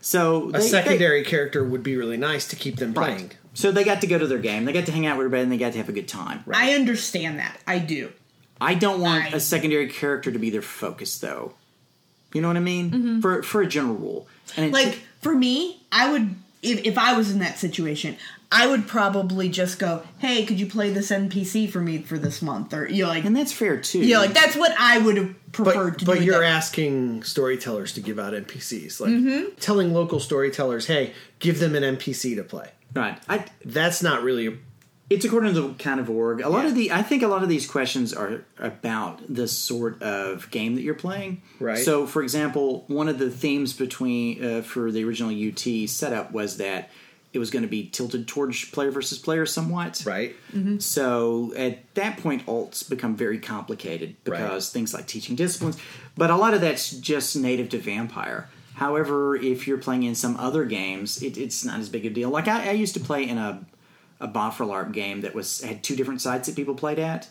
So 0.00 0.48
A 0.48 0.52
they- 0.52 0.58
they- 0.60 0.68
secondary 0.68 1.24
character 1.24 1.64
would 1.64 1.82
be 1.82 1.96
really 1.96 2.16
nice 2.16 2.46
to 2.48 2.56
keep 2.56 2.76
them 2.76 2.92
right. 2.94 3.14
playing. 3.16 3.30
So 3.54 3.72
they 3.72 3.82
got 3.84 4.00
to 4.02 4.06
go 4.06 4.18
to 4.18 4.26
their 4.28 4.38
game. 4.38 4.64
They 4.64 4.72
got 4.72 4.86
to 4.86 4.92
hang 4.92 5.06
out 5.06 5.16
with 5.16 5.24
everybody, 5.26 5.42
and 5.42 5.52
they 5.52 5.58
got 5.58 5.72
to 5.72 5.78
have 5.78 5.88
a 5.88 5.92
good 5.92 6.08
time. 6.08 6.44
I 6.52 6.72
understand 6.74 7.38
that. 7.40 7.58
I 7.66 7.78
do. 7.80 8.10
I 8.60 8.74
don't 8.74 9.00
want 9.00 9.24
I- 9.24 9.36
a 9.36 9.40
secondary 9.40 9.88
character 9.88 10.30
to 10.30 10.38
be 10.38 10.50
their 10.50 10.62
focus, 10.62 11.18
though. 11.18 11.54
You 12.32 12.40
know 12.42 12.48
what 12.48 12.56
I 12.56 12.60
mean? 12.60 13.20
For 13.20 13.42
for 13.42 13.60
a 13.60 13.66
general 13.66 13.94
rule. 13.96 14.28
And 14.56 14.66
it- 14.66 14.72
Mm-hmm. 14.72 14.98
Like 15.24 15.32
for 15.32 15.38
me, 15.38 15.82
I 15.90 16.10
would 16.10 16.34
if 16.62 16.84
if 16.84 16.98
I 16.98 17.16
was 17.16 17.30
in 17.30 17.38
that 17.40 17.58
situation, 17.58 18.16
I 18.50 18.66
would 18.66 18.86
probably 18.86 19.48
just 19.48 19.78
go, 19.78 20.02
"Hey, 20.18 20.44
could 20.44 20.58
you 20.60 20.66
play 20.66 20.90
this 20.90 21.10
NPC 21.10 21.70
for 21.70 21.80
me 21.80 22.02
for 22.02 22.18
this 22.18 22.42
month?" 22.42 22.72
Or 22.74 22.88
you 22.88 23.04
know, 23.04 23.08
like 23.08 23.24
and 23.24 23.36
that's 23.36 23.52
fair 23.52 23.78
too. 23.80 24.00
you 24.00 24.14
know, 24.14 24.20
like 24.20 24.34
that's 24.34 24.56
what 24.56 24.72
I 24.78 24.98
would 24.98 25.16
have 25.16 25.52
preferred 25.52 25.92
But, 25.92 25.98
to 26.00 26.04
but 26.04 26.18
do. 26.18 26.24
you're 26.24 26.40
that. 26.40 26.46
asking 26.52 27.22
storytellers 27.24 27.92
to 27.94 28.00
give 28.00 28.18
out 28.18 28.32
NPCs, 28.34 29.00
like 29.00 29.10
Mm-hmm. 29.10 29.54
telling 29.60 29.92
local 29.94 30.20
storytellers, 30.20 30.86
"Hey, 30.86 31.12
give 31.38 31.58
them 31.60 31.74
an 31.74 31.82
NPC 31.82 32.36
to 32.36 32.42
play." 32.44 32.68
right. 32.94 33.18
I 33.28 33.44
That's 33.64 34.02
not 34.02 34.22
really. 34.22 34.58
A, 35.12 35.16
It's 35.16 35.24
according 35.24 35.54
to 35.54 35.60
the 35.60 35.74
kind 35.74 36.00
of 36.00 36.08
org. 36.10 36.40
A 36.40 36.48
lot 36.48 36.62
Yeah. 36.64 36.70
of 36.70 36.74
the, 36.74 36.92
I 36.92 37.02
think, 37.02 37.22
a 37.22 37.28
lot 37.28 37.42
of 37.42 37.48
these 37.48 37.66
questions 37.66 38.12
are 38.12 38.44
about 38.58 39.20
the 39.28 39.46
sort 39.48 40.00
of 40.02 40.50
game 40.50 40.74
that 40.74 40.82
you're 40.82 40.94
playing. 40.94 41.42
Right. 41.60 41.78
So, 41.78 42.06
for 42.06 42.22
example, 42.22 42.84
one 42.88 43.08
of 43.08 43.18
the 43.18 43.30
themes 43.30 43.72
between 43.72 44.44
uh, 44.44 44.62
for 44.62 44.90
the 44.90 45.04
original 45.04 45.30
UT 45.30 45.88
setup 45.88 46.32
was 46.32 46.56
that 46.58 46.90
it 47.32 47.38
was 47.38 47.50
going 47.50 47.62
to 47.62 47.68
be 47.68 47.86
tilted 47.88 48.28
towards 48.28 48.62
player 48.66 48.90
versus 48.90 49.18
player 49.18 49.46
somewhat. 49.46 50.02
right. 50.04 50.34
So 50.80 51.52
at 51.56 51.94
that 51.94 52.18
point, 52.18 52.44
alts 52.46 52.88
become 52.88 53.16
very 53.16 53.38
complicated 53.38 54.16
because 54.24 54.40
Right. 54.68 54.72
things 54.72 54.92
like 54.94 55.06
teaching 55.06 55.34
disciplines, 55.36 55.76
but 56.16 56.30
a 56.30 56.36
lot 56.36 56.54
of 56.54 56.60
that's 56.60 56.90
just 56.90 57.34
native 57.36 57.68
to 57.70 57.78
Vampire. 57.78 58.48
However, 58.74 59.36
if 59.36 59.66
you're 59.68 59.78
playing 59.78 60.02
in 60.02 60.14
some 60.14 60.36
other 60.36 60.64
games, 60.64 61.22
it, 61.22 61.36
it's 61.38 61.64
not 61.64 61.78
as 61.80 61.88
big 61.88 62.04
a 62.06 62.10
deal. 62.10 62.30
Like 62.30 62.48
I, 62.48 62.68
I 62.70 62.72
used 62.72 62.94
to 62.94 63.00
play 63.00 63.26
in 63.28 63.38
a 63.38 63.64
a 64.22 64.28
Bofferlarp 64.28 64.92
game 64.92 65.20
that 65.22 65.34
was 65.34 65.60
had 65.60 65.82
two 65.82 65.96
different 65.96 66.20
sites 66.22 66.46
that 66.48 66.56
people 66.56 66.74
played 66.74 66.98
at, 66.98 67.28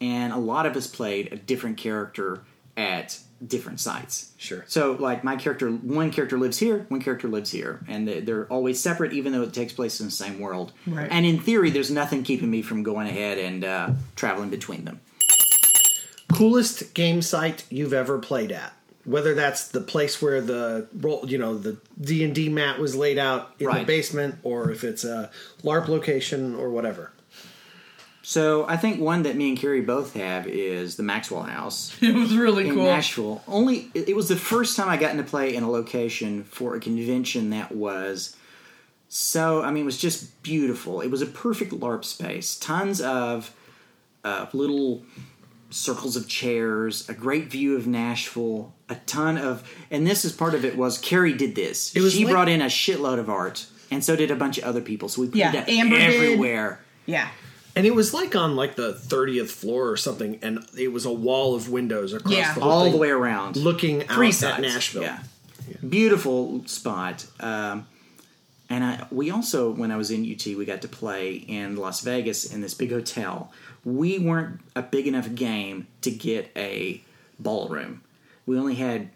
and 0.00 0.32
a 0.32 0.36
lot 0.38 0.66
of 0.66 0.76
us 0.76 0.86
played 0.86 1.32
a 1.32 1.36
different 1.36 1.76
character 1.78 2.42
at 2.76 3.18
different 3.46 3.80
sites. 3.80 4.32
Sure. 4.36 4.64
So, 4.68 4.92
like 4.92 5.24
my 5.24 5.36
character, 5.36 5.68
one 5.70 6.10
character 6.10 6.38
lives 6.38 6.58
here, 6.58 6.86
one 6.88 7.00
character 7.00 7.28
lives 7.28 7.50
here, 7.50 7.80
and 7.88 8.06
they- 8.06 8.20
they're 8.20 8.46
always 8.46 8.80
separate, 8.80 9.12
even 9.12 9.32
though 9.32 9.42
it 9.42 9.52
takes 9.52 9.72
place 9.72 10.00
in 10.00 10.06
the 10.06 10.12
same 10.12 10.38
world. 10.38 10.72
Right. 10.86 11.08
And 11.10 11.26
in 11.26 11.38
theory, 11.40 11.70
there's 11.70 11.90
nothing 11.90 12.22
keeping 12.22 12.50
me 12.50 12.62
from 12.62 12.82
going 12.82 13.08
ahead 13.08 13.38
and 13.38 13.64
uh, 13.64 13.90
traveling 14.16 14.48
between 14.50 14.84
them. 14.84 15.00
Coolest 16.32 16.94
game 16.94 17.20
site 17.20 17.64
you've 17.68 17.92
ever 17.92 18.18
played 18.18 18.52
at. 18.52 18.72
Whether 19.04 19.34
that's 19.34 19.68
the 19.68 19.80
place 19.80 20.22
where 20.22 20.40
the 20.40 20.86
roll, 20.94 21.24
you 21.26 21.38
know, 21.38 21.58
the 21.58 21.76
D 22.00 22.22
and 22.24 22.34
D 22.34 22.48
mat 22.48 22.78
was 22.78 22.94
laid 22.94 23.18
out 23.18 23.54
in 23.58 23.68
the 23.70 23.84
basement, 23.84 24.36
or 24.42 24.70
if 24.70 24.84
it's 24.84 25.04
a 25.04 25.30
LARP 25.62 25.88
location 25.88 26.54
or 26.54 26.70
whatever. 26.70 27.12
So 28.22 28.64
I 28.68 28.76
think 28.76 29.00
one 29.00 29.24
that 29.24 29.34
me 29.34 29.48
and 29.48 29.58
Carrie 29.58 29.80
both 29.80 30.14
have 30.14 30.46
is 30.46 30.96
the 30.96 31.02
Maxwell 31.02 31.42
House 31.42 31.96
it 32.00 32.14
was 32.14 32.36
really 32.36 32.68
in 32.68 32.74
cool. 32.74 32.84
Nashville. 32.84 33.42
Only 33.48 33.90
it 33.94 34.10
it 34.10 34.16
was 34.16 34.28
the 34.28 34.36
first 34.36 34.76
time 34.76 34.88
I 34.88 34.96
got 34.96 35.10
into 35.10 35.24
play 35.24 35.54
in 35.54 35.64
a 35.64 35.70
location 35.70 36.44
for 36.44 36.76
a 36.76 36.80
convention 36.80 37.50
that 37.50 37.72
was 37.72 38.36
so. 39.08 39.62
I 39.62 39.72
mean, 39.72 39.82
it 39.82 39.86
was 39.86 39.98
just 39.98 40.42
beautiful. 40.42 41.00
It 41.00 41.10
was 41.10 41.20
a 41.20 41.26
perfect 41.26 41.72
LARP 41.72 42.04
space. 42.04 42.56
Tons 42.56 43.00
of 43.00 43.52
uh, 44.24 44.46
little 44.52 45.02
circles 45.70 46.16
of 46.16 46.28
chairs, 46.28 47.08
a 47.08 47.14
great 47.14 47.50
view 47.50 47.76
of 47.76 47.86
Nashville, 47.86 48.72
a 48.92 49.00
ton 49.06 49.38
of, 49.38 49.68
and 49.90 50.06
this 50.06 50.24
is 50.24 50.32
part 50.32 50.54
of 50.54 50.64
it 50.64 50.76
was 50.76 50.98
Carrie 50.98 51.32
did 51.32 51.54
this. 51.54 51.94
was 51.94 52.12
she 52.12 52.24
like- 52.24 52.32
brought 52.32 52.48
in 52.48 52.60
a 52.62 52.66
shitload 52.66 53.18
of 53.18 53.28
art, 53.30 53.66
and 53.90 54.04
so 54.04 54.16
did 54.16 54.30
a 54.30 54.36
bunch 54.36 54.58
of 54.58 54.64
other 54.64 54.80
people. 54.80 55.08
So 55.08 55.22
we 55.22 55.28
put 55.28 55.36
Yeah, 55.36 55.52
it 55.54 55.68
Amber 55.68 55.98
did. 55.98 56.14
everywhere. 56.14 56.80
Yeah. 57.06 57.28
And 57.74 57.86
it 57.86 57.94
was 57.94 58.12
like 58.12 58.36
on 58.36 58.54
like 58.54 58.76
the 58.76 58.92
thirtieth 58.92 59.50
floor 59.50 59.88
or 59.90 59.96
something, 59.96 60.38
and 60.42 60.64
it 60.78 60.92
was 60.92 61.06
a 61.06 61.12
wall 61.12 61.54
of 61.54 61.70
windows 61.70 62.12
across 62.12 62.34
Yeah. 62.34 62.52
the 62.54 62.60
whole 62.60 62.70
all 62.72 62.82
thing, 62.84 62.92
the 62.92 62.98
way 62.98 63.08
around, 63.10 63.56
looking 63.56 64.02
out 64.08 64.14
three 64.16 64.28
at 64.28 64.34
sides. 64.34 64.60
Nashville. 64.62 65.02
Yeah. 65.02 65.18
beautiful 65.88 66.62
spot. 66.66 67.26
Um, 67.40 67.86
and 68.68 68.84
I, 68.84 69.06
we 69.10 69.30
also, 69.30 69.70
when 69.70 69.90
I 69.90 69.96
was 69.96 70.10
in 70.10 70.22
UT, 70.30 70.46
we 70.56 70.64
got 70.64 70.82
to 70.82 70.88
play 70.88 71.34
in 71.34 71.76
Las 71.76 72.00
Vegas 72.02 72.44
in 72.52 72.60
this 72.60 72.74
big 72.74 72.90
hotel. 72.90 73.52
We 73.84 74.18
weren't 74.18 74.60
a 74.76 74.82
big 74.82 75.06
enough 75.06 75.34
game 75.34 75.86
to 76.02 76.10
get 76.10 76.50
a 76.56 77.02
ballroom. 77.38 78.02
We 78.46 78.58
only 78.58 78.74
had 78.74 79.10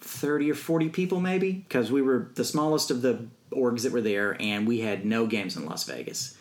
thirty 0.00 0.50
or 0.50 0.54
forty 0.54 0.88
people, 0.88 1.20
maybe, 1.20 1.52
because 1.52 1.90
we 1.90 2.02
were 2.02 2.30
the 2.34 2.44
smallest 2.44 2.90
of 2.90 3.02
the 3.02 3.26
orgs 3.52 3.82
that 3.82 3.92
were 3.92 4.00
there, 4.00 4.36
and 4.40 4.66
we 4.66 4.80
had 4.80 5.04
no 5.04 5.26
games 5.26 5.56
in 5.56 5.66
Las 5.66 5.84
Vegas. 5.84 6.36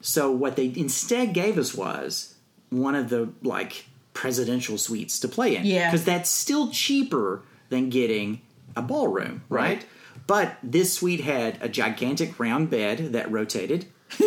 So 0.00 0.30
what 0.30 0.56
they 0.56 0.72
instead 0.76 1.32
gave 1.32 1.56
us 1.56 1.74
was 1.74 2.34
one 2.70 2.94
of 2.94 3.08
the 3.08 3.30
like 3.42 3.86
presidential 4.12 4.78
suites 4.78 5.18
to 5.20 5.28
play 5.28 5.56
in. 5.56 5.64
Yeah. 5.64 5.90
Because 5.90 6.04
that's 6.04 6.30
still 6.30 6.70
cheaper 6.70 7.42
than 7.68 7.90
getting 7.90 8.40
a 8.76 8.82
ballroom, 8.82 9.42
right? 9.48 9.78
Right. 9.78 9.86
But 10.26 10.56
this 10.62 10.94
suite 10.94 11.20
had 11.20 11.58
a 11.60 11.68
gigantic 11.68 12.38
round 12.38 12.70
bed 12.70 13.12
that 13.12 13.30
rotated. 13.30 13.86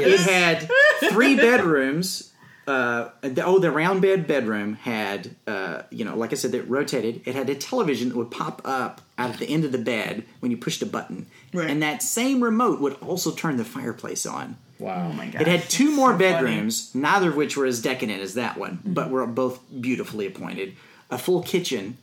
It 0.00 0.20
had 0.20 0.68
three 1.10 1.36
bedrooms. 1.36 2.27
Uh, 2.68 3.08
the, 3.22 3.42
oh, 3.44 3.58
the 3.58 3.70
round 3.70 4.02
bed 4.02 4.26
bedroom 4.26 4.74
had, 4.74 5.34
uh, 5.46 5.82
you 5.90 6.04
know, 6.04 6.14
like 6.14 6.32
I 6.32 6.34
said, 6.34 6.52
that 6.52 6.68
rotated. 6.68 7.22
It 7.24 7.34
had 7.34 7.48
a 7.48 7.54
television 7.54 8.10
that 8.10 8.16
would 8.16 8.30
pop 8.30 8.60
up 8.64 9.00
out 9.16 9.30
of 9.30 9.38
the 9.38 9.46
end 9.48 9.64
of 9.64 9.72
the 9.72 9.78
bed 9.78 10.24
when 10.40 10.50
you 10.50 10.58
pushed 10.58 10.82
a 10.82 10.86
button, 10.86 11.26
Right. 11.54 11.70
and 11.70 11.82
that 11.82 12.02
same 12.02 12.44
remote 12.44 12.78
would 12.80 12.92
also 13.00 13.30
turn 13.32 13.56
the 13.56 13.64
fireplace 13.64 14.26
on. 14.26 14.56
Wow. 14.78 15.08
Oh 15.08 15.12
my 15.14 15.28
god. 15.28 15.40
It 15.40 15.48
had 15.48 15.62
two 15.70 15.90
more 15.96 16.12
bedrooms, 16.14 16.94
neither 16.94 17.30
of 17.30 17.36
which 17.36 17.56
were 17.56 17.64
as 17.64 17.80
decadent 17.80 18.20
as 18.20 18.34
that 18.34 18.58
one, 18.58 18.80
but 18.84 19.08
were 19.10 19.26
both 19.26 19.60
beautifully 19.80 20.26
appointed. 20.26 20.74
A 21.10 21.16
full 21.16 21.42
kitchen 21.42 21.96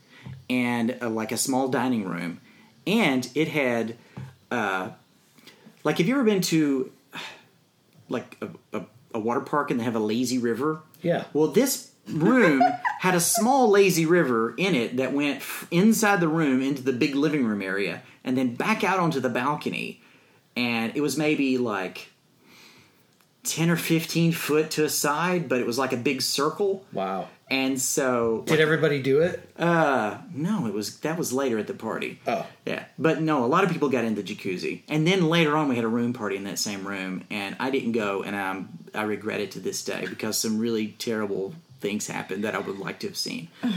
and 0.49 0.97
uh 0.99 1.09
like 1.11 1.31
a 1.31 1.37
small 1.37 1.67
dining 1.67 2.05
room, 2.05 2.41
and 2.87 3.29
it 3.35 3.49
had, 3.49 3.95
uh, 4.49 4.89
like, 5.83 5.99
have 5.99 6.07
you 6.07 6.15
ever 6.15 6.23
been 6.23 6.41
to, 6.41 6.91
like 8.09 8.35
a, 8.41 8.77
a, 8.79 8.81
a 9.15 9.19
water 9.19 9.41
park 9.41 9.71
and 9.71 9.79
they 9.79 9.83
have 9.83 9.95
a 9.95 9.99
lazy 9.99 10.37
river? 10.37 10.81
Yeah. 11.01 11.23
Well, 11.33 11.47
this 11.47 11.91
room 12.07 12.61
had 12.99 13.15
a 13.15 13.19
small 13.19 13.69
lazy 13.69 14.05
river 14.05 14.53
in 14.57 14.75
it 14.75 14.97
that 14.97 15.13
went 15.13 15.37
f- 15.37 15.67
inside 15.71 16.19
the 16.19 16.27
room 16.27 16.61
into 16.61 16.83
the 16.83 16.93
big 16.93 17.15
living 17.15 17.45
room 17.45 17.61
area 17.61 18.03
and 18.23 18.37
then 18.37 18.53
back 18.55 18.83
out 18.83 18.99
onto 18.99 19.19
the 19.19 19.29
balcony. 19.29 20.01
And 20.55 20.95
it 20.95 21.01
was 21.01 21.17
maybe 21.17 21.57
like 21.57 22.09
ten 23.45 23.69
or 23.69 23.75
fifteen 23.77 24.31
foot 24.31 24.71
to 24.71 24.83
a 24.83 24.89
side, 24.89 25.47
but 25.47 25.59
it 25.59 25.65
was 25.67 25.77
like 25.77 25.93
a 25.93 25.97
big 25.97 26.21
circle. 26.21 26.85
Wow. 26.91 27.29
And 27.47 27.79
so, 27.79 28.41
Did 28.47 28.59
everybody 28.59 29.03
do 29.03 29.21
it? 29.21 29.47
uh, 29.59 30.17
no, 30.33 30.65
it 30.65 30.73
was 30.73 30.97
that 31.01 31.15
was 31.15 31.31
later 31.31 31.59
at 31.59 31.67
the 31.67 31.75
party. 31.75 32.19
Oh. 32.25 32.45
yeah, 32.65 32.85
but 32.97 33.21
no, 33.21 33.45
a 33.45 33.47
lot 33.47 33.63
of 33.63 33.69
people 33.71 33.89
got 33.89 34.03
into 34.03 34.23
jacuzzi, 34.23 34.81
and 34.89 35.05
then 35.05 35.29
later 35.29 35.55
on 35.55 35.69
we 35.69 35.75
had 35.75 35.85
a 35.85 35.87
room 35.87 36.11
party 36.11 36.37
in 36.37 36.43
that 36.45 36.57
same 36.57 36.87
room, 36.87 37.23
and 37.29 37.55
I 37.59 37.69
didn't 37.69 37.91
go, 37.91 38.23
and 38.23 38.35
um, 38.35 38.69
I 38.95 39.03
regret 39.03 39.41
it 39.41 39.51
to 39.51 39.59
this 39.59 39.83
day 39.85 40.07
because 40.09 40.39
some 40.39 40.57
really 40.57 40.87
terrible 40.97 41.53
things 41.81 42.07
happened 42.07 42.43
that 42.45 42.55
I 42.55 42.57
would 42.59 42.79
like 42.79 42.97
to 43.01 43.07
have 43.07 43.17
seen. 43.17 43.49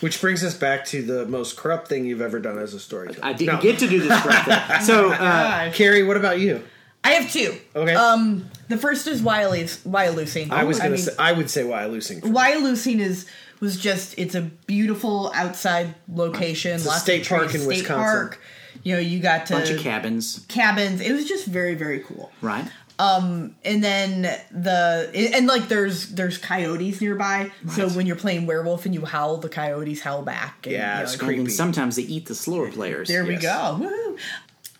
Which 0.00 0.20
brings 0.20 0.44
us 0.44 0.54
back 0.54 0.84
to 0.86 1.02
the 1.02 1.26
most 1.26 1.56
corrupt 1.56 1.88
thing 1.88 2.04
you've 2.04 2.20
ever 2.22 2.38
done 2.38 2.58
as 2.58 2.74
a 2.74 2.80
storyteller. 2.80 3.24
I 3.26 3.32
didn't 3.32 3.56
No. 3.56 3.60
get 3.60 3.80
to 3.80 3.88
do 3.88 4.00
this 4.00 4.20
correct 4.22 4.44
thing. 4.46 4.80
So, 4.82 5.10
uh, 5.12 5.72
Carrie, 5.72 6.04
what 6.04 6.16
about 6.16 6.38
you? 6.38 6.62
I 7.02 7.12
have 7.12 7.32
two. 7.32 7.56
Okay. 7.74 7.94
Um, 7.94 8.48
the 8.68 8.76
first 8.76 9.06
is 9.06 9.22
Wyalusing. 9.22 9.82
Wyalusing. 9.90 10.50
I 10.50 10.64
was 10.64 10.78
gonna 10.78 10.90
mean, 10.90 10.98
say 11.00 11.12
I 11.18 11.32
would 11.32 11.48
say 11.50 11.62
Wyalusing. 11.64 12.20
Wyalusing 12.22 13.00
is 13.00 13.26
was 13.60 13.78
just 13.78 14.14
it's 14.18 14.34
a 14.34 14.42
beautiful 14.42 15.32
outside 15.34 15.94
location. 16.12 16.80
a 16.80 16.84
lots 16.84 17.02
state 17.02 17.22
of 17.22 17.28
park 17.28 17.42
trees, 17.50 17.54
in 17.54 17.60
state 17.62 17.66
Wisconsin. 17.80 18.04
Park. 18.04 18.40
You 18.82 18.94
know, 18.94 19.00
you 19.00 19.20
got 19.20 19.46
to 19.46 19.54
bunch 19.54 19.70
of 19.70 19.80
cabins, 19.80 20.44
cabins. 20.48 21.00
It 21.00 21.12
was 21.12 21.26
just 21.26 21.46
very 21.46 21.74
very 21.74 22.00
cool. 22.00 22.30
right? 22.40 22.66
Um, 22.98 23.56
and 23.64 23.82
then 23.82 24.22
the 24.50 25.10
and 25.34 25.46
like 25.46 25.68
there's 25.68 26.08
there's 26.08 26.36
coyotes 26.36 27.00
nearby 27.00 27.50
so 27.70 27.88
when 27.88 28.06
you're 28.06 28.14
playing 28.14 28.44
werewolf 28.44 28.84
and 28.84 28.94
you 28.94 29.06
howl 29.06 29.38
the 29.38 29.48
coyotes 29.48 30.02
howl 30.02 30.20
back 30.20 30.66
and, 30.66 30.74
Yeah, 30.74 30.98
you 30.98 31.04
it's 31.04 31.18
know, 31.18 31.24
creepy. 31.24 31.40
And 31.40 31.50
sometimes 31.52 31.96
they 31.96 32.02
eat 32.02 32.26
the 32.26 32.34
slower 32.34 32.70
players. 32.70 33.08
there 33.08 33.24
we 33.24 33.36
go 33.36 33.78
Woo. 33.80 34.18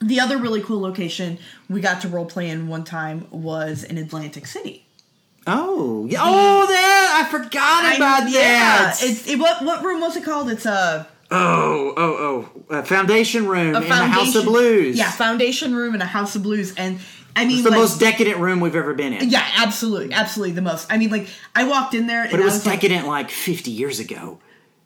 The 0.01 0.19
other 0.21 0.39
really 0.39 0.63
cool 0.63 0.81
location 0.81 1.39
we 1.69 1.81
got 1.81 2.01
to 2.01 2.09
role 2.09 2.25
play 2.27 2.49
in 2.49 2.69
one 2.69 2.85
time 2.85 3.27
was 3.31 3.85
in 3.85 3.99
atlantic 3.99 4.47
city 4.47 4.87
Oh, 5.47 6.07
yeah. 6.09 6.19
Oh, 6.23 6.67
that 6.67 7.25
I 7.27 7.31
forgot 7.31 7.97
about 7.97 8.31
yeah 8.31 8.93
that. 8.93 8.99
it's 9.03 9.27
it, 9.27 9.39
what 9.39 9.65
what 9.65 9.83
room 9.83 10.01
was 10.03 10.15
it 10.15 10.23
called 10.23 10.51
it's 10.51 10.67
a 10.67 11.09
oh, 11.31 11.95
oh, 11.97 12.49
oh, 12.69 12.77
a 12.79 12.85
foundation 12.85 13.47
room 13.49 13.75
a 13.75 13.81
in 13.81 13.89
the 13.89 13.95
House 13.95 14.35
of 14.35 14.45
Blues. 14.45 14.99
yeah 14.99 15.11
foundation 15.11 15.75
room 15.75 15.95
in 15.95 16.03
a 16.03 16.07
house 16.07 16.37
of 16.37 16.43
blues 16.43 16.75
and 16.77 16.99
i 17.37 17.47
mean 17.47 17.55
it's 17.57 17.65
the 17.65 17.71
like, 17.71 17.79
most 17.79 17.99
decadent 17.99 18.37
room 18.37 18.61
we've 18.61 18.77
ever 18.77 18.93
been 18.93 19.15
in. 19.15 19.31
yeah 19.31 19.47
absolutely 19.57 20.13
absolutely 20.13 20.55
the 20.55 20.61
most 20.63 20.87
i 20.93 20.99
mean 20.99 21.09
like 21.11 21.27
i 21.55 21.65
walked 21.65 21.95
in 21.95 22.07
there 22.07 22.23
and 22.23 22.31
but 22.33 22.41
it 22.41 22.43
I 22.43 22.47
was, 22.47 22.55
was 22.57 22.67
like, 22.67 22.81
decadent 22.81 23.07
like 23.07 23.31
50 23.31 23.71
years 23.71 23.99
ago. 23.99 24.39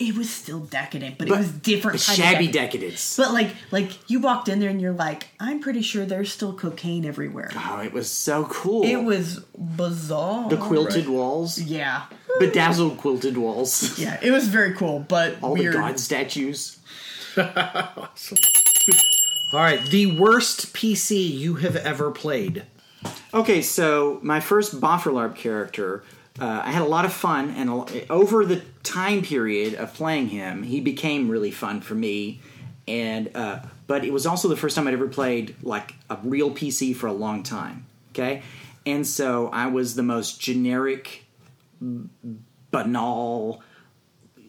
It 0.09 0.17
was 0.17 0.29
still 0.31 0.61
decadent 0.61 1.19
but, 1.19 1.29
But 1.29 1.35
it 1.35 1.39
was 1.39 1.53
different 1.53 2.01
kind 2.01 2.17
shabby 2.19 2.47
decadent. 2.47 2.73
decadence. 2.73 3.17
But 3.17 3.33
like, 3.33 3.55
like 3.71 4.11
you 4.11 4.21
walked 4.21 4.49
in 4.49 4.61
there 4.61 4.71
and 4.71 4.81
you're 4.81 4.93
like, 4.93 5.29
I'm 5.41 5.61
pretty 5.61 5.83
sure 5.83 6.05
there's 6.07 6.33
still 6.33 6.53
cocaine 6.53 7.05
everywhere. 7.05 7.51
oh, 7.55 7.81
it 7.85 7.93
was 7.93 8.11
so 8.11 8.45
cool. 8.47 8.85
It 8.85 8.97
was 9.05 9.41
bizarre. 9.59 10.49
the 10.49 10.57
quilted 10.57 11.09
walls, 11.09 11.61
yeah, 11.61 12.05
bedazzled 12.39 12.99
quilted 12.99 13.37
walls, 13.37 13.99
yeah, 14.05 14.19
it 14.23 14.31
was 14.31 14.49
very 14.49 14.75
cool, 14.75 15.01
but 15.01 15.37
all 15.43 15.55
weird. 15.55 15.75
the 15.75 15.79
god 15.79 15.99
statues. 16.01 16.79
awesome. 17.37 18.39
All 19.53 19.61
right, 19.61 19.85
the 19.91 20.07
worst 20.19 20.75
PC 20.75 21.31
you 21.31 21.57
have 21.57 21.77
ever 21.77 22.11
played. 22.11 22.65
Okay, 23.33 23.63
so 23.63 24.19
my 24.23 24.41
first 24.41 24.81
Bofferlarp 24.81 25.37
character, 25.37 26.03
uh, 26.41 26.62
I 26.64 26.72
had 26.72 26.82
a 26.82 26.87
lot 26.87 27.05
of 27.05 27.12
fun, 27.12 27.51
and 27.51 27.70
a, 27.70 28.09
over 28.11 28.45
the 28.45 28.62
time 28.82 29.22
period 29.22 29.74
of 29.74 29.95
playing 29.95 30.28
him, 30.28 30.64
he 30.64 30.80
became 30.80 31.28
really 31.28 31.53
fun 31.53 31.80
for 31.80 31.95
me. 31.95 32.41
And 32.89 33.35
uh, 33.37 33.61
but 33.87 34.05
it 34.05 34.12
was 34.12 34.26
also 34.26 34.49
the 34.49 34.57
first 34.57 34.74
time 34.76 34.89
I'd 34.89 34.95
ever 34.95 35.09
played 35.09 35.55
like 35.62 35.95
a 36.11 36.18
real 36.22 36.51
PC 36.51 36.95
for 36.97 37.07
a 37.07 37.12
long 37.12 37.43
time. 37.45 37.87
Okay, 38.11 38.43
and 38.85 39.07
so 39.07 39.49
I 39.49 39.68
was 39.68 39.95
the 39.95 40.03
most 40.03 40.41
generic, 40.41 41.24
banal, 42.70 43.62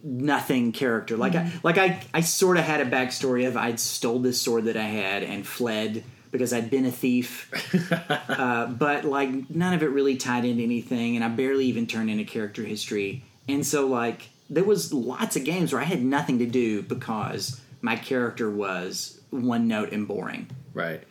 nothing 0.03 0.71
character. 0.71 1.17
Like 1.17 1.35
I 1.35 1.51
like 1.63 1.77
I 1.77 2.01
I 2.13 2.21
sort 2.21 2.57
of 2.57 2.63
had 2.63 2.81
a 2.81 2.89
backstory 2.89 3.47
of 3.47 3.55
I'd 3.55 3.79
stole 3.79 4.19
this 4.19 4.41
sword 4.41 4.65
that 4.65 4.75
I 4.75 4.83
had 4.83 5.23
and 5.23 5.45
fled 5.45 6.03
because 6.35 6.51
I'd 6.51 6.69
been 6.69 6.85
a 6.85 6.91
thief. 6.91 7.49
uh, 8.29 8.65
but 8.67 9.05
like 9.05 9.49
none 9.49 9.73
of 9.73 9.81
it 9.81 9.87
really 9.87 10.17
tied 10.17 10.43
into 10.43 10.61
anything, 10.63 11.15
and 11.15 11.23
I 11.23 11.29
barely 11.29 11.65
even 11.67 11.87
turned 11.87 12.09
into 12.09 12.25
character 12.25 12.63
history. 12.63 13.23
And 13.47 13.65
so 13.65 13.87
like 13.87 14.29
there 14.49 14.65
was 14.65 14.93
lots 14.93 15.37
of 15.37 15.45
games 15.45 15.71
where 15.71 15.81
I 15.81 15.85
had 15.85 16.03
nothing 16.03 16.39
to 16.39 16.45
do 16.45 16.81
because 16.81 17.61
my 17.81 17.95
character 17.95 18.51
was 18.51 19.21
one 19.29 19.69
note 19.69 19.93
and 19.93 20.07
boring. 20.07 20.49
Right. 20.73 21.03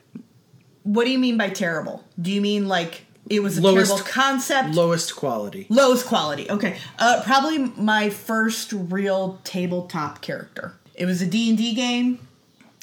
What 0.82 1.06
do 1.06 1.10
you 1.10 1.18
mean 1.18 1.38
by 1.38 1.48
terrible? 1.48 2.04
Do 2.20 2.30
you 2.30 2.42
mean 2.42 2.68
like 2.68 3.06
it 3.30 3.42
was 3.42 3.56
a 3.56 3.62
Lowest- 3.62 3.90
terrible 3.90 4.06
concept? 4.06 4.74
Lowest 4.74 5.16
quality. 5.16 5.66
Lowest 5.70 6.04
quality. 6.04 6.50
Okay. 6.50 6.76
Uh, 6.98 7.22
probably 7.24 7.58
my 7.58 8.10
first 8.10 8.74
real 8.74 9.40
tabletop 9.44 10.20
character. 10.20 10.74
It 10.94 11.06
was 11.06 11.22
a 11.22 11.26
D&D 11.26 11.74
game. 11.74 12.18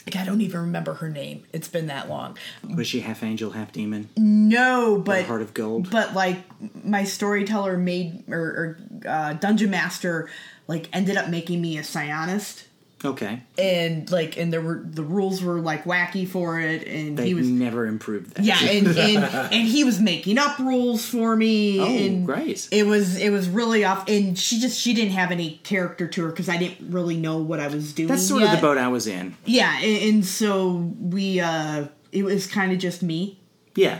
Like, 0.06 0.16
I 0.16 0.26
don't 0.26 0.42
even 0.42 0.62
remember 0.62 0.96
her 0.96 1.10
name. 1.10 1.44
It's 1.54 1.68
been 1.68 1.88
that 1.88 2.10
long. 2.10 2.38
Was 2.76 2.88
she 2.88 3.02
half 3.02 3.24
angel, 3.24 3.52
half 3.52 3.72
demon? 3.72 4.10
No, 4.18 4.98
but 4.98 5.26
Heart 5.26 5.42
of 5.44 5.54
Gold? 5.54 5.92
But 5.92 6.14
like 6.14 6.44
my 6.84 7.04
storyteller 7.04 7.78
made 7.78 8.24
or, 8.28 8.40
or 8.40 8.80
uh, 9.08 9.34
dungeon 9.34 9.70
master 9.70 10.30
like 10.68 10.88
ended 10.94 11.18
up 11.18 11.30
making 11.30 11.62
me 11.62 11.78
a 11.78 11.82
psionist, 11.82 12.64
Okay, 13.04 13.42
and 13.58 14.10
like 14.12 14.38
and 14.38 14.54
there 14.54 14.62
were 14.62 14.84
the 14.86 15.02
rules 15.02 15.42
were 15.42 15.60
like 15.60 15.86
wacky 15.86 16.28
for 16.28 16.60
it, 16.60 16.88
and 16.88 17.18
they 17.18 17.28
he 17.28 17.34
was 17.34 17.48
never 17.48 17.88
improved 17.88 18.36
that. 18.36 18.44
yeah, 18.46 18.60
and, 18.64 18.88
and 18.96 19.24
and 19.26 19.68
he 19.68 19.84
was 19.84 20.00
making 20.00 20.38
up 20.38 20.60
rules 20.60 21.04
for 21.06 21.36
me. 21.36 21.80
Oh, 21.80 21.86
and 21.86 22.26
great. 22.28 22.68
It 22.72 22.86
was 22.86 23.18
it 23.18 23.32
was 23.32 23.50
really 23.50 23.84
off, 23.84 24.08
and 24.08 24.38
she 24.38 24.60
just 24.60 24.80
she 24.80 24.94
didn't 24.94 25.14
have 25.14 25.32
any 25.32 25.60
character 25.64 26.08
to 26.10 26.26
her 26.26 26.30
because 26.30 26.48
I 26.48 26.58
didn't 26.58 26.92
really 26.92 27.18
know 27.18 27.38
what 27.40 27.60
I 27.60 27.68
was 27.68 27.92
doing. 27.94 28.08
That's 28.10 28.28
sort 28.28 28.44
of 28.44 28.52
the 28.52 28.58
boat 28.58 28.78
I 28.78 28.88
was 28.90 29.08
in. 29.08 29.36
Yeah, 29.46 29.80
and, 29.80 30.04
and 30.16 30.26
so 30.26 30.94
we 31.00 31.40
uh 31.40 31.88
it 32.12 32.24
was 32.24 32.46
kind 32.46 32.72
of 32.72 32.78
just 32.78 33.02
me 33.02 33.40
Yeah, 33.74 34.00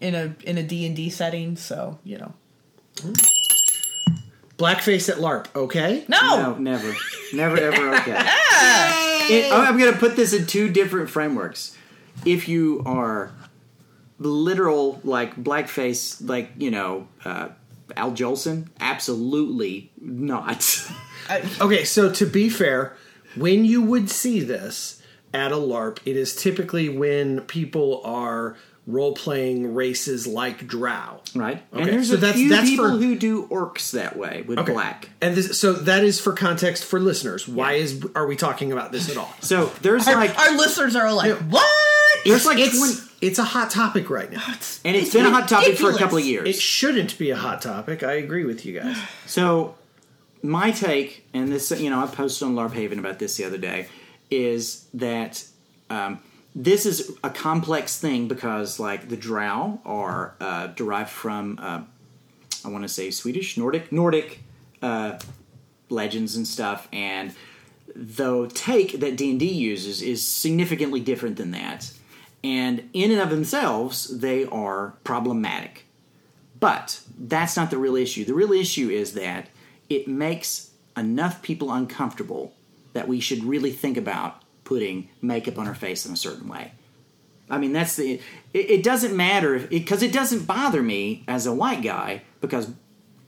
in 0.00 0.14
a 0.14 0.36
in 0.44 0.56
a 0.56 0.62
D 0.62 0.86
and 0.86 0.94
D 0.94 1.10
setting. 1.10 1.56
So 1.56 1.98
you 2.04 2.18
know, 2.18 2.32
Blackface 4.58 5.08
at 5.10 5.16
LARP, 5.16 5.46
okay? 5.54 6.04
no, 6.08 6.18
No, 6.18 6.56
never. 6.58 6.94
Never, 7.34 7.56
ever 7.58 7.94
okay. 7.96 8.12
It- 9.28 9.52
I'm 9.52 9.76
going 9.78 9.92
to 9.92 9.98
put 9.98 10.16
this 10.16 10.32
in 10.32 10.46
two 10.46 10.70
different 10.70 11.10
frameworks. 11.10 11.76
If 12.24 12.48
you 12.48 12.82
are 12.86 13.32
literal, 14.18 15.00
like, 15.04 15.36
blackface, 15.36 16.26
like, 16.26 16.50
you 16.58 16.70
know, 16.70 17.08
uh, 17.24 17.48
Al 17.96 18.12
Jolson, 18.12 18.68
absolutely 18.80 19.90
not. 20.00 20.88
Okay, 21.60 21.82
so 21.82 22.08
to 22.12 22.24
be 22.24 22.48
fair, 22.48 22.96
when 23.34 23.64
you 23.64 23.82
would 23.82 24.08
see 24.08 24.38
this 24.38 25.02
at 25.34 25.50
a 25.50 25.56
LARP, 25.56 25.98
it 26.04 26.16
is 26.16 26.36
typically 26.36 26.88
when 26.88 27.40
people 27.40 28.00
are 28.04 28.56
role 28.86 29.12
playing 29.14 29.74
races 29.74 30.26
like 30.28 30.66
Drow. 30.66 31.20
right? 31.34 31.62
Okay, 31.72 31.82
And 31.82 31.88
there's 31.92 32.08
so 32.08 32.14
a 32.14 32.16
that's- 32.18 32.38
few 32.38 32.48
that's 32.50 32.68
people 32.70 32.84
for- 32.90 32.96
who 32.96 33.16
do 33.16 33.46
orcs 33.48 33.90
that 33.90 34.16
way 34.16 34.44
with 34.46 34.58
Okay. 34.60 34.72
black. 34.72 35.08
And 35.20 35.34
this, 35.34 35.58
so 35.58 35.72
that 35.72 36.04
is 36.04 36.20
for 36.20 36.32
context 36.32 36.84
for 36.84 37.00
listeners. 37.00 37.48
Why 37.48 37.72
is 37.72 38.04
are 38.14 38.26
we 38.28 38.36
talking 38.36 38.70
about 38.70 38.92
this 38.92 39.10
at 39.10 39.16
all? 39.16 39.34
So 39.40 39.72
there's 39.82 40.06
our, 40.06 40.14
like, 40.14 40.38
our 40.38 40.56
listeners 40.56 40.94
are 40.94 41.12
like, 41.12 41.34
what? 41.50 41.66
there's 42.24 42.46
like 42.46 42.58
it's 42.58 42.78
20, 42.78 42.94
it's 43.22 43.38
a 43.40 43.44
hot 43.44 43.70
topic 43.70 44.08
right 44.08 44.30
now. 44.30 44.42
and 44.84 44.96
it's 44.96 45.12
been 45.12 45.26
a 45.26 45.30
hot 45.30 45.48
topic 45.48 45.76
for 45.78 45.90
a 45.90 45.98
couple 45.98 46.18
of 46.18 46.24
years. 46.24 46.48
It 46.48 46.54
shouldn't 46.60 47.18
be 47.18 47.30
a 47.30 47.36
hot 47.36 47.62
topic. 47.62 48.02
I 48.04 48.12
agree 48.14 48.44
with 48.44 48.64
you 48.64 48.78
guys. 48.80 48.96
So, 49.26 49.74
my 50.42 50.70
take, 50.70 51.26
and 51.34 51.48
this, 51.50 51.72
you 51.72 51.90
know, 51.90 51.98
I 52.00 52.06
posted 52.06 52.46
on 52.46 52.54
LARP 52.54 52.72
Haven 52.74 53.00
about 53.00 53.18
this 53.18 53.36
the 53.36 53.44
other 53.44 53.58
day, 53.58 53.88
is 54.30 54.86
that 54.94 55.44
um, 55.90 56.20
this 56.56 56.86
is 56.86 57.12
a 57.22 57.28
complex 57.28 57.98
thing 57.98 58.28
because, 58.28 58.80
like, 58.80 59.10
the 59.10 59.16
Drow 59.16 59.78
are 59.84 60.34
uh, 60.40 60.68
derived 60.68 61.10
from, 61.10 61.58
uh, 61.60 61.82
I 62.64 62.68
want 62.68 62.82
to 62.82 62.88
say 62.88 63.10
Swedish, 63.10 63.58
Nordic, 63.58 63.92
Nordic 63.92 64.40
uh, 64.80 65.18
legends 65.90 66.34
and 66.34 66.48
stuff, 66.48 66.88
and 66.94 67.34
the 67.94 68.48
take 68.54 69.00
that 69.00 69.16
D 69.16 69.30
and 69.30 69.38
D 69.38 69.46
uses 69.46 70.00
is 70.00 70.26
significantly 70.26 70.98
different 70.98 71.36
than 71.36 71.50
that, 71.50 71.92
and 72.42 72.88
in 72.94 73.10
and 73.10 73.20
of 73.20 73.28
themselves, 73.28 74.18
they 74.18 74.46
are 74.46 74.94
problematic. 75.04 75.84
But 76.58 77.00
that's 77.18 77.54
not 77.54 77.70
the 77.70 77.76
real 77.76 77.96
issue. 77.96 78.24
The 78.24 78.32
real 78.34 78.52
issue 78.52 78.88
is 78.88 79.12
that 79.12 79.50
it 79.90 80.08
makes 80.08 80.70
enough 80.96 81.42
people 81.42 81.70
uncomfortable 81.70 82.54
that 82.94 83.08
we 83.08 83.20
should 83.20 83.44
really 83.44 83.72
think 83.72 83.98
about 83.98 84.42
putting 84.66 85.08
makeup 85.22 85.58
on 85.58 85.64
her 85.64 85.74
face 85.74 86.04
in 86.04 86.12
a 86.12 86.16
certain 86.16 86.46
way. 86.48 86.72
I 87.48 87.56
mean, 87.58 87.72
that's 87.72 87.96
the. 87.96 88.20
It, 88.52 88.70
it 88.70 88.82
doesn't 88.82 89.16
matter 89.16 89.58
because 89.60 90.02
it, 90.02 90.12
doesn't 90.12 90.44
bother 90.46 90.82
me 90.82 91.24
as 91.26 91.46
a 91.46 91.54
white 91.54 91.80
guy 91.82 92.22
because 92.42 92.68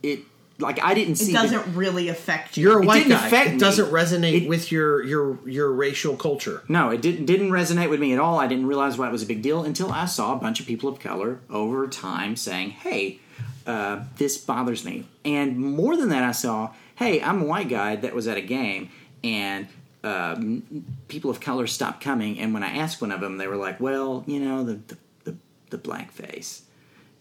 it 0.03 0.21
like 0.59 0.83
I 0.83 0.93
didn't 0.95 1.15
see 1.17 1.31
It 1.31 1.35
doesn't 1.35 1.77
really 1.77 2.09
affect 2.09 2.57
you. 2.57 2.65
You're 2.69 2.83
a 2.83 2.85
white 2.87 3.05
didn't 3.05 3.11
guy. 3.21 3.27
affect 3.29 3.49
It 3.51 3.53
me. 3.55 3.59
doesn't 3.61 3.91
resonate 3.93 4.43
It- 4.43 4.49
with 4.49 4.73
your 4.73 5.05
your 5.05 5.39
your 5.49 5.73
racial 5.73 6.17
culture. 6.17 6.65
No, 6.69 6.91
it 6.91 7.01
didn't 7.01 7.27
didn't 7.27 7.51
resonate 7.51 7.91
with 7.91 8.01
me 8.01 8.13
at 8.13 8.19
all. 8.19 8.41
I 8.41 8.49
didn't 8.49 8.67
realize 8.67 8.99
why 8.99 9.07
it 9.09 9.13
was 9.13 9.23
a 9.23 9.27
big 9.27 9.41
deal 9.41 9.63
until 9.63 9.93
I 9.93 10.07
saw 10.07 10.33
a 10.35 10.37
bunch 10.41 10.59
of 10.59 10.67
people 10.67 10.89
of 10.91 10.99
color 10.99 11.39
over 11.49 11.87
time 11.87 12.35
saying, 12.35 12.71
"Hey, 12.71 13.21
uh, 13.69 14.01
this 14.17 14.37
bothers 14.37 14.85
me." 14.85 15.05
And 15.25 15.57
more 15.61 15.97
than 15.97 16.09
that, 16.09 16.25
I 16.25 16.33
saw, 16.33 16.71
"Hey, 16.97 17.23
I'm 17.23 17.43
a 17.43 17.45
white 17.45 17.69
guy 17.69 17.95
that 17.95 18.17
was 18.17 18.27
at 18.27 18.37
a 18.37 18.41
game, 18.43 18.91
and 19.23 19.69
um, 20.05 20.85
people 21.09 21.31
of 21.31 21.41
color 21.41 21.67
stopped 21.67 22.03
coming." 22.03 22.39
And 22.39 22.55
when 22.55 22.63
I 22.63 22.77
asked 22.77 23.01
one 23.01 23.13
of 23.13 23.21
them, 23.21 23.39
they 23.39 23.47
were 23.47 23.57
like, 23.57 23.81
"Well, 23.81 24.25
you 24.27 24.41
know, 24.41 24.65
the 24.65 24.75
the, 24.75 24.99
the, 25.25 25.37
the 25.71 25.79
black 25.79 26.13
face." 26.13 26.63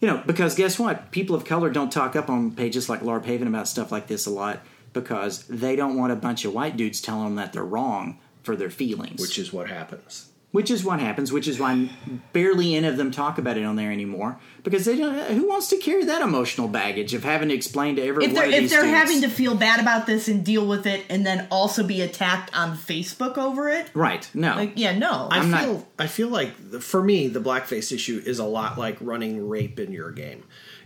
You 0.00 0.06
know, 0.08 0.22
because 0.24 0.54
guess 0.54 0.78
what? 0.78 1.10
People 1.10 1.34
of 1.34 1.44
color 1.44 1.70
don't 1.70 1.90
talk 1.90 2.14
up 2.14 2.30
on 2.30 2.52
pages 2.52 2.88
like 2.88 3.00
LARP 3.00 3.24
Haven 3.24 3.48
about 3.48 3.66
stuff 3.66 3.90
like 3.90 4.06
this 4.06 4.26
a 4.26 4.30
lot 4.30 4.60
because 4.92 5.44
they 5.44 5.76
don't 5.76 5.96
want 5.96 6.12
a 6.12 6.16
bunch 6.16 6.44
of 6.44 6.54
white 6.54 6.76
dudes 6.76 7.00
telling 7.00 7.24
them 7.24 7.34
that 7.34 7.52
they're 7.52 7.64
wrong 7.64 8.18
for 8.42 8.56
their 8.56 8.70
feelings. 8.70 9.20
Which 9.20 9.38
is 9.38 9.52
what 9.52 9.68
happens. 9.68 10.30
Which 10.50 10.70
is 10.70 10.82
what 10.82 10.98
happens, 10.98 11.30
which 11.30 11.46
is 11.46 11.60
why 11.60 11.90
barely 12.32 12.74
any 12.74 12.86
of 12.88 12.96
them 12.96 13.10
talk 13.10 13.36
about 13.36 13.58
it 13.58 13.64
on 13.64 13.76
there 13.76 13.92
anymore. 13.92 14.40
Because 14.62 14.86
they 14.86 14.96
don't 14.96 15.14
who 15.36 15.46
wants 15.46 15.68
to 15.68 15.76
carry 15.76 16.04
that 16.06 16.22
emotional 16.22 16.68
baggage 16.68 17.12
of 17.12 17.22
having 17.22 17.50
to 17.50 17.54
explain 17.54 17.96
to 17.96 18.02
everyone 18.02 18.30
if 18.30 18.34
they're 18.34 18.46
of 18.46 18.52
if 18.54 18.60
these 18.60 18.70
they're 18.70 18.86
having 18.86 19.20
to 19.20 19.28
feel 19.28 19.54
bad 19.54 19.78
about 19.78 20.06
this 20.06 20.26
and 20.26 20.42
deal 20.42 20.66
with 20.66 20.86
it, 20.86 21.04
and 21.10 21.26
then 21.26 21.46
also 21.50 21.86
be 21.86 22.00
attacked 22.00 22.56
on 22.56 22.78
Facebook 22.78 23.36
over 23.36 23.68
it, 23.68 23.90
Right. 23.92 24.26
No. 24.32 24.54
like 24.56 24.72
yeah, 24.76 24.96
no. 24.98 25.28
I 25.30 25.38
I'm 25.40 25.50
not- 25.50 25.64
feel 25.64 25.88
I 25.98 26.06
feel 26.06 26.28
like 26.28 26.52
the- 26.70 26.80
for 26.80 27.02
me 27.02 27.28
the 27.28 27.40
blackface 27.40 27.92
issue 27.92 28.22
is 28.24 28.38
a 28.38 28.44
lot 28.46 28.78
like 28.78 28.96
running 29.02 29.46
rape 29.48 29.78
in 29.78 29.92
your 29.92 30.10
game. 30.10 30.44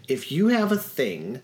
If 0.08 0.32
you 0.32 0.48
have 0.48 0.72
a 0.72 0.76
thing 0.76 1.40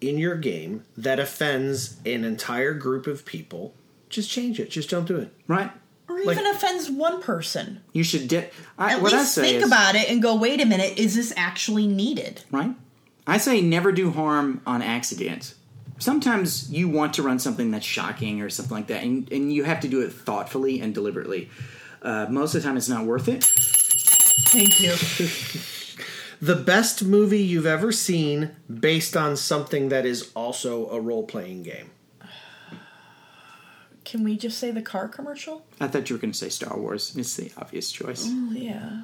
in 0.00 0.18
your 0.18 0.34
game 0.34 0.82
that 0.96 1.20
offends 1.20 1.98
an 2.04 2.24
entire 2.24 2.74
group 2.74 3.06
of 3.06 3.24
people, 3.24 3.74
just 4.08 4.28
change 4.28 4.58
it. 4.58 4.70
Just 4.70 4.90
don't 4.90 5.06
do 5.06 5.18
it. 5.18 5.32
right. 5.46 5.70
Or 6.10 6.24
like- 6.24 6.36
even 6.38 6.46
offends 6.46 6.90
one 6.90 7.22
person. 7.22 7.80
You 7.92 8.02
should 8.04 8.28
di- 8.28 8.48
I, 8.78 8.94
At 8.94 9.02
what 9.02 9.14
I 9.14 9.18
least 9.20 9.34
say 9.34 9.42
think 9.42 9.62
is, 9.62 9.66
about 9.66 9.94
it 9.94 10.08
and 10.10 10.20
go, 10.22 10.34
wait 10.36 10.60
a 10.60 10.66
minute, 10.66 10.98
is 10.98 11.14
this 11.14 11.32
actually 11.36 11.86
needed? 11.86 12.42
right? 12.50 12.74
I 13.26 13.38
say 13.38 13.60
never 13.60 13.92
do 13.92 14.10
harm 14.10 14.60
on 14.66 14.82
accident. 14.82 15.54
Sometimes 15.98 16.70
you 16.72 16.88
want 16.88 17.14
to 17.14 17.22
run 17.22 17.38
something 17.38 17.70
that's 17.70 17.84
shocking 17.84 18.40
or 18.40 18.48
something 18.50 18.74
like 18.76 18.86
that, 18.88 19.02
and, 19.04 19.30
and 19.30 19.52
you 19.52 19.64
have 19.64 19.80
to 19.80 19.88
do 19.88 20.00
it 20.00 20.10
thoughtfully 20.12 20.80
and 20.80 20.94
deliberately. 20.94 21.50
Uh, 22.02 22.26
most 22.30 22.54
of 22.54 22.62
the 22.62 22.66
time, 22.66 22.76
it's 22.78 22.88
not 22.88 23.04
worth 23.04 23.28
it. 23.28 23.44
Thank 23.44 24.80
you. 24.80 24.94
The 26.42 26.56
best 26.56 27.04
movie 27.04 27.42
you've 27.42 27.66
ever 27.66 27.92
seen 27.92 28.52
based 28.72 29.14
on 29.14 29.36
something 29.36 29.90
that 29.90 30.06
is 30.06 30.30
also 30.34 30.88
a 30.88 30.98
role 30.98 31.22
playing 31.26 31.64
game. 31.64 31.90
Can 34.10 34.24
we 34.24 34.36
just 34.36 34.58
say 34.58 34.72
the 34.72 34.82
car 34.82 35.06
commercial? 35.06 35.64
I 35.80 35.86
thought 35.86 36.10
you 36.10 36.16
were 36.16 36.20
going 36.20 36.32
to 36.32 36.38
say 36.38 36.48
Star 36.48 36.76
Wars. 36.76 37.14
It's 37.16 37.36
the 37.36 37.52
obvious 37.56 37.92
choice. 37.92 38.26
Oh 38.28 38.50
yeah. 38.52 39.02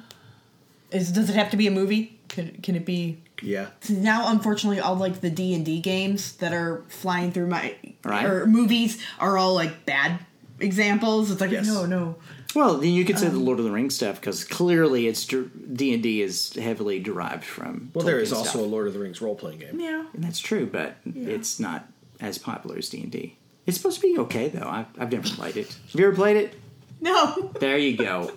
Is 0.91 1.11
does 1.13 1.29
it 1.29 1.35
have 1.35 1.49
to 1.51 1.57
be 1.57 1.65
a 1.67 1.71
movie? 1.71 2.19
Can 2.27 2.57
can 2.61 2.75
it 2.75 2.85
be? 2.85 3.19
Yeah. 3.41 3.67
Now, 3.89 4.29
unfortunately, 4.31 4.79
all 4.81 4.95
like 4.95 5.21
the 5.21 5.29
D 5.29 5.53
and 5.53 5.65
D 5.65 5.79
games 5.79 6.33
that 6.37 6.53
are 6.53 6.83
flying 6.89 7.31
through 7.31 7.47
my 7.47 7.75
Right. 8.03 8.25
or 8.25 8.45
movies 8.47 9.01
are 9.19 9.37
all 9.37 9.53
like 9.53 9.85
bad 9.85 10.19
examples. 10.59 11.31
It's 11.31 11.39
like 11.39 11.51
Yes. 11.51 11.67
no, 11.67 11.85
no. 11.85 12.15
Well, 12.55 12.77
then 12.77 12.89
you 12.91 13.05
could 13.05 13.15
Um, 13.17 13.21
say 13.21 13.27
the 13.29 13.37
Lord 13.39 13.59
of 13.59 13.65
the 13.65 13.71
Rings 13.71 13.95
stuff 13.95 14.19
because 14.19 14.43
clearly 14.43 15.07
it's 15.07 15.25
D 15.25 15.93
and 15.93 16.01
D 16.03 16.21
is 16.21 16.53
heavily 16.53 16.99
derived 16.99 17.43
from. 17.45 17.91
Well, 17.93 18.05
there 18.05 18.19
is 18.19 18.31
Tolkien 18.31 18.35
also 18.37 18.49
stuff. 18.49 18.61
a 18.61 18.65
Lord 18.65 18.87
of 18.87 18.93
the 18.93 18.99
Rings 18.99 19.21
role 19.21 19.35
playing 19.35 19.59
game. 19.59 19.79
Yeah. 19.79 20.05
And 20.13 20.23
that's 20.23 20.39
true, 20.39 20.65
but 20.65 20.97
it's 21.05 21.59
not 21.59 21.87
as 22.19 22.37
popular 22.37 22.77
as 22.77 22.89
D 22.89 23.01
and 23.03 23.11
D. 23.11 23.37
It's 23.67 23.77
supposed 23.77 24.01
to 24.01 24.07
be 24.13 24.17
okay 24.21 24.47
though. 24.49 24.67
I've, 24.67 24.85
I've 24.97 25.11
never 25.11 25.27
played 25.29 25.57
it. 25.57 25.67
Have 25.91 25.99
you 25.99 26.07
ever 26.07 26.15
played 26.15 26.37
it? 26.37 26.55
No. 26.99 27.51
There 27.59 27.77
you 27.77 27.95
go. 27.97 28.31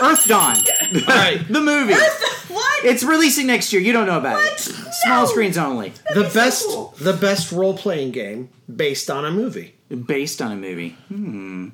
Earthdawn, 0.00 1.08
All 1.08 1.16
right. 1.16 1.40
the 1.48 1.60
movie. 1.60 1.94
what? 1.94 2.84
It's 2.84 3.02
releasing 3.02 3.46
next 3.48 3.72
year. 3.72 3.82
You 3.82 3.92
don't 3.92 4.06
know 4.06 4.18
about 4.18 4.36
What? 4.36 4.52
it. 4.52 4.60
Small 4.60 5.22
No. 5.24 5.26
screens 5.30 5.58
only, 5.58 5.92
The 6.14 6.22
be 6.24 6.28
so 6.28 6.34
best 6.34 6.66
cool. 6.66 6.94
the 7.00 7.12
best 7.14 7.50
role 7.52 7.76
playing 7.76 8.12
game 8.12 8.48
based 8.74 9.10
on 9.10 9.24
a 9.24 9.30
movie. 9.32 9.74
based 9.88 10.40
on 10.42 10.52
a 10.52 10.56
movie. 10.56 10.90
Hmm. 11.08 11.68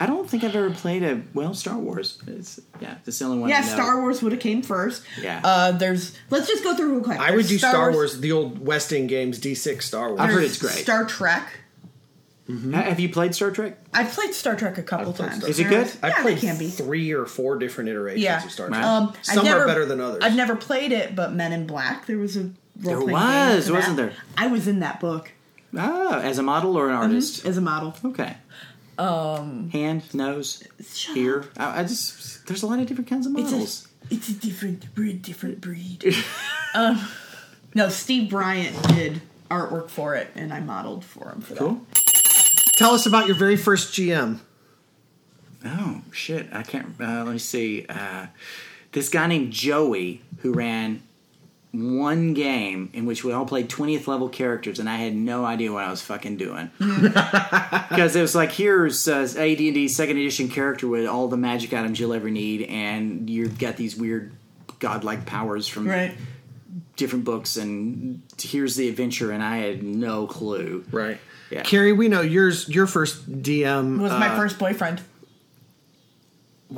I 0.00 0.06
don't 0.06 0.28
think 0.28 0.42
I've 0.42 0.56
ever 0.56 0.70
played 0.70 1.04
a 1.04 1.22
well 1.32 1.54
Star 1.54 1.76
Wars. 1.78 2.20
It's 2.26 2.60
yeah, 2.80 2.96
it's 3.06 3.18
the 3.20 3.24
only 3.24 3.38
one. 3.38 3.50
yeah, 3.50 3.58
I 3.58 3.60
know. 3.60 3.66
Star 3.68 4.00
Wars 4.00 4.20
would 4.22 4.32
have 4.32 4.40
came 4.40 4.62
first. 4.62 5.02
Yeah. 5.20 5.40
Uh, 5.44 5.72
there's. 5.72 6.16
Let's 6.28 6.48
just 6.48 6.64
go 6.64 6.74
through 6.76 6.94
real 6.94 7.04
quick. 7.04 7.20
I 7.20 7.30
would 7.30 7.46
do 7.46 7.56
Star, 7.58 7.92
Wars, 7.92 8.18
the 8.18 8.32
old 8.32 8.64
West 8.64 8.92
End 8.92 9.08
games, 9.08 9.38
D6 9.38 9.82
Star 9.82 10.08
Wars. 10.08 10.20
I've 10.20 10.30
heard 10.30 10.42
it's 10.44 10.58
great. 10.58 10.72
Star 10.74 11.04
Trek. 11.06 11.46
Ha- 12.48 12.82
Have 12.82 12.98
you 13.00 13.08
played 13.08 13.34
Star 13.34 13.50
Trek? 13.50 13.78
I've 13.94 14.10
played 14.10 14.34
Star 14.34 14.56
Trek 14.56 14.76
a 14.76 14.82
couple 14.82 15.12
times. 15.12 15.36
Star 15.38 15.48
Is 15.50 15.60
it 15.60 15.68
good? 15.68 15.86
I've 16.02 16.10
yeah, 16.10 16.22
played 16.22 16.38
they 16.38 16.40
can 16.40 16.58
be. 16.58 16.68
three 16.68 17.12
or 17.12 17.24
four 17.24 17.56
different 17.56 17.88
iterations 17.90 18.22
Yeah. 18.24 18.44
of 18.44 18.50
Star 18.50 18.68
Trek. 18.68 18.80
Right. 18.82 18.86
Um, 18.88 19.08
I've 19.16 19.24
Some 19.24 19.44
never- 19.44 19.62
are 19.62 19.66
better 19.66 19.86
than 19.86 20.00
others. 20.00 20.22
I've 20.24 20.34
never 20.36 20.56
played 20.56 20.90
it, 20.92 21.14
but 21.14 21.32
Men 21.32 21.52
in 21.52 21.66
Black. 21.66 22.06
There 22.06 22.18
was 22.18 22.36
a 22.36 22.50
There 22.76 22.96
role-playing 22.96 23.12
was, 23.16 23.66
game 23.66 23.74
wasn't 23.76 23.96
that. 23.96 24.02
there? 24.02 24.12
I 24.36 24.48
was 24.48 24.66
in 24.66 24.80
that 24.80 24.98
book 25.00 25.30
Ah, 25.76 26.18
as 26.20 26.38
a 26.38 26.42
model 26.42 26.76
or 26.76 26.88
an 26.88 26.94
artist? 26.96 27.46
as 27.46 27.56
a 27.56 27.60
model. 27.62 27.94
Okay. 28.04 28.36
Um, 28.98 29.70
hand, 29.70 30.12
nose, 30.14 30.62
Shut 30.94 31.16
ear. 31.16 31.44
I, 31.56 31.80
I 31.80 31.82
just 31.84 32.46
there's 32.46 32.62
a 32.62 32.66
lot 32.66 32.78
of 32.80 32.86
different 32.86 33.08
kinds 33.08 33.26
of 33.26 33.34
It's 33.36 33.50
models. 33.50 33.88
a, 34.10 34.14
it's 34.14 34.28
a 34.28 34.34
different, 34.34 34.84
we're 34.96 35.14
different 35.14 35.60
breed. 35.60 36.14
um, 36.74 37.08
no, 37.74 37.88
Steve 37.88 38.28
Bryant 38.30 38.80
did 38.88 39.22
artwork 39.50 39.88
for 39.88 40.14
it, 40.14 40.28
and 40.34 40.52
I 40.52 40.60
modeled 40.60 41.04
for 41.04 41.30
him 41.32 41.40
for 41.40 41.54
Cool. 41.54 41.86
Tell 42.76 42.92
us 42.94 43.06
about 43.06 43.26
your 43.26 43.36
very 43.36 43.56
first 43.56 43.94
GM. 43.94 44.38
Oh 45.64 46.02
shit! 46.10 46.48
I 46.52 46.62
can't. 46.62 46.86
Uh, 47.00 47.24
let 47.24 47.32
me 47.32 47.38
see. 47.38 47.86
Uh, 47.88 48.26
this 48.92 49.08
guy 49.08 49.26
named 49.26 49.52
Joey 49.52 50.22
who 50.38 50.52
ran 50.52 51.02
one 51.70 52.34
game 52.34 52.90
in 52.92 53.06
which 53.06 53.24
we 53.24 53.32
all 53.32 53.46
played 53.46 53.68
20th 53.68 54.06
level 54.06 54.28
characters, 54.28 54.78
and 54.78 54.88
I 54.90 54.96
had 54.96 55.14
no 55.14 55.44
idea 55.44 55.72
what 55.72 55.84
I 55.84 55.90
was 55.90 56.02
fucking 56.02 56.36
doing 56.36 56.70
because 56.78 58.14
it 58.16 58.20
was 58.20 58.34
like 58.34 58.50
here's 58.52 59.06
uh, 59.08 59.22
AD&D 59.38 59.88
second 59.88 60.18
edition 60.18 60.48
character 60.48 60.86
with 60.88 61.06
all 61.06 61.28
the 61.28 61.36
magic 61.38 61.72
items 61.72 62.00
you'll 62.00 62.12
ever 62.12 62.30
need, 62.30 62.62
and 62.62 63.30
you've 63.30 63.58
got 63.58 63.76
these 63.76 63.96
weird 63.96 64.32
godlike 64.80 65.24
powers 65.26 65.68
from. 65.68 65.86
Right. 65.88 66.14
different 66.96 67.24
books, 67.24 67.56
and 67.56 68.22
here's 68.40 68.74
the 68.76 68.88
adventure, 68.88 69.30
and 69.30 69.42
I 69.42 69.58
had 69.58 69.82
no 69.82 70.26
clue. 70.26 70.84
Right. 70.90 71.18
Yeah. 71.52 71.62
Carrie, 71.62 71.92
we 71.92 72.08
know 72.08 72.22
yours. 72.22 72.68
Your 72.68 72.86
first 72.86 73.30
DM 73.42 74.00
Was 74.00 74.12
my 74.12 74.28
uh, 74.28 74.36
first 74.36 74.58
boyfriend. 74.58 75.02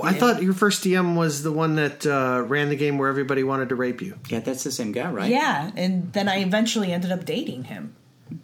I 0.03 0.13
thought 0.13 0.43
your 0.43 0.55
first 0.55 0.83
DM 0.83 1.15
was 1.15 1.45
the 1.45 1.53
one 1.53 1.77
that 1.77 2.05
uh, 2.05 2.43
ran 2.47 2.69
the 2.69 2.75
game 2.77 2.99
where 2.99 3.09
everybody 3.09 3.45
wanted 3.45 3.69
to 3.69 3.77
rape 3.77 4.03
you. 4.03 4.19
Yeah, 4.29 4.41
that's 4.41 4.65
the 4.65 4.73
same 4.73 4.91
guy, 4.91 5.09
right? 5.13 5.31
Yeah, 5.31 5.71
and 5.77 6.13
then 6.13 6.29
I 6.29 6.41
eventually 6.41 6.93
ended 6.93 7.13
up 7.13 7.25
dating 7.25 7.65
him 7.65 7.95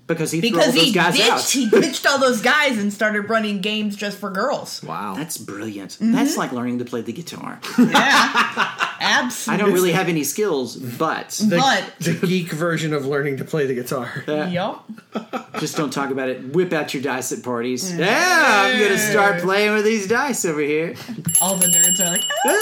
because 0.07 0.31
he 0.31 0.41
threw 0.41 0.51
all 0.51 0.57
because 0.59 0.75
those 0.75 0.85
he 0.85 0.93
guys 0.93 1.17
ditched, 1.17 1.31
out. 1.31 1.51
he 1.51 1.69
ditched 1.69 2.07
all 2.07 2.19
those 2.19 2.41
guys 2.41 2.79
and 2.79 2.93
started 2.93 3.29
running 3.29 3.61
games 3.61 3.97
just 3.97 4.19
for 4.19 4.31
girls. 4.31 4.83
Wow. 4.83 5.15
That's 5.17 5.39
brilliant. 5.39 5.93
Mm-hmm. 5.93 6.13
That's 6.13 6.37
like 6.37 6.53
learning 6.53 6.79
to 6.79 6.85
play 6.85 7.03
the 7.03 7.13
guitar. 7.13 7.61
Yeah, 7.79 7.89
I 9.03 9.57
don't 9.57 9.73
really 9.73 9.93
have 9.93 10.09
any 10.09 10.25
skills, 10.25 10.77
but 10.77 11.31
the, 11.31 11.57
but- 11.57 11.95
the 12.01 12.15
geek 12.27 12.53
version 12.53 12.93
of 12.93 13.07
learning 13.07 13.39
to 13.39 13.45
play 13.45 13.67
the 13.67 13.75
guitar. 13.75 14.23
Yup. 14.27 14.87
just 15.59 15.77
don't 15.77 15.91
talk 15.93 16.11
about 16.11 16.29
it. 16.29 16.55
Whip 16.55 16.73
out 16.73 16.93
your 16.93 17.03
dice 17.03 17.33
at 17.33 17.43
parties. 17.43 17.97
Yeah, 17.97 18.63
I'm 18.67 18.79
gonna 18.81 18.99
start 18.99 19.41
playing 19.43 19.73
with 19.75 19.85
these 19.85 20.07
dice 20.07 20.45
over 20.45 20.61
here. 20.61 20.95
All 21.41 21.57
the 21.57 21.67
nerds 21.67 22.01
are 22.01 22.11
like, 22.11 22.25
"Ah." 22.47 22.57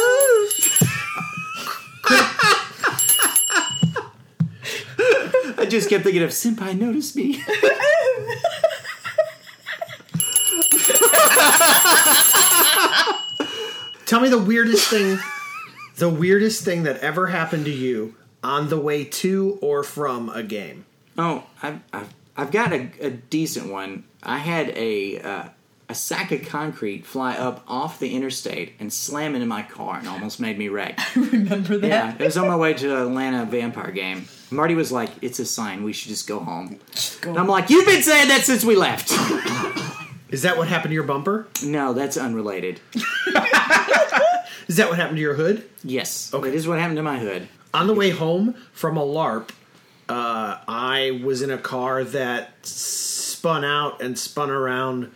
I 5.59 5.67
just 5.67 5.89
kept 5.91 6.05
thinking 6.05 6.23
of 6.23 6.31
Senpai 6.31 6.79
noticed 6.79 7.17
me. 7.17 7.43
Tell 14.07 14.21
me 14.21 14.29
the 14.31 14.39
weirdest 14.39 14.89
thing, 14.89 15.19
the 15.99 16.09
weirdest 16.09 16.65
thing 16.65 16.85
that 16.85 16.99
ever 17.01 17.27
happened 17.29 17.65
to 17.67 17.71
you 17.71 18.15
on 18.43 18.69
the 18.69 18.79
way 18.79 19.05
to 19.05 19.59
or 19.61 19.83
from 19.83 20.29
a 20.31 20.43
game. 20.43 20.85
Oh, 21.17 21.45
I've, 21.63 21.81
I've, 21.93 22.15
I've 22.37 22.51
got 22.51 22.73
a, 22.73 22.89
a 23.01 23.11
decent 23.11 23.71
one. 23.71 24.05
I 24.23 24.39
had 24.39 24.71
a 24.77 25.21
uh, 25.21 25.49
a 25.89 25.95
sack 25.95 26.33
of 26.33 26.43
concrete 26.47 27.07
fly 27.07 27.35
up 27.35 27.65
off 27.67 27.99
the 27.99 28.15
interstate 28.15 28.75
and 28.79 28.93
slam 28.93 29.35
into 29.35 29.47
my 29.47 29.63
car 29.63 29.99
and 29.99 30.07
almost 30.07 30.39
made 30.39 30.59
me 30.59 30.69
wreck. 30.69 30.99
I 31.17 31.21
remember 31.21 31.79
that? 31.79 31.89
Yeah, 31.89 32.15
it 32.19 32.25
was 32.25 32.37
on 32.37 32.47
my 32.47 32.57
way 32.57 32.75
to 32.75 32.97
an 32.97 33.03
Atlanta 33.09 33.45
vampire 33.47 33.91
game. 33.91 34.29
Marty 34.51 34.75
was 34.75 34.93
like, 34.93 35.11
"It's 35.23 35.39
a 35.41 35.45
sign. 35.47 35.83
We 35.85 35.93
should 35.93 36.09
just 36.11 36.27
go 36.29 36.39
home." 36.41 36.79
Go- 37.21 37.31
And 37.31 37.39
I'm 37.39 37.49
like, 37.49 37.71
"You've 37.71 37.87
been 37.87 38.03
saying 38.03 38.29
that 38.29 38.43
since 38.43 38.65
we 38.65 38.77
left." 38.77 39.11
Is 40.31 40.43
that 40.43 40.59
what 40.59 40.69
happened 40.69 40.91
to 40.91 40.95
your 40.95 41.05
bumper? 41.05 41.49
no, 41.65 41.93
that's 41.95 42.17
unrelated. 42.19 42.81
Is 44.69 44.77
that 44.77 44.89
what 44.89 44.99
happened 44.99 45.17
to 45.17 45.23
your 45.23 45.35
hood? 45.35 45.69
Yes, 45.83 46.31
Okay. 46.33 46.49
it 46.49 46.55
is 46.55 46.69
what 46.69 46.79
happened 46.79 46.97
to 46.99 47.03
my 47.03 47.19
hood. 47.19 47.49
On 47.75 47.87
the 47.87 47.95
way 47.95 48.11
home 48.11 48.55
from 48.73 48.97
a 48.97 49.03
LARP, 49.05 49.51
uh, 50.09 50.59
I 50.69 51.21
was 51.25 51.43
in 51.43 51.51
a 51.51 51.59
car 51.59 52.05
that 52.05 52.51
spun 52.67 53.65
out 53.65 54.01
and 54.03 54.19
spun 54.19 54.51
around 54.51 55.11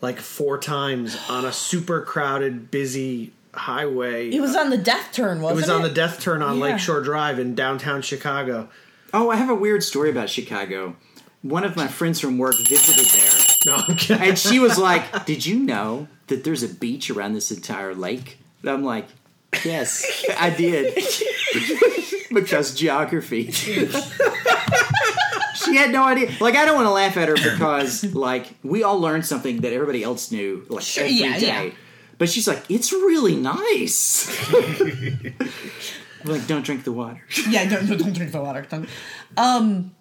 like 0.00 0.18
four 0.20 0.58
times 0.58 1.16
on 1.28 1.44
a 1.44 1.52
super 1.52 2.00
crowded, 2.02 2.70
busy 2.70 3.32
highway. 3.54 4.30
It 4.30 4.40
was 4.40 4.54
on 4.54 4.70
the 4.70 4.76
death 4.78 5.10
turn, 5.12 5.38
It 5.38 5.42
wasn't 5.42 5.58
it? 5.58 5.62
was 5.62 5.70
on 5.70 5.82
the 5.82 5.90
death 5.90 6.20
turn 6.20 6.42
on 6.42 6.58
Yeah. 6.58 6.64
Lakeshore 6.64 7.00
Drive 7.00 7.38
in 7.38 7.54
downtown 7.54 8.02
Chicago. 8.02 8.68
Oh, 9.14 9.30
I 9.30 9.36
have 9.36 9.48
a 9.48 9.54
weird 9.54 9.82
story 9.82 10.10
about 10.10 10.28
Chicago. 10.28 10.96
One 11.42 11.64
of 11.64 11.76
my 11.76 11.86
friends 11.88 12.20
from 12.20 12.38
work 12.38 12.56
visited 12.58 13.06
there, 13.06 13.40
No, 13.76 13.84
okay. 13.94 14.28
and 14.30 14.38
she 14.38 14.58
was 14.58 14.78
like, 14.78 15.24
"Did 15.26 15.46
you 15.46 15.58
know 15.58 16.08
that 16.26 16.44
there's 16.44 16.62
a 16.62 16.68
beach 16.68 17.08
around 17.10 17.34
this 17.34 17.50
entire 17.50 17.94
lake?" 17.94 18.38
And 18.62 18.70
I'm 18.70 18.84
like, 18.84 19.06
"Yes, 19.64 20.24
I 20.38 20.50
did." 20.50 20.94
because 22.34 22.74
geography. 22.74 23.50
she 23.52 23.76
had 25.76 25.90
no 25.92 26.04
idea. 26.04 26.30
Like, 26.40 26.54
I 26.56 26.64
don't 26.64 26.74
want 26.76 26.86
to 26.86 26.90
laugh 26.92 27.16
at 27.16 27.28
her 27.28 27.34
because, 27.34 28.04
like, 28.14 28.46
we 28.62 28.82
all 28.82 28.98
learned 29.00 29.24
something 29.26 29.60
that 29.62 29.72
everybody 29.72 30.02
else 30.02 30.30
knew, 30.30 30.64
like, 30.68 30.84
Sure, 30.84 31.04
every 31.04 31.16
yeah, 31.16 31.38
day. 31.38 31.66
yeah. 31.68 31.70
But 32.18 32.28
she's 32.28 32.46
like, 32.48 32.62
it's 32.70 32.92
really 32.92 33.36
nice. 33.36 34.28
Like, 36.24 36.46
don't 36.46 36.64
drink 36.64 36.84
the 36.84 36.92
water. 36.92 37.22
yeah, 37.48 37.68
don't, 37.68 37.86
don't 37.98 38.12
drink 38.12 38.32
the 38.32 38.40
water. 38.40 38.66
Don't. 38.68 38.88
Um, 39.36 39.94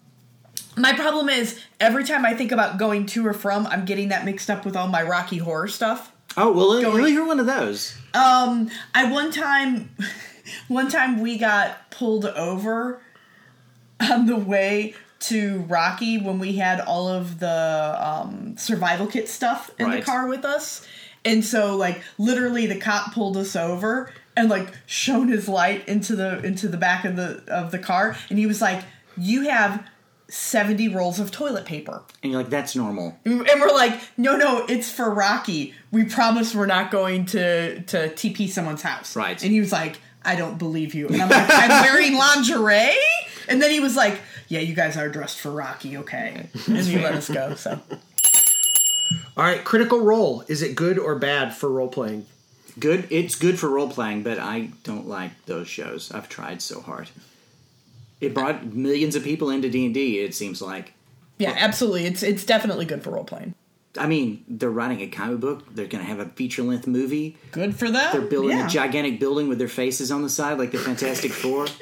my 0.76 0.94
problem 0.94 1.30
is 1.30 1.60
every 1.80 2.04
time 2.04 2.26
I 2.26 2.34
think 2.34 2.52
about 2.52 2.78
going 2.80 3.06
to 3.08 3.26
or 3.28 3.34
from, 3.34 3.68
I'm 3.68 3.86
getting 3.86 4.10
that 4.10 4.26
mixed 4.26 4.50
up 4.50 4.66
with 4.66 4.76
all 4.76 4.88
my 4.88 5.04
Rocky 5.04 5.38
Horror 5.38 5.68
stuff. 5.68 6.12
Oh 6.38 6.52
well, 6.52 6.82
Going- 6.82 6.96
really, 6.98 7.14
you're 7.14 7.26
one 7.28 7.40
of 7.40 7.46
those. 7.46 7.96
Um, 8.14 8.70
I 8.94 9.12
one 9.12 9.32
time, 9.32 9.90
one 10.68 10.90
time 10.90 11.22
we 11.22 11.38
got 11.38 11.90
pulled 11.92 12.26
over 12.26 13.00
on 14.00 14.26
the 14.26 14.36
way 14.36 14.94
to 15.22 15.60
Rocky 15.70 16.18
when 16.18 16.38
we 16.40 16.58
had 16.58 16.80
all 16.82 17.08
of 17.08 17.40
the 17.40 17.98
um, 18.00 18.58
survival 18.58 19.08
kit 19.08 19.30
stuff 19.30 19.72
in 19.80 19.88
Right. 19.88 20.00
the 20.00 20.06
car 20.06 20.28
with 20.28 20.44
us, 20.46 20.86
and 21.24 21.44
so 21.44 21.76
like 21.76 22.02
literally 22.18 22.66
the 22.68 22.78
cop 22.80 23.14
pulled 23.14 23.38
us 23.38 23.56
over 23.56 24.12
and 24.38 24.50
like 24.50 24.68
shone 24.86 25.30
his 25.30 25.48
light 25.48 25.88
into 25.88 26.16
the 26.16 26.44
into 26.44 26.68
the 26.68 26.78
back 26.78 27.06
of 27.06 27.16
the 27.16 27.42
of 27.48 27.72
the 27.72 27.80
car, 27.80 28.18
and 28.30 28.38
he 28.38 28.46
was 28.46 28.62
like, 28.62 28.84
"You 29.18 29.50
have." 29.50 29.84
70 30.28 30.90
rolls 30.90 31.20
of 31.20 31.32
toilet 31.32 31.66
paper. 31.66 32.02
And 32.24 32.32
you're 32.32 32.42
like, 32.42 32.50
that's 32.50 32.76
normal. 32.76 33.18
And 33.26 33.40
we're 33.42 33.74
like, 33.74 34.00
no, 34.18 34.36
no, 34.36 34.66
it's 34.68 34.92
for 34.92 35.10
Rocky. 35.10 35.74
We 35.92 36.06
promise 36.06 36.56
we're 36.56 36.66
not 36.66 36.92
going 36.92 37.26
to 37.28 37.82
to 37.82 38.10
TP 38.10 38.50
someone's 38.50 38.82
house. 38.82 39.16
Right. 39.16 39.42
And 39.42 39.52
he 39.52 39.60
was 39.60 39.72
like, 39.72 40.00
I 40.24 40.36
don't 40.36 40.58
believe 40.58 40.96
you. 40.96 41.08
And 41.08 41.22
I'm 41.22 41.30
like, 41.30 41.50
I'm 41.50 41.70
wearing 41.84 42.18
lingerie? 42.18 42.96
And 43.48 43.62
then 43.62 43.70
he 43.70 43.80
was 43.80 43.96
like, 43.96 44.20
yeah, 44.48 44.60
you 44.60 44.74
guys 44.76 44.98
are 44.98 45.10
dressed 45.10 45.40
for 45.40 45.52
Rocky, 45.52 45.98
okay. 45.98 46.50
And 46.68 46.78
he 46.78 46.98
let 46.98 47.14
us 47.14 47.30
go. 47.30 47.56
So 47.56 47.80
All 49.38 49.44
right, 49.44 49.64
Critical 49.64 50.02
Role. 50.02 50.44
Is 50.48 50.62
it 50.62 50.76
good 50.76 50.98
or 50.98 51.16
bad 51.16 51.56
for 51.56 51.70
role 51.70 51.88
playing? 51.88 52.26
Good. 52.80 53.08
It's 53.10 53.36
good 53.36 53.60
for 53.60 53.70
role 53.70 53.90
playing, 53.90 54.24
but 54.24 54.40
I 54.40 54.72
don't 54.84 55.08
like 55.08 55.46
those 55.46 55.68
shows. 55.68 56.12
I've 56.12 56.28
tried 56.28 56.62
so 56.62 56.82
hard. 56.82 57.10
It 58.26 58.34
brought 58.34 58.66
millions 58.74 59.16
of 59.16 59.24
people 59.24 59.50
into 59.50 59.70
D 59.70 59.86
and 59.86 59.94
D. 59.94 60.20
It 60.20 60.34
seems 60.34 60.62
like. 60.62 60.94
yeah, 61.38 61.54
absolutely. 61.56 62.06
It's 62.06 62.24
it's 62.24 62.44
definitely 62.44 62.86
good 62.86 63.04
for 63.04 63.12
role 63.12 63.24
playing. 63.24 63.54
I 63.98 64.08
mean, 64.08 64.44
they're 64.48 64.70
writing 64.70 65.02
a 65.02 65.08
comic 65.08 65.40
book. 65.40 65.74
They're 65.74 65.88
going 65.88 66.04
to 66.04 66.10
have 66.10 66.20
a 66.20 66.26
feature 66.26 66.64
length 66.64 66.88
movie. 66.88 67.38
Good 67.52 67.76
for 67.76 67.90
them. 67.90 68.10
They're 68.12 68.22
building 68.22 68.58
yeah. 68.58 68.66
a 68.66 68.70
gigantic 68.70 69.20
building 69.20 69.48
with 69.48 69.58
their 69.58 69.70
faces 69.70 70.12
on 70.12 70.22
the 70.22 70.30
side, 70.30 70.58
like 70.58 70.72
the 70.72 70.80
Fantastic 70.80 71.32
Four. 71.32 71.68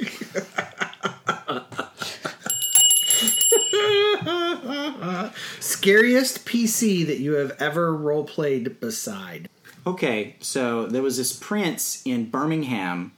Scariest 5.59 6.45
PC 6.45 7.05
that 7.07 7.19
you 7.19 7.33
have 7.33 7.59
ever 7.59 7.95
role 7.95 8.23
played 8.23 8.79
beside? 8.79 9.49
Okay, 9.85 10.35
so 10.39 10.85
there 10.85 11.01
was 11.01 11.17
this 11.17 11.33
prince 11.33 12.01
in 12.05 12.29
Birmingham 12.29 13.11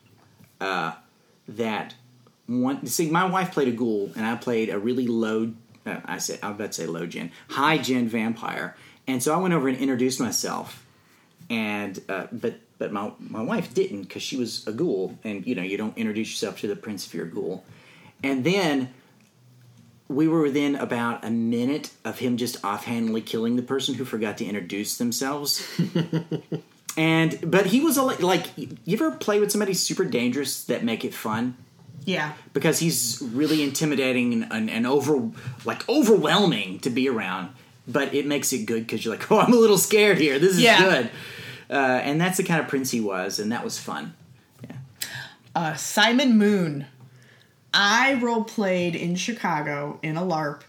uh, 0.60 0.94
that 1.48 1.94
one. 2.48 2.86
See, 2.88 3.10
my 3.10 3.26
wife 3.26 3.52
played 3.52 3.68
a 3.68 3.72
ghoul, 3.72 4.12
and 4.16 4.26
I 4.26 4.36
played 4.36 4.70
a 4.70 4.80
really 4.80 5.08
low. 5.08 5.54
Uh, 5.86 6.00
I 6.06 6.18
said 6.18 6.40
I 6.42 6.50
was 6.50 6.56
about 6.56 6.72
to 6.72 6.74
say 6.74 6.86
low 6.86 7.06
gen, 7.06 7.32
high 7.50 7.78
gen 7.78 8.08
vampire, 8.08 8.76
and 9.08 9.22
so 9.22 9.34
I 9.34 9.38
went 9.38 9.54
over 9.54 9.68
and 9.68 9.78
introduced 9.78 10.20
myself, 10.20 10.86
and 11.50 12.00
uh, 12.10 12.28
but 12.32 12.60
but 12.78 12.92
my 12.92 13.12
my 13.20 13.42
wife 13.42 13.74
didn't 13.74 14.04
because 14.04 14.24
she 14.24 14.38
was 14.38 14.66
a 14.68 14.72
ghoul, 14.72 15.18
and 15.24 15.46
you 15.46 15.56
know 15.56 15.64
you 15.64 15.78
don't 15.78 15.98
introduce 15.98 16.30
yourself 16.30 16.60
to 16.62 16.68
the 16.68 16.76
prince 16.76 17.06
if 17.06 17.14
you're 17.14 17.26
a 17.26 17.30
ghoul, 17.30 17.64
and 18.24 18.44
then 18.44 18.94
we 20.08 20.28
were 20.28 20.42
within 20.42 20.76
about 20.76 21.26
a 21.26 21.32
minute 21.32 21.90
of 22.04 22.20
him 22.20 22.38
just 22.38 22.64
offhandedly 22.64 23.22
killing 23.22 23.56
the 23.56 23.62
person 23.62 23.96
who 23.96 24.06
forgot 24.06 24.38
to 24.38 24.46
introduce 24.46 24.98
themselves. 24.98 25.68
and 26.98 27.40
but 27.50 27.68
he 27.68 27.82
was 27.82 27.98
a, 27.98 28.04
like, 28.04 28.46
you 28.56 28.94
ever 28.94 29.12
play 29.12 29.40
with 29.40 29.52
somebody 29.52 29.74
super 29.74 30.06
dangerous 30.06 30.64
that 30.66 30.84
make 30.84 31.04
it 31.04 31.14
fun? 31.14 31.58
Yeah. 32.06 32.34
Because 32.54 32.80
he's 32.80 33.22
really 33.34 33.64
intimidating 33.64 34.44
and, 34.52 34.70
and, 34.70 34.88
over 34.88 35.30
like 35.66 35.88
overwhelming 35.90 36.80
to 36.80 36.90
be 36.90 37.10
around, 37.10 37.50
but 37.88 38.14
it 38.14 38.26
makes 38.28 38.54
it 38.54 38.66
good 38.66 38.86
because 38.86 39.04
you're 39.04 39.14
like, 39.16 39.30
oh, 39.32 39.40
I'm 39.40 39.54
a 39.54 39.58
little 39.58 39.78
scared 39.78 40.18
here. 40.20 40.40
This 40.40 40.54
is 40.54 40.62
Yeah. 40.62 40.80
good. 40.82 41.12
Uh, 41.70 41.74
and 42.04 42.22
that's 42.22 42.38
the 42.38 42.44
kind 42.44 42.62
of 42.62 42.68
prince 42.68 42.92
he 42.92 43.02
was, 43.02 43.40
and 43.40 43.52
that 43.52 43.64
was 43.64 43.80
fun. 43.80 44.14
Yeah. 44.64 44.76
Uh, 45.56 45.74
Simon 45.74 46.38
Moon. 46.38 46.86
I 47.74 48.14
role 48.16 48.44
played 48.44 48.96
in 48.96 49.16
Chicago 49.16 50.00
in 50.04 50.16
a 50.16 50.22
LARP, 50.22 50.62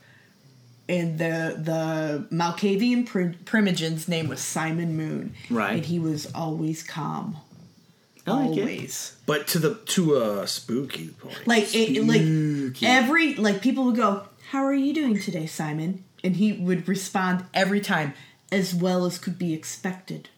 and 0.89 1.18
the 1.18 1.55
the 1.62 2.26
Malkavian 2.34 3.07
Prim- 3.07 3.37
Primogen's 3.45 4.09
name 4.09 4.26
was 4.28 4.41
Simon 4.41 4.97
Moon. 4.97 5.34
Right. 5.51 5.74
And 5.76 5.84
he 5.84 5.99
was 5.99 6.26
always 6.34 6.82
calm. 6.82 7.37
I 8.27 8.31
like 8.33 8.57
it. 8.57 8.61
always. 8.61 9.16
But 9.27 9.47
to 9.49 9.59
the 9.59 9.74
to 9.74 10.16
a 10.16 10.47
spooky 10.47 11.09
point. 11.09 11.47
Like 11.47 11.74
it, 11.74 12.05
like 12.05 12.83
every 12.83 13.35
like 13.35 13.62
people 13.62 13.85
would 13.85 13.97
go, 13.97 14.24
"How 14.51 14.64
are 14.64 14.74
you 14.74 14.93
doing 14.93 15.18
today, 15.18 15.47
Simon?" 15.47 16.05
And 16.24 16.37
he 16.37 16.53
would 16.53 16.89
respond 16.89 17.45
every 17.55 17.81
time 17.81 18.14
as 18.51 18.74
well 18.74 19.05
as 19.05 19.18
could 19.18 19.39
be 19.39 19.55
expected. 19.55 20.29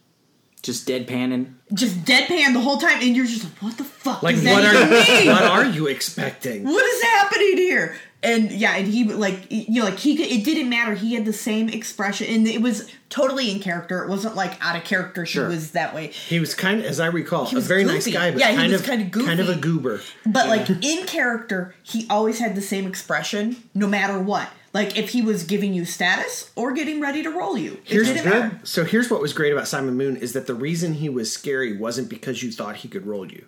Just 0.62 0.88
deadpanning. 0.88 1.54
Just 1.72 2.04
deadpan 2.04 2.52
the 2.52 2.60
whole 2.60 2.78
time, 2.78 3.00
and 3.00 3.16
you're 3.16 3.26
just 3.26 3.44
like, 3.44 3.62
"What 3.62 3.78
the 3.78 3.84
fuck 3.84 4.22
Like 4.22 4.34
does 4.34 4.44
what 4.44 4.62
that 4.62 4.74
are 4.74 4.82
even 4.82 5.26
mean?" 5.26 5.34
what 5.34 5.42
are 5.44 5.64
you 5.66 5.86
expecting? 5.86 6.64
what 6.64 6.84
is 6.84 7.02
happening 7.02 7.56
here? 7.56 7.96
And 8.20 8.50
yeah, 8.50 8.74
and 8.74 8.88
he 8.88 9.04
like 9.04 9.46
you 9.48 9.80
know 9.80 9.84
like 9.84 9.98
he 9.98 10.16
could, 10.16 10.26
it 10.26 10.44
didn't 10.44 10.68
matter. 10.68 10.94
He 10.94 11.14
had 11.14 11.24
the 11.24 11.32
same 11.32 11.68
expression, 11.68 12.26
and 12.34 12.48
it 12.48 12.60
was 12.60 12.90
totally 13.10 13.48
in 13.52 13.60
character. 13.60 14.02
It 14.02 14.08
wasn't 14.08 14.34
like 14.34 14.58
out 14.60 14.74
of 14.76 14.82
character. 14.82 15.24
Sure. 15.24 15.48
He 15.48 15.54
was 15.54 15.70
that 15.72 15.94
way. 15.94 16.08
He 16.08 16.40
was 16.40 16.52
kind 16.52 16.80
of, 16.80 16.86
as 16.86 16.98
I 16.98 17.06
recall, 17.06 17.46
a 17.48 17.54
was 17.54 17.68
very 17.68 17.84
nice 17.84 18.08
guy, 18.12 18.32
but 18.32 18.40
Yeah, 18.40 18.50
he 18.50 18.56
kind 18.56 18.72
was 18.72 18.80
of 18.80 18.86
kinda 18.88 19.04
goofy. 19.04 19.26
kind 19.26 19.38
of 19.40 19.48
a 19.48 19.54
goober. 19.54 20.00
But 20.26 20.48
like 20.48 20.68
in 20.68 21.06
character, 21.06 21.76
he 21.84 22.06
always 22.10 22.40
had 22.40 22.56
the 22.56 22.60
same 22.60 22.88
expression, 22.88 23.62
no 23.72 23.86
matter 23.86 24.18
what. 24.18 24.48
Like 24.74 24.98
if 24.98 25.10
he 25.10 25.22
was 25.22 25.44
giving 25.44 25.72
you 25.72 25.84
status 25.84 26.50
or 26.56 26.72
getting 26.72 27.00
ready 27.00 27.22
to 27.22 27.30
roll 27.30 27.56
you, 27.56 27.78
Here's 27.84 28.12
matter. 28.12 28.60
So 28.64 28.84
here's 28.84 29.08
what 29.10 29.20
was 29.22 29.32
great 29.32 29.52
about 29.52 29.68
Simon 29.68 29.96
Moon 29.96 30.16
is 30.16 30.32
that 30.32 30.46
the 30.48 30.54
reason 30.54 30.94
he 30.94 31.08
was 31.08 31.32
scary 31.32 31.76
wasn't 31.76 32.08
because 32.08 32.42
you 32.42 32.50
thought 32.50 32.76
he 32.76 32.88
could 32.88 33.06
roll 33.06 33.30
you. 33.30 33.46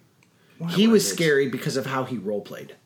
he 0.71 0.87
was 0.87 1.07
scary 1.11 1.49
because 1.49 1.77
of 1.77 1.87
how 1.87 2.05
he 2.05 2.17
role 2.17 2.41
played. 2.41 2.77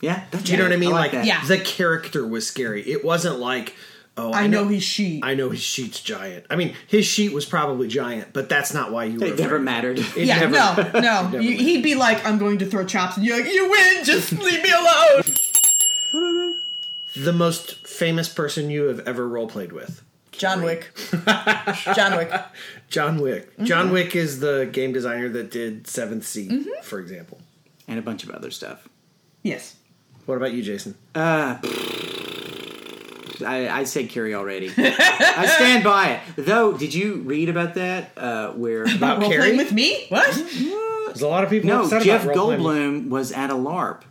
Yeah, 0.00 0.24
that's 0.30 0.50
you 0.50 0.56
know 0.56 0.64
what 0.64 0.72
I 0.72 0.76
mean? 0.76 0.90
like, 0.90 1.12
like. 1.12 1.26
Yeah. 1.26 1.44
the 1.46 1.58
character 1.58 2.26
was 2.26 2.46
scary. 2.46 2.82
It 2.82 3.04
wasn't 3.04 3.38
like, 3.38 3.74
oh, 4.18 4.32
I 4.32 4.46
know 4.48 4.68
he's 4.68 4.82
sheet. 4.82 5.24
I 5.24 5.34
know 5.34 5.48
his 5.50 5.62
sheet's 5.62 6.00
giant. 6.00 6.44
I 6.50 6.56
mean, 6.56 6.74
his 6.86 7.06
sheet 7.06 7.32
was 7.32 7.46
probably 7.46 7.88
giant, 7.88 8.32
but 8.34 8.48
that's 8.48 8.74
not 8.74 8.92
why 8.92 9.04
you 9.04 9.18
were. 9.20 9.26
It 9.26 9.38
never 9.38 9.56
afraid. 9.56 9.64
mattered. 9.64 9.98
It 10.00 10.16
yeah, 10.16 10.40
never- 10.40 10.52
no, 10.52 11.00
no. 11.00 11.22
never 11.30 11.40
You- 11.40 11.56
he'd 11.56 11.82
be 11.82 11.94
like, 11.94 12.24
"I'm 12.26 12.36
going 12.38 12.58
to 12.58 12.66
throw 12.66 12.84
chops," 12.84 13.16
and 13.16 13.24
you're 13.24 13.40
like, 13.42 13.50
"You 13.52 13.70
win. 13.70 14.04
Just 14.04 14.32
leave 14.38 14.62
me 14.62 14.70
alone." 14.70 15.22
The 17.16 17.32
most 17.32 17.86
famous 17.86 18.28
person 18.28 18.70
you 18.70 18.84
have 18.84 19.00
ever 19.00 19.26
role 19.28 19.46
played 19.46 19.72
with, 19.72 20.02
John 20.32 20.62
Wick. 20.62 20.90
John 21.94 22.16
Wick. 22.16 22.32
John 22.90 23.20
Wick. 23.20 23.52
Mm-hmm. 23.52 23.64
John 23.64 23.90
Wick 23.92 24.16
is 24.16 24.40
the 24.40 24.68
game 24.70 24.92
designer 24.92 25.28
that 25.28 25.50
did 25.50 25.86
Seventh 25.86 26.26
Sea, 26.26 26.66
for 26.82 26.98
example. 26.98 27.38
and 27.86 27.98
a 27.98 28.02
bunch 28.02 28.24
of 28.24 28.30
other 28.30 28.50
stuff. 28.50 28.88
Yes. 29.44 29.76
What 30.26 30.36
about 30.36 30.52
you, 30.52 30.62
Jason? 30.62 30.94
Uh, 31.14 31.58
I, 33.44 33.68
I 33.68 33.84
said 33.84 34.08
Carrie 34.10 34.34
already. 34.34 34.70
I 34.78 35.46
stand 35.46 35.84
by 35.84 36.12
it. 36.12 36.20
Though, 36.46 36.76
did 36.76 36.94
you 36.94 37.16
read 37.16 37.48
about 37.48 37.74
that? 37.74 38.12
Uh, 38.16 38.52
where 38.52 38.84
About 38.84 39.20
Role 39.20 39.30
Carrie? 39.30 39.56
with 39.56 39.72
me? 39.72 40.06
What? 40.08 40.32
There's 40.34 41.22
a 41.22 41.28
lot 41.28 41.44
of 41.44 41.50
people 41.50 41.68
no, 41.68 41.82
upset 41.82 42.02
Jeff 42.02 42.24
about 42.24 42.36
role 42.36 42.56
playing. 42.56 42.60
Goldblum 43.06 43.08
was 43.10 43.32
at 43.32 43.50
a 43.50 43.54
LARP 43.54 44.02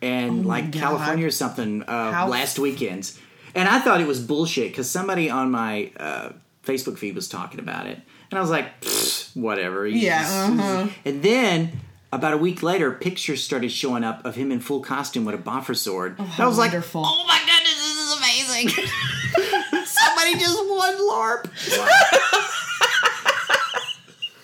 in 0.00 0.44
like 0.44 0.64
Oh 0.64 0.70
God. 0.70 0.80
California 0.80 1.26
or 1.26 1.30
something 1.30 1.82
uh, 1.84 2.12
How- 2.12 2.28
last 2.28 2.58
weekend, 2.58 3.12
and 3.54 3.68
I 3.68 3.78
thought 3.80 4.00
it 4.00 4.06
was 4.06 4.20
bullshit 4.20 4.70
because 4.72 4.90
somebody 4.90 5.30
on 5.30 5.50
my 5.50 5.90
uh, 5.96 6.30
Facebook 6.64 6.98
feed 6.98 7.14
was 7.14 7.28
talking 7.28 7.60
about 7.60 7.86
it, 7.86 8.00
and 8.30 8.38
I 8.38 8.40
was 8.40 8.50
like, 8.50 8.80
"Pfft, 8.80 9.36
whatever. 9.36 9.86
He's 9.86 10.02
Yeah, 10.02 10.22
just- 10.22 10.34
uh-huh. 10.60 10.88
And 11.04 11.22
then 11.22 11.80
about 12.12 12.34
a 12.34 12.36
week 12.36 12.62
later, 12.62 12.92
pictures 12.92 13.42
started 13.42 13.72
showing 13.72 14.04
up 14.04 14.24
of 14.24 14.36
him 14.36 14.52
in 14.52 14.60
full 14.60 14.80
costume 14.80 15.24
with 15.24 15.34
a 15.34 15.38
boffer 15.38 15.74
sword. 15.74 16.16
Oh, 16.18 16.34
I 16.38 16.46
was 16.46 16.58
like, 16.58 16.72
"Oh 16.74 17.24
my 17.26 17.40
goodness, 17.46 17.74
this 17.74 17.98
is 17.98 18.12
amazing!" 18.18 18.68
Somebody 19.86 20.34
just 20.38 20.58
won 20.68 20.94
LARP. 21.08 21.48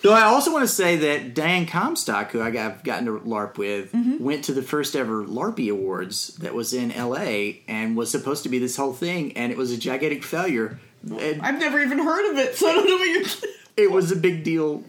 Though 0.01 0.13
I 0.13 0.23
also 0.23 0.53
want 0.53 0.63
to 0.63 0.73
say 0.73 0.95
that 0.95 1.33
Dan 1.33 1.65
Comstock, 1.67 2.31
who 2.31 2.41
I've 2.41 2.83
gotten 2.83 3.05
to 3.05 3.19
LARP 3.19 3.57
with, 3.57 3.91
mm-hmm. 3.91 4.23
went 4.23 4.45
to 4.45 4.53
the 4.53 4.61
first 4.61 4.95
ever 4.95 5.25
LARPy 5.25 5.69
Awards 5.69 6.29
that 6.37 6.53
was 6.53 6.73
in 6.73 6.91
L.A. 6.93 7.61
and 7.67 7.97
was 7.97 8.09
supposed 8.09 8.43
to 8.43 8.49
be 8.49 8.59
this 8.59 8.77
whole 8.77 8.93
thing, 8.93 9.33
and 9.33 9.51
it 9.51 9.57
was 9.57 9.71
a 9.71 9.77
gigantic 9.77 10.23
failure. 10.23 10.79
And 11.03 11.41
I've 11.41 11.59
never 11.59 11.79
even 11.79 11.99
heard 11.99 12.31
of 12.31 12.37
it, 12.37 12.55
so 12.55 12.69
I 12.69 12.73
don't 12.73 12.87
know 12.87 12.95
what 12.95 13.09
you're. 13.09 13.51
it 13.77 13.91
was 13.91 14.11
a 14.11 14.15
big 14.15 14.43
deal 14.45 14.83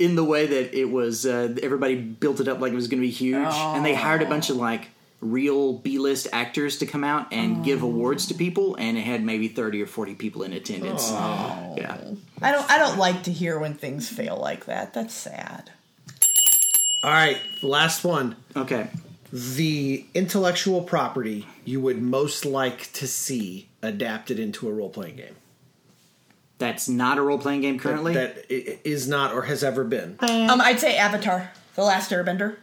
in 0.00 0.16
the 0.16 0.24
way 0.24 0.46
that 0.46 0.76
it 0.76 0.86
was. 0.86 1.26
Uh, 1.26 1.54
everybody 1.62 1.94
built 1.94 2.40
it 2.40 2.48
up 2.48 2.60
like 2.60 2.72
it 2.72 2.76
was 2.76 2.88
going 2.88 3.00
to 3.00 3.06
be 3.06 3.12
huge, 3.12 3.36
and 3.36 3.84
they 3.84 3.94
hired 3.94 4.22
a 4.22 4.26
bunch 4.26 4.50
of 4.50 4.56
like 4.56 4.88
real 5.20 5.74
B-list 5.74 6.26
actors 6.32 6.78
to 6.78 6.86
come 6.86 7.04
out 7.04 7.30
and 7.30 7.62
give 7.62 7.82
awards 7.82 8.26
to 8.28 8.34
people, 8.34 8.74
and 8.76 8.96
it 8.96 9.02
had 9.02 9.22
maybe 9.22 9.48
thirty 9.48 9.82
or 9.82 9.86
forty 9.86 10.14
people 10.14 10.42
in 10.42 10.52
attendance. 10.52 11.10
Yeah. 11.10 11.98
I 12.42 12.52
don't. 12.52 12.70
I 12.70 12.78
don't 12.78 12.98
like 12.98 13.24
to 13.24 13.32
hear 13.32 13.58
when 13.58 13.74
things 13.74 14.08
fail 14.08 14.36
like 14.36 14.64
that. 14.64 14.94
That's 14.94 15.14
sad. 15.14 15.70
All 17.04 17.10
right, 17.10 17.38
last 17.62 18.02
one. 18.02 18.36
Okay. 18.56 18.88
The 19.32 20.04
intellectual 20.12 20.82
property 20.82 21.46
you 21.64 21.80
would 21.80 22.02
most 22.02 22.44
like 22.44 22.92
to 22.94 23.06
see 23.06 23.68
adapted 23.80 24.40
into 24.40 24.68
a 24.68 24.72
role 24.72 24.90
playing 24.90 25.16
game. 25.16 25.36
That's 26.60 26.88
not 26.88 27.18
a 27.18 27.22
role 27.22 27.38
playing 27.38 27.62
game 27.62 27.78
currently. 27.78 28.14
That 28.14 28.44
i- 28.50 28.78
is 28.84 29.08
not 29.08 29.32
or 29.34 29.42
has 29.42 29.64
ever 29.64 29.82
been. 29.82 30.16
Um, 30.20 30.60
I'd 30.60 30.78
say 30.78 30.96
Avatar: 30.96 31.50
The 31.74 31.82
Last 31.82 32.10
Airbender. 32.12 32.56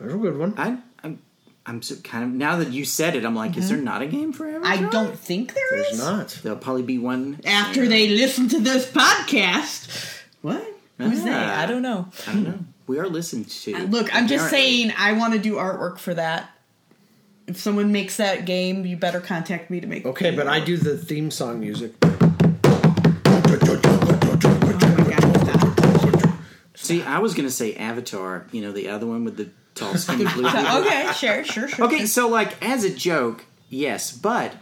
There's 0.00 0.14
a 0.14 0.16
good 0.16 0.36
one. 0.36 0.54
I, 0.58 0.78
I'm, 1.04 1.20
I'm 1.64 1.82
so 1.82 1.96
kind 1.96 2.24
of 2.24 2.30
now 2.30 2.56
that 2.56 2.72
you 2.72 2.84
said 2.84 3.14
it, 3.14 3.24
I'm 3.24 3.34
like, 3.36 3.56
is 3.56 3.68
there 3.68 3.78
not 3.78 4.02
a 4.02 4.06
game 4.06 4.32
for 4.32 4.48
Avatar? 4.48 4.72
I 4.72 4.90
don't 4.90 5.18
think 5.18 5.54
there 5.54 5.76
is. 5.76 5.86
There's 5.86 5.98
not. 5.98 6.38
There'll 6.42 6.58
probably 6.58 6.82
be 6.82 6.98
one. 6.98 7.40
After 7.44 7.86
they 7.86 8.08
listen 8.08 8.48
to 8.48 8.58
this 8.58 8.90
podcast, 8.90 10.22
what? 10.42 10.66
Who's 10.98 11.22
they? 11.22 11.30
Ah, 11.32 11.60
I 11.62 11.66
don't 11.66 11.82
know. 11.82 12.08
I 12.26 12.32
don't 12.32 12.44
know. 12.44 12.58
We 12.86 12.98
are 12.98 13.06
listened 13.06 13.48
to. 13.48 13.76
Look, 13.88 14.14
I'm 14.14 14.28
just 14.28 14.48
saying. 14.48 14.92
I 14.96 15.12
want 15.12 15.34
to 15.34 15.38
do 15.38 15.54
artwork 15.56 15.98
for 15.98 16.14
that. 16.14 16.50
If 17.46 17.58
someone 17.58 17.92
makes 17.92 18.16
that 18.16 18.44
game, 18.46 18.84
you 18.86 18.96
better 18.96 19.20
contact 19.20 19.70
me 19.70 19.80
to 19.80 19.86
make. 19.86 20.04
It. 20.04 20.08
Okay, 20.08 20.30
but 20.34 20.48
I 20.48 20.60
do 20.60 20.76
the 20.78 20.96
theme 20.96 21.30
song 21.30 21.60
music. 21.60 21.92
See, 26.74 27.02
I 27.02 27.18
was 27.18 27.34
gonna 27.34 27.50
say 27.50 27.74
Avatar. 27.74 28.46
You 28.52 28.62
know, 28.62 28.72
the 28.72 28.88
other 28.88 29.06
one 29.06 29.24
with 29.24 29.36
the 29.36 29.48
tall, 29.74 29.94
skinny 29.96 30.24
blue. 30.24 30.44
people. 30.50 30.76
Okay, 30.78 31.10
sure, 31.16 31.44
sure, 31.44 31.68
sure. 31.68 31.86
Okay, 31.86 32.06
so 32.06 32.28
like 32.28 32.62
as 32.64 32.84
a 32.84 32.90
joke, 32.94 33.44
yes, 33.68 34.12
but 34.12 34.52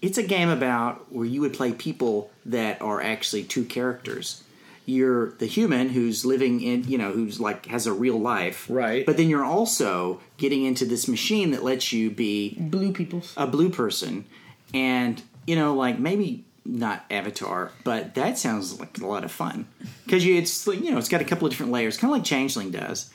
it's 0.00 0.16
a 0.16 0.22
game 0.22 0.48
about 0.48 1.12
where 1.12 1.26
you 1.26 1.40
would 1.42 1.52
play 1.52 1.72
people 1.72 2.30
that 2.46 2.80
are 2.80 3.02
actually 3.02 3.44
two 3.44 3.64
characters. 3.64 4.42
You're 4.86 5.30
the 5.32 5.46
human 5.46 5.88
who's 5.90 6.24
living 6.26 6.60
in, 6.62 6.84
you 6.84 6.98
know, 6.98 7.12
who's 7.12 7.40
like 7.40 7.66
has 7.66 7.86
a 7.86 7.92
real 7.92 8.18
life, 8.20 8.66
Right. 8.68 9.04
But 9.04 9.16
then 9.16 9.28
you're 9.30 9.44
also 9.44 10.20
getting 10.36 10.64
into 10.64 10.84
this 10.84 11.08
machine 11.08 11.50
that 11.52 11.64
lets 11.64 11.92
you 11.92 12.10
be 12.10 12.56
Blue 12.58 12.92
peoples. 12.92 13.32
a 13.36 13.46
blue 13.46 13.68
person, 13.70 14.24
and 14.72 15.22
you 15.46 15.56
know, 15.56 15.74
like 15.74 15.98
maybe 15.98 16.44
not 16.64 17.04
Avatar, 17.10 17.70
but 17.84 18.14
that 18.14 18.38
sounds 18.38 18.80
like 18.80 18.98
a 18.98 19.06
lot 19.06 19.24
of 19.24 19.30
fun 19.32 19.66
because 20.04 20.24
it's 20.24 20.66
like, 20.66 20.80
you 20.82 20.90
know 20.90 20.98
it's 20.98 21.08
got 21.08 21.20
a 21.20 21.24
couple 21.24 21.46
of 21.46 21.52
different 21.52 21.72
layers, 21.72 21.96
kind 21.96 22.10
of 22.12 22.16
like 22.18 22.24
Changeling 22.24 22.70
does, 22.70 23.10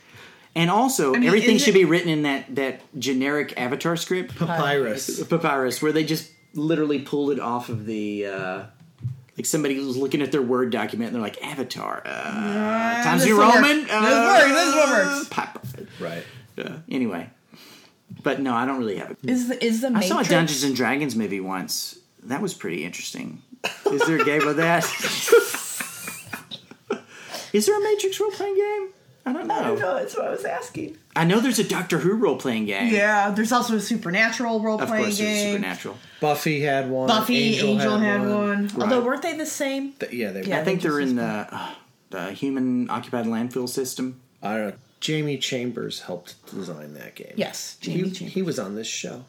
and 0.56 0.70
also 0.70 1.14
mean, 1.14 1.24
everything 1.26 1.58
should 1.58 1.70
it- 1.76 1.80
be 1.80 1.86
written 1.86 2.10
in 2.10 2.22
that 2.24 2.56
that 2.56 2.82
generic 3.00 3.54
Avatar 3.58 3.96
script, 3.98 4.36
Papyrus. 4.38 5.24
Papyrus, 5.28 5.82
where 5.82 5.92
they 5.92 6.04
just 6.04 6.32
literally 6.54 7.00
pulled 7.00 7.32
it 7.32 7.40
off 7.40 7.70
of 7.70 7.86
the. 7.86 8.26
Uh, 8.26 8.64
like 9.38 9.46
somebody 9.46 9.80
was 9.80 9.96
looking 9.96 10.22
at 10.22 10.34
their 10.34 10.42
Word 10.42 10.70
document 10.70 11.08
and 11.08 11.16
they're 11.16 11.22
like, 11.22 11.42
Avatar, 11.42 12.02
uh, 12.06 13.04
Times 13.04 13.22
this 13.22 13.30
New 13.30 13.38
will 13.38 13.46
work. 13.48 13.56
Roman. 13.56 13.78
This 13.84 13.90
uh, 13.90 14.40
works, 14.42 14.54
this 14.54 14.76
one 14.76 14.90
works. 14.90 15.28
Pop- 15.30 15.66
Right. 16.02 16.24
uh, 16.58 16.78
anyway, 16.90 17.30
but 18.22 18.42
no, 18.42 18.54
I 18.54 18.66
don't 18.66 18.80
really 18.80 18.98
have 18.98 19.12
it. 19.12 19.18
Is 19.24 19.48
the 19.48 19.64
is 19.66 19.80
the 19.82 19.94
I 19.96 20.02
saw 20.02 20.20
a 20.20 20.24
Dungeons 20.26 20.64
and 20.64 20.76
Dragons 20.76 21.16
movie 21.16 21.40
once. 21.40 21.99
That 22.24 22.42
was 22.42 22.54
pretty 22.54 22.84
interesting. 22.86 23.42
Is 23.92 24.02
there 24.06 24.20
a 24.22 24.26
game 24.26 24.48
of 24.48 24.58
that? 24.58 24.84
Is 27.54 27.66
there 27.66 27.80
a 27.80 27.84
Matrix 27.84 28.20
role 28.20 28.30
playing 28.32 28.56
game? 28.56 28.90
I 29.26 29.34
don't 29.34 29.48
know. 29.48 29.56
I 29.56 29.64
don't 29.64 29.80
know. 29.80 29.96
That's 29.96 30.16
what 30.16 30.26
I 30.28 30.30
was 30.30 30.46
asking. 30.46 30.98
I 31.16 31.24
know 31.24 31.40
there's 31.40 31.60
a 31.60 31.64
Doctor 31.64 31.98
Who 32.00 32.14
role 32.14 32.38
playing 32.38 32.66
game. 32.66 32.94
Yeah, 32.94 33.32
there's 33.32 33.52
also 33.52 33.76
a 33.76 33.80
supernatural 33.80 34.60
role 34.62 34.80
of 34.80 34.88
playing 34.88 35.06
course, 35.06 35.18
there's 35.18 35.30
game. 35.30 35.56
Supernatural. 35.56 35.98
Buffy 36.22 36.62
had 36.62 36.90
one. 36.90 37.08
Buffy, 37.08 37.60
Angel, 37.60 37.98
had, 37.98 38.22
one. 38.22 38.68
Right. 38.68 38.82
Although 38.84 39.04
weren't 39.04 39.22
they 39.24 39.36
the 39.36 39.46
same? 39.46 39.94
Th- 39.94 40.12
Yeah, 40.14 40.32
they. 40.32 40.44
Yeah. 40.44 40.60
I 40.60 40.64
think 40.64 40.82
they 40.82 40.90
they're 40.90 41.00
in 41.00 41.16
the 41.16 41.24
uh, 41.52 41.74
the 42.12 42.32
human 42.34 42.90
occupied 42.90 43.26
landfill 43.26 43.68
system. 43.68 44.22
I 44.42 44.56
don't 44.56 44.68
know. 44.70 44.74
Jamie 45.00 45.38
Chambers 45.38 46.02
helped 46.02 46.36
design 46.54 46.94
that 46.96 47.16
game. 47.16 47.34
Yes, 47.36 47.78
He, 47.82 47.94
Jamie 47.96 48.12
Chambers. 48.12 48.34
he 48.34 48.42
was 48.42 48.60
on 48.60 48.76
this 48.76 48.88
show. 48.88 49.24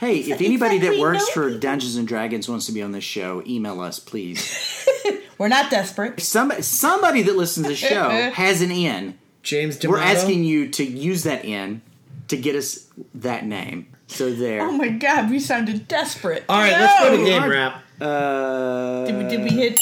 Hey, 0.00 0.18
if 0.20 0.38
that- 0.38 0.44
anybody 0.44 0.76
it's 0.76 0.84
that 0.86 0.90
that 0.92 1.00
works 1.00 1.28
for 1.30 1.44
people. 1.46 1.60
Dungeons 1.60 1.96
and 1.96 2.08
Dragons 2.08 2.48
wants 2.48 2.66
to 2.66 2.72
be 2.72 2.82
on 2.82 2.92
this 2.92 3.04
show, 3.04 3.42
email 3.46 3.80
us, 3.80 3.98
please. 3.98 4.86
We're 5.38 5.48
not 5.48 5.70
desperate. 5.70 6.20
somebody, 6.20 6.62
somebody 6.62 7.22
that 7.22 7.36
listens 7.36 7.66
to 7.66 7.70
the 7.70 7.76
show 7.76 8.08
has 8.34 8.60
an 8.62 8.70
in. 8.70 9.18
James 9.42 9.76
D'Amato. 9.78 9.98
We're 10.00 10.04
asking 10.04 10.44
you 10.44 10.68
to 10.70 10.84
use 10.84 11.22
that 11.24 11.44
in 11.44 11.80
to 12.28 12.36
get 12.36 12.56
us 12.56 12.86
that 13.14 13.46
name. 13.46 13.86
So 14.06 14.32
there. 14.32 14.62
Oh 14.62 14.72
my 14.72 14.88
god, 14.88 15.30
we 15.30 15.38
sounded 15.38 15.86
desperate. 15.86 16.44
All 16.48 16.58
right, 16.58 16.72
let's 16.72 17.00
go 17.00 17.16
to 17.16 17.24
game 17.24 17.48
wrap. 17.48 17.82
Uh, 18.00 19.04
Did 19.06 19.16
we, 19.16 19.22
did 19.28 19.42
we 19.44 19.50
hit? 19.50 19.80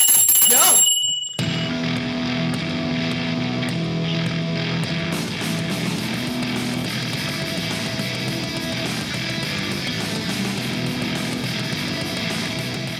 No. 0.51 0.75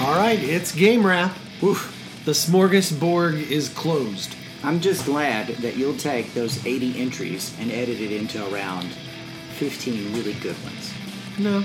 All 0.09 0.15
right, 0.15 0.43
it's 0.43 0.73
game 0.73 1.07
wrap. 1.07 1.37
Oof. 1.63 2.23
The 2.25 2.33
smorgasbord 2.33 3.51
is 3.51 3.69
closed. 3.69 4.37
I'm 4.65 4.81
just 4.81 5.05
glad 5.05 5.49
that 5.49 5.77
you'll 5.77 5.99
take 5.99 6.33
those 6.33 6.65
80 6.65 6.99
entries 6.99 7.55
and 7.61 7.71
edit 7.71 8.01
it 8.01 8.11
into 8.11 8.43
around 8.51 8.87
15 9.59 10.15
really 10.15 10.33
good 10.33 10.57
ones. 10.65 10.95
No. 11.39 11.63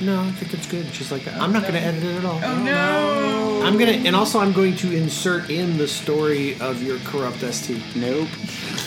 No, 0.00 0.20
I 0.22 0.30
think 0.32 0.54
it's 0.54 0.66
good. 0.66 0.86
She's 0.94 1.10
like. 1.10 1.26
I'm 1.26 1.52
not 1.52 1.62
going 1.62 1.74
to 1.74 1.80
edit 1.80 2.04
it 2.04 2.16
at 2.18 2.24
all. 2.24 2.40
Oh 2.42 2.62
no! 2.62 3.62
I'm 3.64 3.76
gonna, 3.76 3.92
and 3.92 4.14
also 4.14 4.38
I'm 4.38 4.52
going 4.52 4.76
to 4.76 4.96
insert 4.96 5.50
in 5.50 5.76
the 5.76 5.88
story 5.88 6.58
of 6.60 6.82
your 6.82 6.98
corrupt 7.00 7.40
ST. 7.40 7.82
Nope. 7.96 8.28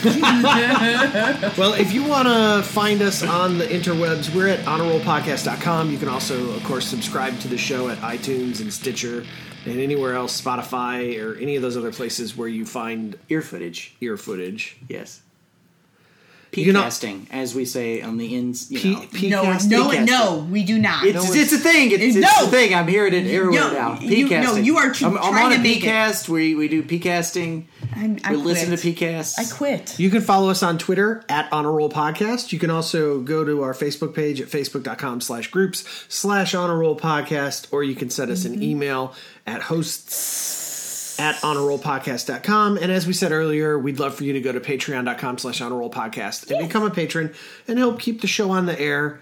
Well, 1.58 1.74
if 1.74 1.92
you 1.92 2.02
want 2.04 2.26
to 2.28 2.62
find 2.68 3.02
us 3.02 3.22
on 3.22 3.58
the 3.58 3.64
interwebs, 3.66 4.34
we're 4.34 4.48
at 4.48 4.60
honorrollpodcast.com. 4.60 5.90
You 5.90 5.98
can 5.98 6.08
also, 6.08 6.50
of 6.52 6.64
course, 6.64 6.86
subscribe 6.86 7.38
to 7.40 7.48
the 7.48 7.58
show 7.58 7.88
at 7.88 7.98
iTunes 7.98 8.60
and 8.60 8.72
Stitcher 8.72 9.24
and 9.64 9.78
anywhere 9.78 10.14
else, 10.14 10.40
Spotify 10.40 11.22
or 11.22 11.36
any 11.38 11.54
of 11.56 11.62
those 11.62 11.76
other 11.76 11.92
places 11.92 12.36
where 12.36 12.48
you 12.48 12.64
find 12.64 13.16
Ear 13.28 13.42
footage. 13.42 13.94
ear 14.00 14.16
footage. 14.16 14.76
Yes. 14.88 15.21
You 16.54 16.72
know- 16.74 16.80
P-casting, 16.80 17.28
as 17.30 17.54
we 17.54 17.64
say 17.64 18.02
on 18.02 18.18
the 18.18 18.34
ins. 18.36 18.70
You 18.70 18.78
P- 18.78 18.92
know. 18.92 19.06
P- 19.10 19.28
No, 19.30 19.42
Pcast- 19.44 19.70
no, 19.70 19.88
Pcasting. 19.88 20.06
no, 20.06 20.46
we 20.50 20.64
do 20.64 20.78
not. 20.78 21.06
It's, 21.06 21.34
it's 21.34 21.52
a 21.54 21.58
thing. 21.58 21.92
It's, 21.92 22.02
it's 22.02 22.16
No. 22.16 22.46
a 22.46 22.50
thing. 22.50 22.74
I'm 22.74 22.86
hearing 22.86 23.14
it 23.14 23.26
everywhere 23.26 23.60
No, 23.60 23.72
now. 23.72 24.00
you- 24.00 24.26
P-casting. 24.26 24.56
no, 24.56 24.60
you 24.62 24.76
are 24.76 24.92
tr- 24.92 25.06
I'm, 25.06 25.16
I'm 25.16 25.32
trying 25.32 25.44
on 25.46 25.50
to 25.52 25.56
a 25.56 25.60
make 25.60 25.78
it. 25.78 25.80
P-cast. 25.80 26.28
We, 26.28 26.54
we 26.54 26.68
do 26.68 26.82
P-casting. 26.82 27.68
I'm, 27.96 28.18
I 28.22 28.32
we 28.32 28.36
listen 28.36 28.66
to 28.70 28.76
quit. 28.76 28.82
P-cast. 28.82 29.38
I 29.40 29.44
quit. 29.44 29.98
You 29.98 30.10
can 30.10 30.20
follow 30.20 30.50
us 30.50 30.62
on 30.62 30.76
Twitter 30.76 31.24
at 31.30 31.50
Honor 31.52 31.72
Roll 31.72 31.88
Podcast. 31.88 32.52
You 32.52 32.58
can 32.58 32.68
also 32.70 33.20
go 33.20 33.44
to 33.44 33.62
our 33.62 33.72
Facebook 33.72 34.14
page 34.14 34.38
at 34.42 34.48
facebook.com 34.48 35.22
slash 35.22 35.50
groups 35.50 35.84
slash 36.10 36.54
Honor 36.54 36.78
Roll 36.78 36.98
Podcast, 36.98 37.66
or 37.72 37.82
you 37.82 37.94
can 37.94 38.10
send 38.10 38.30
us 38.30 38.44
an 38.44 38.52
mm-hmm. 38.54 38.62
email 38.62 39.14
at 39.46 39.62
hosts 39.62 40.61
at 41.18 41.36
honorrollpodcast.com. 41.36 42.78
And 42.78 42.92
as 42.92 43.06
we 43.06 43.12
said 43.12 43.32
earlier, 43.32 43.78
we'd 43.78 43.98
love 43.98 44.14
for 44.14 44.24
you 44.24 44.32
to 44.32 44.40
go 44.40 44.52
to 44.52 44.60
patreon.com 44.60 45.38
slash 45.38 45.60
Honor 45.60 45.76
Roll 45.76 45.90
Podcast 45.90 46.50
and 46.50 46.66
become 46.66 46.84
a 46.84 46.90
patron 46.90 47.34
and 47.68 47.78
help 47.78 48.00
keep 48.00 48.20
the 48.20 48.26
show 48.26 48.50
on 48.50 48.66
the 48.66 48.78
air. 48.78 49.20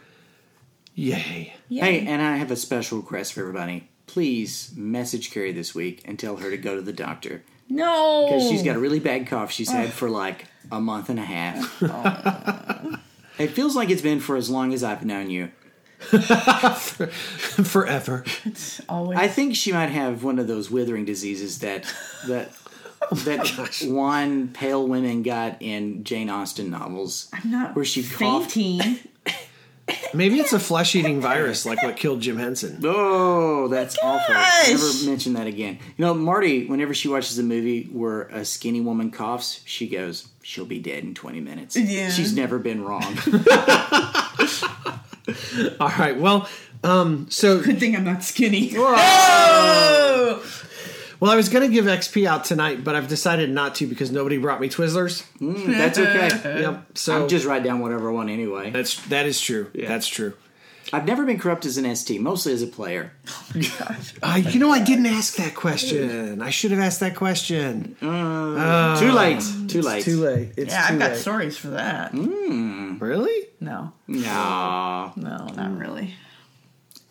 Yay. 0.94 1.54
Yeah. 1.68 1.84
Hey, 1.84 2.06
and 2.06 2.20
I 2.20 2.36
have 2.36 2.50
a 2.50 2.56
special 2.56 2.98
request 2.98 3.32
for 3.32 3.40
everybody. 3.40 3.88
Please 4.06 4.72
message 4.76 5.30
Carrie 5.30 5.52
this 5.52 5.74
week 5.74 6.02
and 6.04 6.18
tell 6.18 6.36
her 6.36 6.50
to 6.50 6.56
go 6.56 6.74
to 6.74 6.82
the 6.82 6.92
doctor 6.92 7.42
no. 7.68 8.26
because 8.26 8.48
she's 8.48 8.62
got 8.62 8.76
a 8.76 8.80
really 8.80 8.98
bad 8.98 9.26
cough. 9.26 9.52
She's 9.52 9.70
had 9.70 9.92
for 9.92 10.10
like 10.10 10.46
a 10.70 10.80
month 10.80 11.08
and 11.08 11.18
a 11.18 11.24
half. 11.24 11.82
Oh. 13.42 13.44
it 13.44 13.52
feels 13.52 13.74
like 13.74 13.88
it's 13.88 14.02
been 14.02 14.20
for 14.20 14.36
as 14.36 14.50
long 14.50 14.74
as 14.74 14.84
I've 14.84 15.04
known 15.04 15.30
you. 15.30 15.50
Forever. 17.64 18.24
It's 18.44 18.80
always. 18.88 19.18
I 19.18 19.28
think 19.28 19.54
she 19.54 19.72
might 19.72 19.90
have 19.90 20.24
one 20.24 20.38
of 20.38 20.46
those 20.46 20.70
withering 20.70 21.04
diseases 21.04 21.58
that 21.60 21.84
that 22.26 22.52
oh 23.10 23.14
that 23.16 23.82
one 23.84 24.48
pale 24.48 24.86
women 24.86 25.22
got 25.22 25.56
in 25.60 26.04
Jane 26.04 26.30
Austen 26.30 26.70
novels. 26.70 27.28
I'm 27.32 27.50
not 27.50 27.76
where 27.76 27.84
she 27.84 28.02
coughed. 28.02 28.52
fainting. 28.52 28.98
Maybe 30.14 30.38
it's 30.38 30.52
a 30.52 30.60
flesh 30.60 30.94
eating 30.94 31.20
virus 31.20 31.66
like 31.66 31.82
what 31.82 31.96
killed 31.96 32.20
Jim 32.20 32.36
Henson. 32.38 32.80
Oh, 32.84 33.68
that's 33.68 33.96
awful. 34.02 34.34
gosh. 34.34 34.68
Never 34.68 35.10
mention 35.10 35.32
that 35.34 35.46
again. 35.46 35.78
You 35.96 36.04
know, 36.04 36.14
Marty, 36.14 36.66
whenever 36.66 36.94
she 36.94 37.08
watches 37.08 37.38
a 37.38 37.42
movie 37.42 37.84
where 37.84 38.22
a 38.22 38.44
skinny 38.44 38.80
woman 38.80 39.10
coughs, 39.10 39.60
she 39.64 39.88
goes, 39.88 40.28
she'll 40.42 40.64
be 40.64 40.78
dead 40.78 41.02
in 41.04 41.14
20 41.14 41.40
minutes. 41.40 41.76
Yeah. 41.76 42.10
She's 42.10 42.34
never 42.34 42.58
been 42.58 42.84
wrong. 42.84 43.02
All 45.80 45.88
right. 45.88 46.18
Well, 46.18 46.48
um, 46.82 47.26
so 47.30 47.62
Good 47.62 47.78
thing 47.80 47.96
I'm 47.96 48.04
not 48.04 48.22
skinny. 48.22 48.72
Oh! 48.76 50.42
well, 51.18 51.30
I 51.30 51.36
was 51.36 51.48
going 51.48 51.68
to 51.68 51.74
give 51.74 51.84
XP 51.84 52.26
out 52.26 52.44
tonight, 52.44 52.82
but 52.82 52.94
I've 52.94 53.08
decided 53.08 53.50
not 53.50 53.74
to 53.76 53.86
because 53.86 54.10
nobody 54.10 54.38
brought 54.38 54.60
me 54.60 54.68
Twizzlers. 54.68 55.24
that's 55.40 55.98
okay. 55.98 56.60
Yep. 56.62 56.96
So 56.98 57.22
I'm 57.22 57.28
just 57.28 57.44
write 57.44 57.62
down 57.62 57.80
whatever 57.80 58.10
I 58.10 58.12
want 58.12 58.30
anyway. 58.30 58.70
that's 58.70 59.00
that 59.08 59.26
is 59.26 59.40
true. 59.40 59.70
Yeah. 59.74 59.88
That's 59.88 60.06
true. 60.08 60.34
I've 60.92 61.06
never 61.06 61.24
been 61.24 61.38
corrupt 61.38 61.66
as 61.66 61.76
an 61.78 61.94
ST, 61.94 62.20
mostly 62.20 62.52
as 62.52 62.62
a 62.62 62.66
player. 62.66 63.12
Oh 63.28 63.46
my 63.54 63.96
Uh, 64.22 64.36
you 64.36 64.58
know, 64.58 64.70
I 64.72 64.82
didn't 64.82 65.06
ask 65.06 65.36
that 65.36 65.54
question. 65.54 66.42
I 66.42 66.50
should 66.50 66.70
have 66.72 66.80
asked 66.80 67.00
that 67.00 67.14
question. 67.14 67.96
Uh, 68.02 68.08
uh, 68.08 68.98
too 69.00 69.12
late. 69.12 69.40
Too 69.68 69.82
late. 69.82 70.04
Too 70.04 70.20
late. 70.20 70.52
It's 70.56 70.72
Yeah, 70.72 70.88
too 70.88 70.94
I've 70.94 70.98
got 70.98 71.10
late. 71.12 71.20
stories 71.20 71.56
for 71.56 71.68
that. 71.68 72.10
Hmm. 72.12 72.98
Really? 72.98 73.46
No, 73.60 73.92
No. 74.08 75.12
no, 75.16 75.46
not 75.56 75.78
really. 75.78 76.14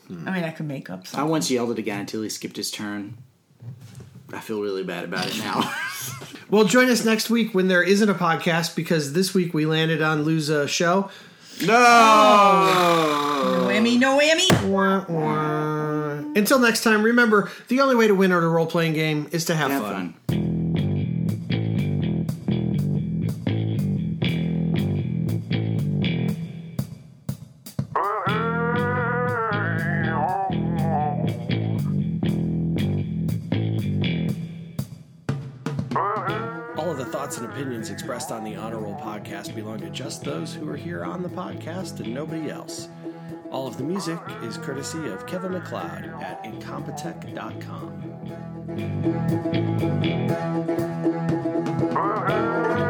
Hmm. 0.07 0.28
I 0.28 0.32
mean, 0.34 0.43
I 0.43 0.51
could 0.51 0.67
make 0.67 0.89
up 0.89 1.07
something. 1.07 1.26
I 1.28 1.30
once 1.30 1.49
yelled 1.49 1.72
at 1.72 1.80
a 1.80 1.82
guy 1.84 1.95
until 1.99 2.22
he 2.22 2.30
skipped 2.30 2.57
his 2.57 2.72
turn. 2.72 3.17
I 4.34 4.39
feel 4.41 4.61
really 4.61 4.84
bad 4.84 5.05
about 5.05 5.28
it 5.28 5.38
now. 5.39 5.74
Well, 6.51 6.63
join 6.63 6.89
us 6.89 7.05
next 7.05 7.30
week 7.30 7.53
when 7.53 7.67
there 7.67 7.84
isn't 7.84 8.09
a 8.09 8.15
podcast 8.15 8.76
because 8.76 9.13
this 9.13 9.36
week 9.36 9.53
we 9.53 9.67
landed 9.67 10.01
on 10.01 10.24
lose 10.24 10.49
a 10.49 10.67
show. 10.67 11.11
No! 11.62 11.68
No 13.53 13.68
whammy, 13.68 13.99
no 13.99 14.20
whammy. 14.20 14.70
Wah, 14.70 15.05
wah. 15.10 16.10
Until 16.36 16.60
next 16.60 16.84
time, 16.84 17.03
remember 17.03 17.49
the 17.68 17.82
only 17.82 17.95
way 17.95 18.07
to 18.07 18.16
win 18.16 18.32
at 18.32 18.43
a 18.43 18.47
role 18.47 18.68
playing 18.68 18.93
game 18.93 19.28
is 19.32 19.45
to 19.45 19.55
have, 19.55 19.72
Have 19.72 19.82
fun. 19.82 20.14
fun. 20.28 20.59
thoughts 37.30 37.42
and 37.42 37.52
opinions 37.52 37.92
expressed 37.92 38.32
on 38.32 38.44
the 38.44 38.56
Honor 38.56 38.80
Roll 38.80 38.96
podcast 38.96 39.54
belong 39.54 39.80
to 39.82 39.90
just 39.92 40.24
those 40.24 40.52
who 40.52 40.68
are 40.68 40.76
here 40.76 41.06
on 41.06 41.22
the 41.22 41.30
podcast 41.30 42.00
and 42.00 42.12
nobody 42.12 42.50
else. 42.50 42.90
All 43.52 43.68
of 43.68 43.78
the 43.78 43.84
music 43.84 44.18
is 44.42 44.58
courtesy 44.58 45.08
of 45.10 45.28
Kevin 45.28 45.52
MacLeod 45.52 46.06
at 46.24 46.44
incompetech.com. 46.44 48.02
Uh-huh. 51.96 52.89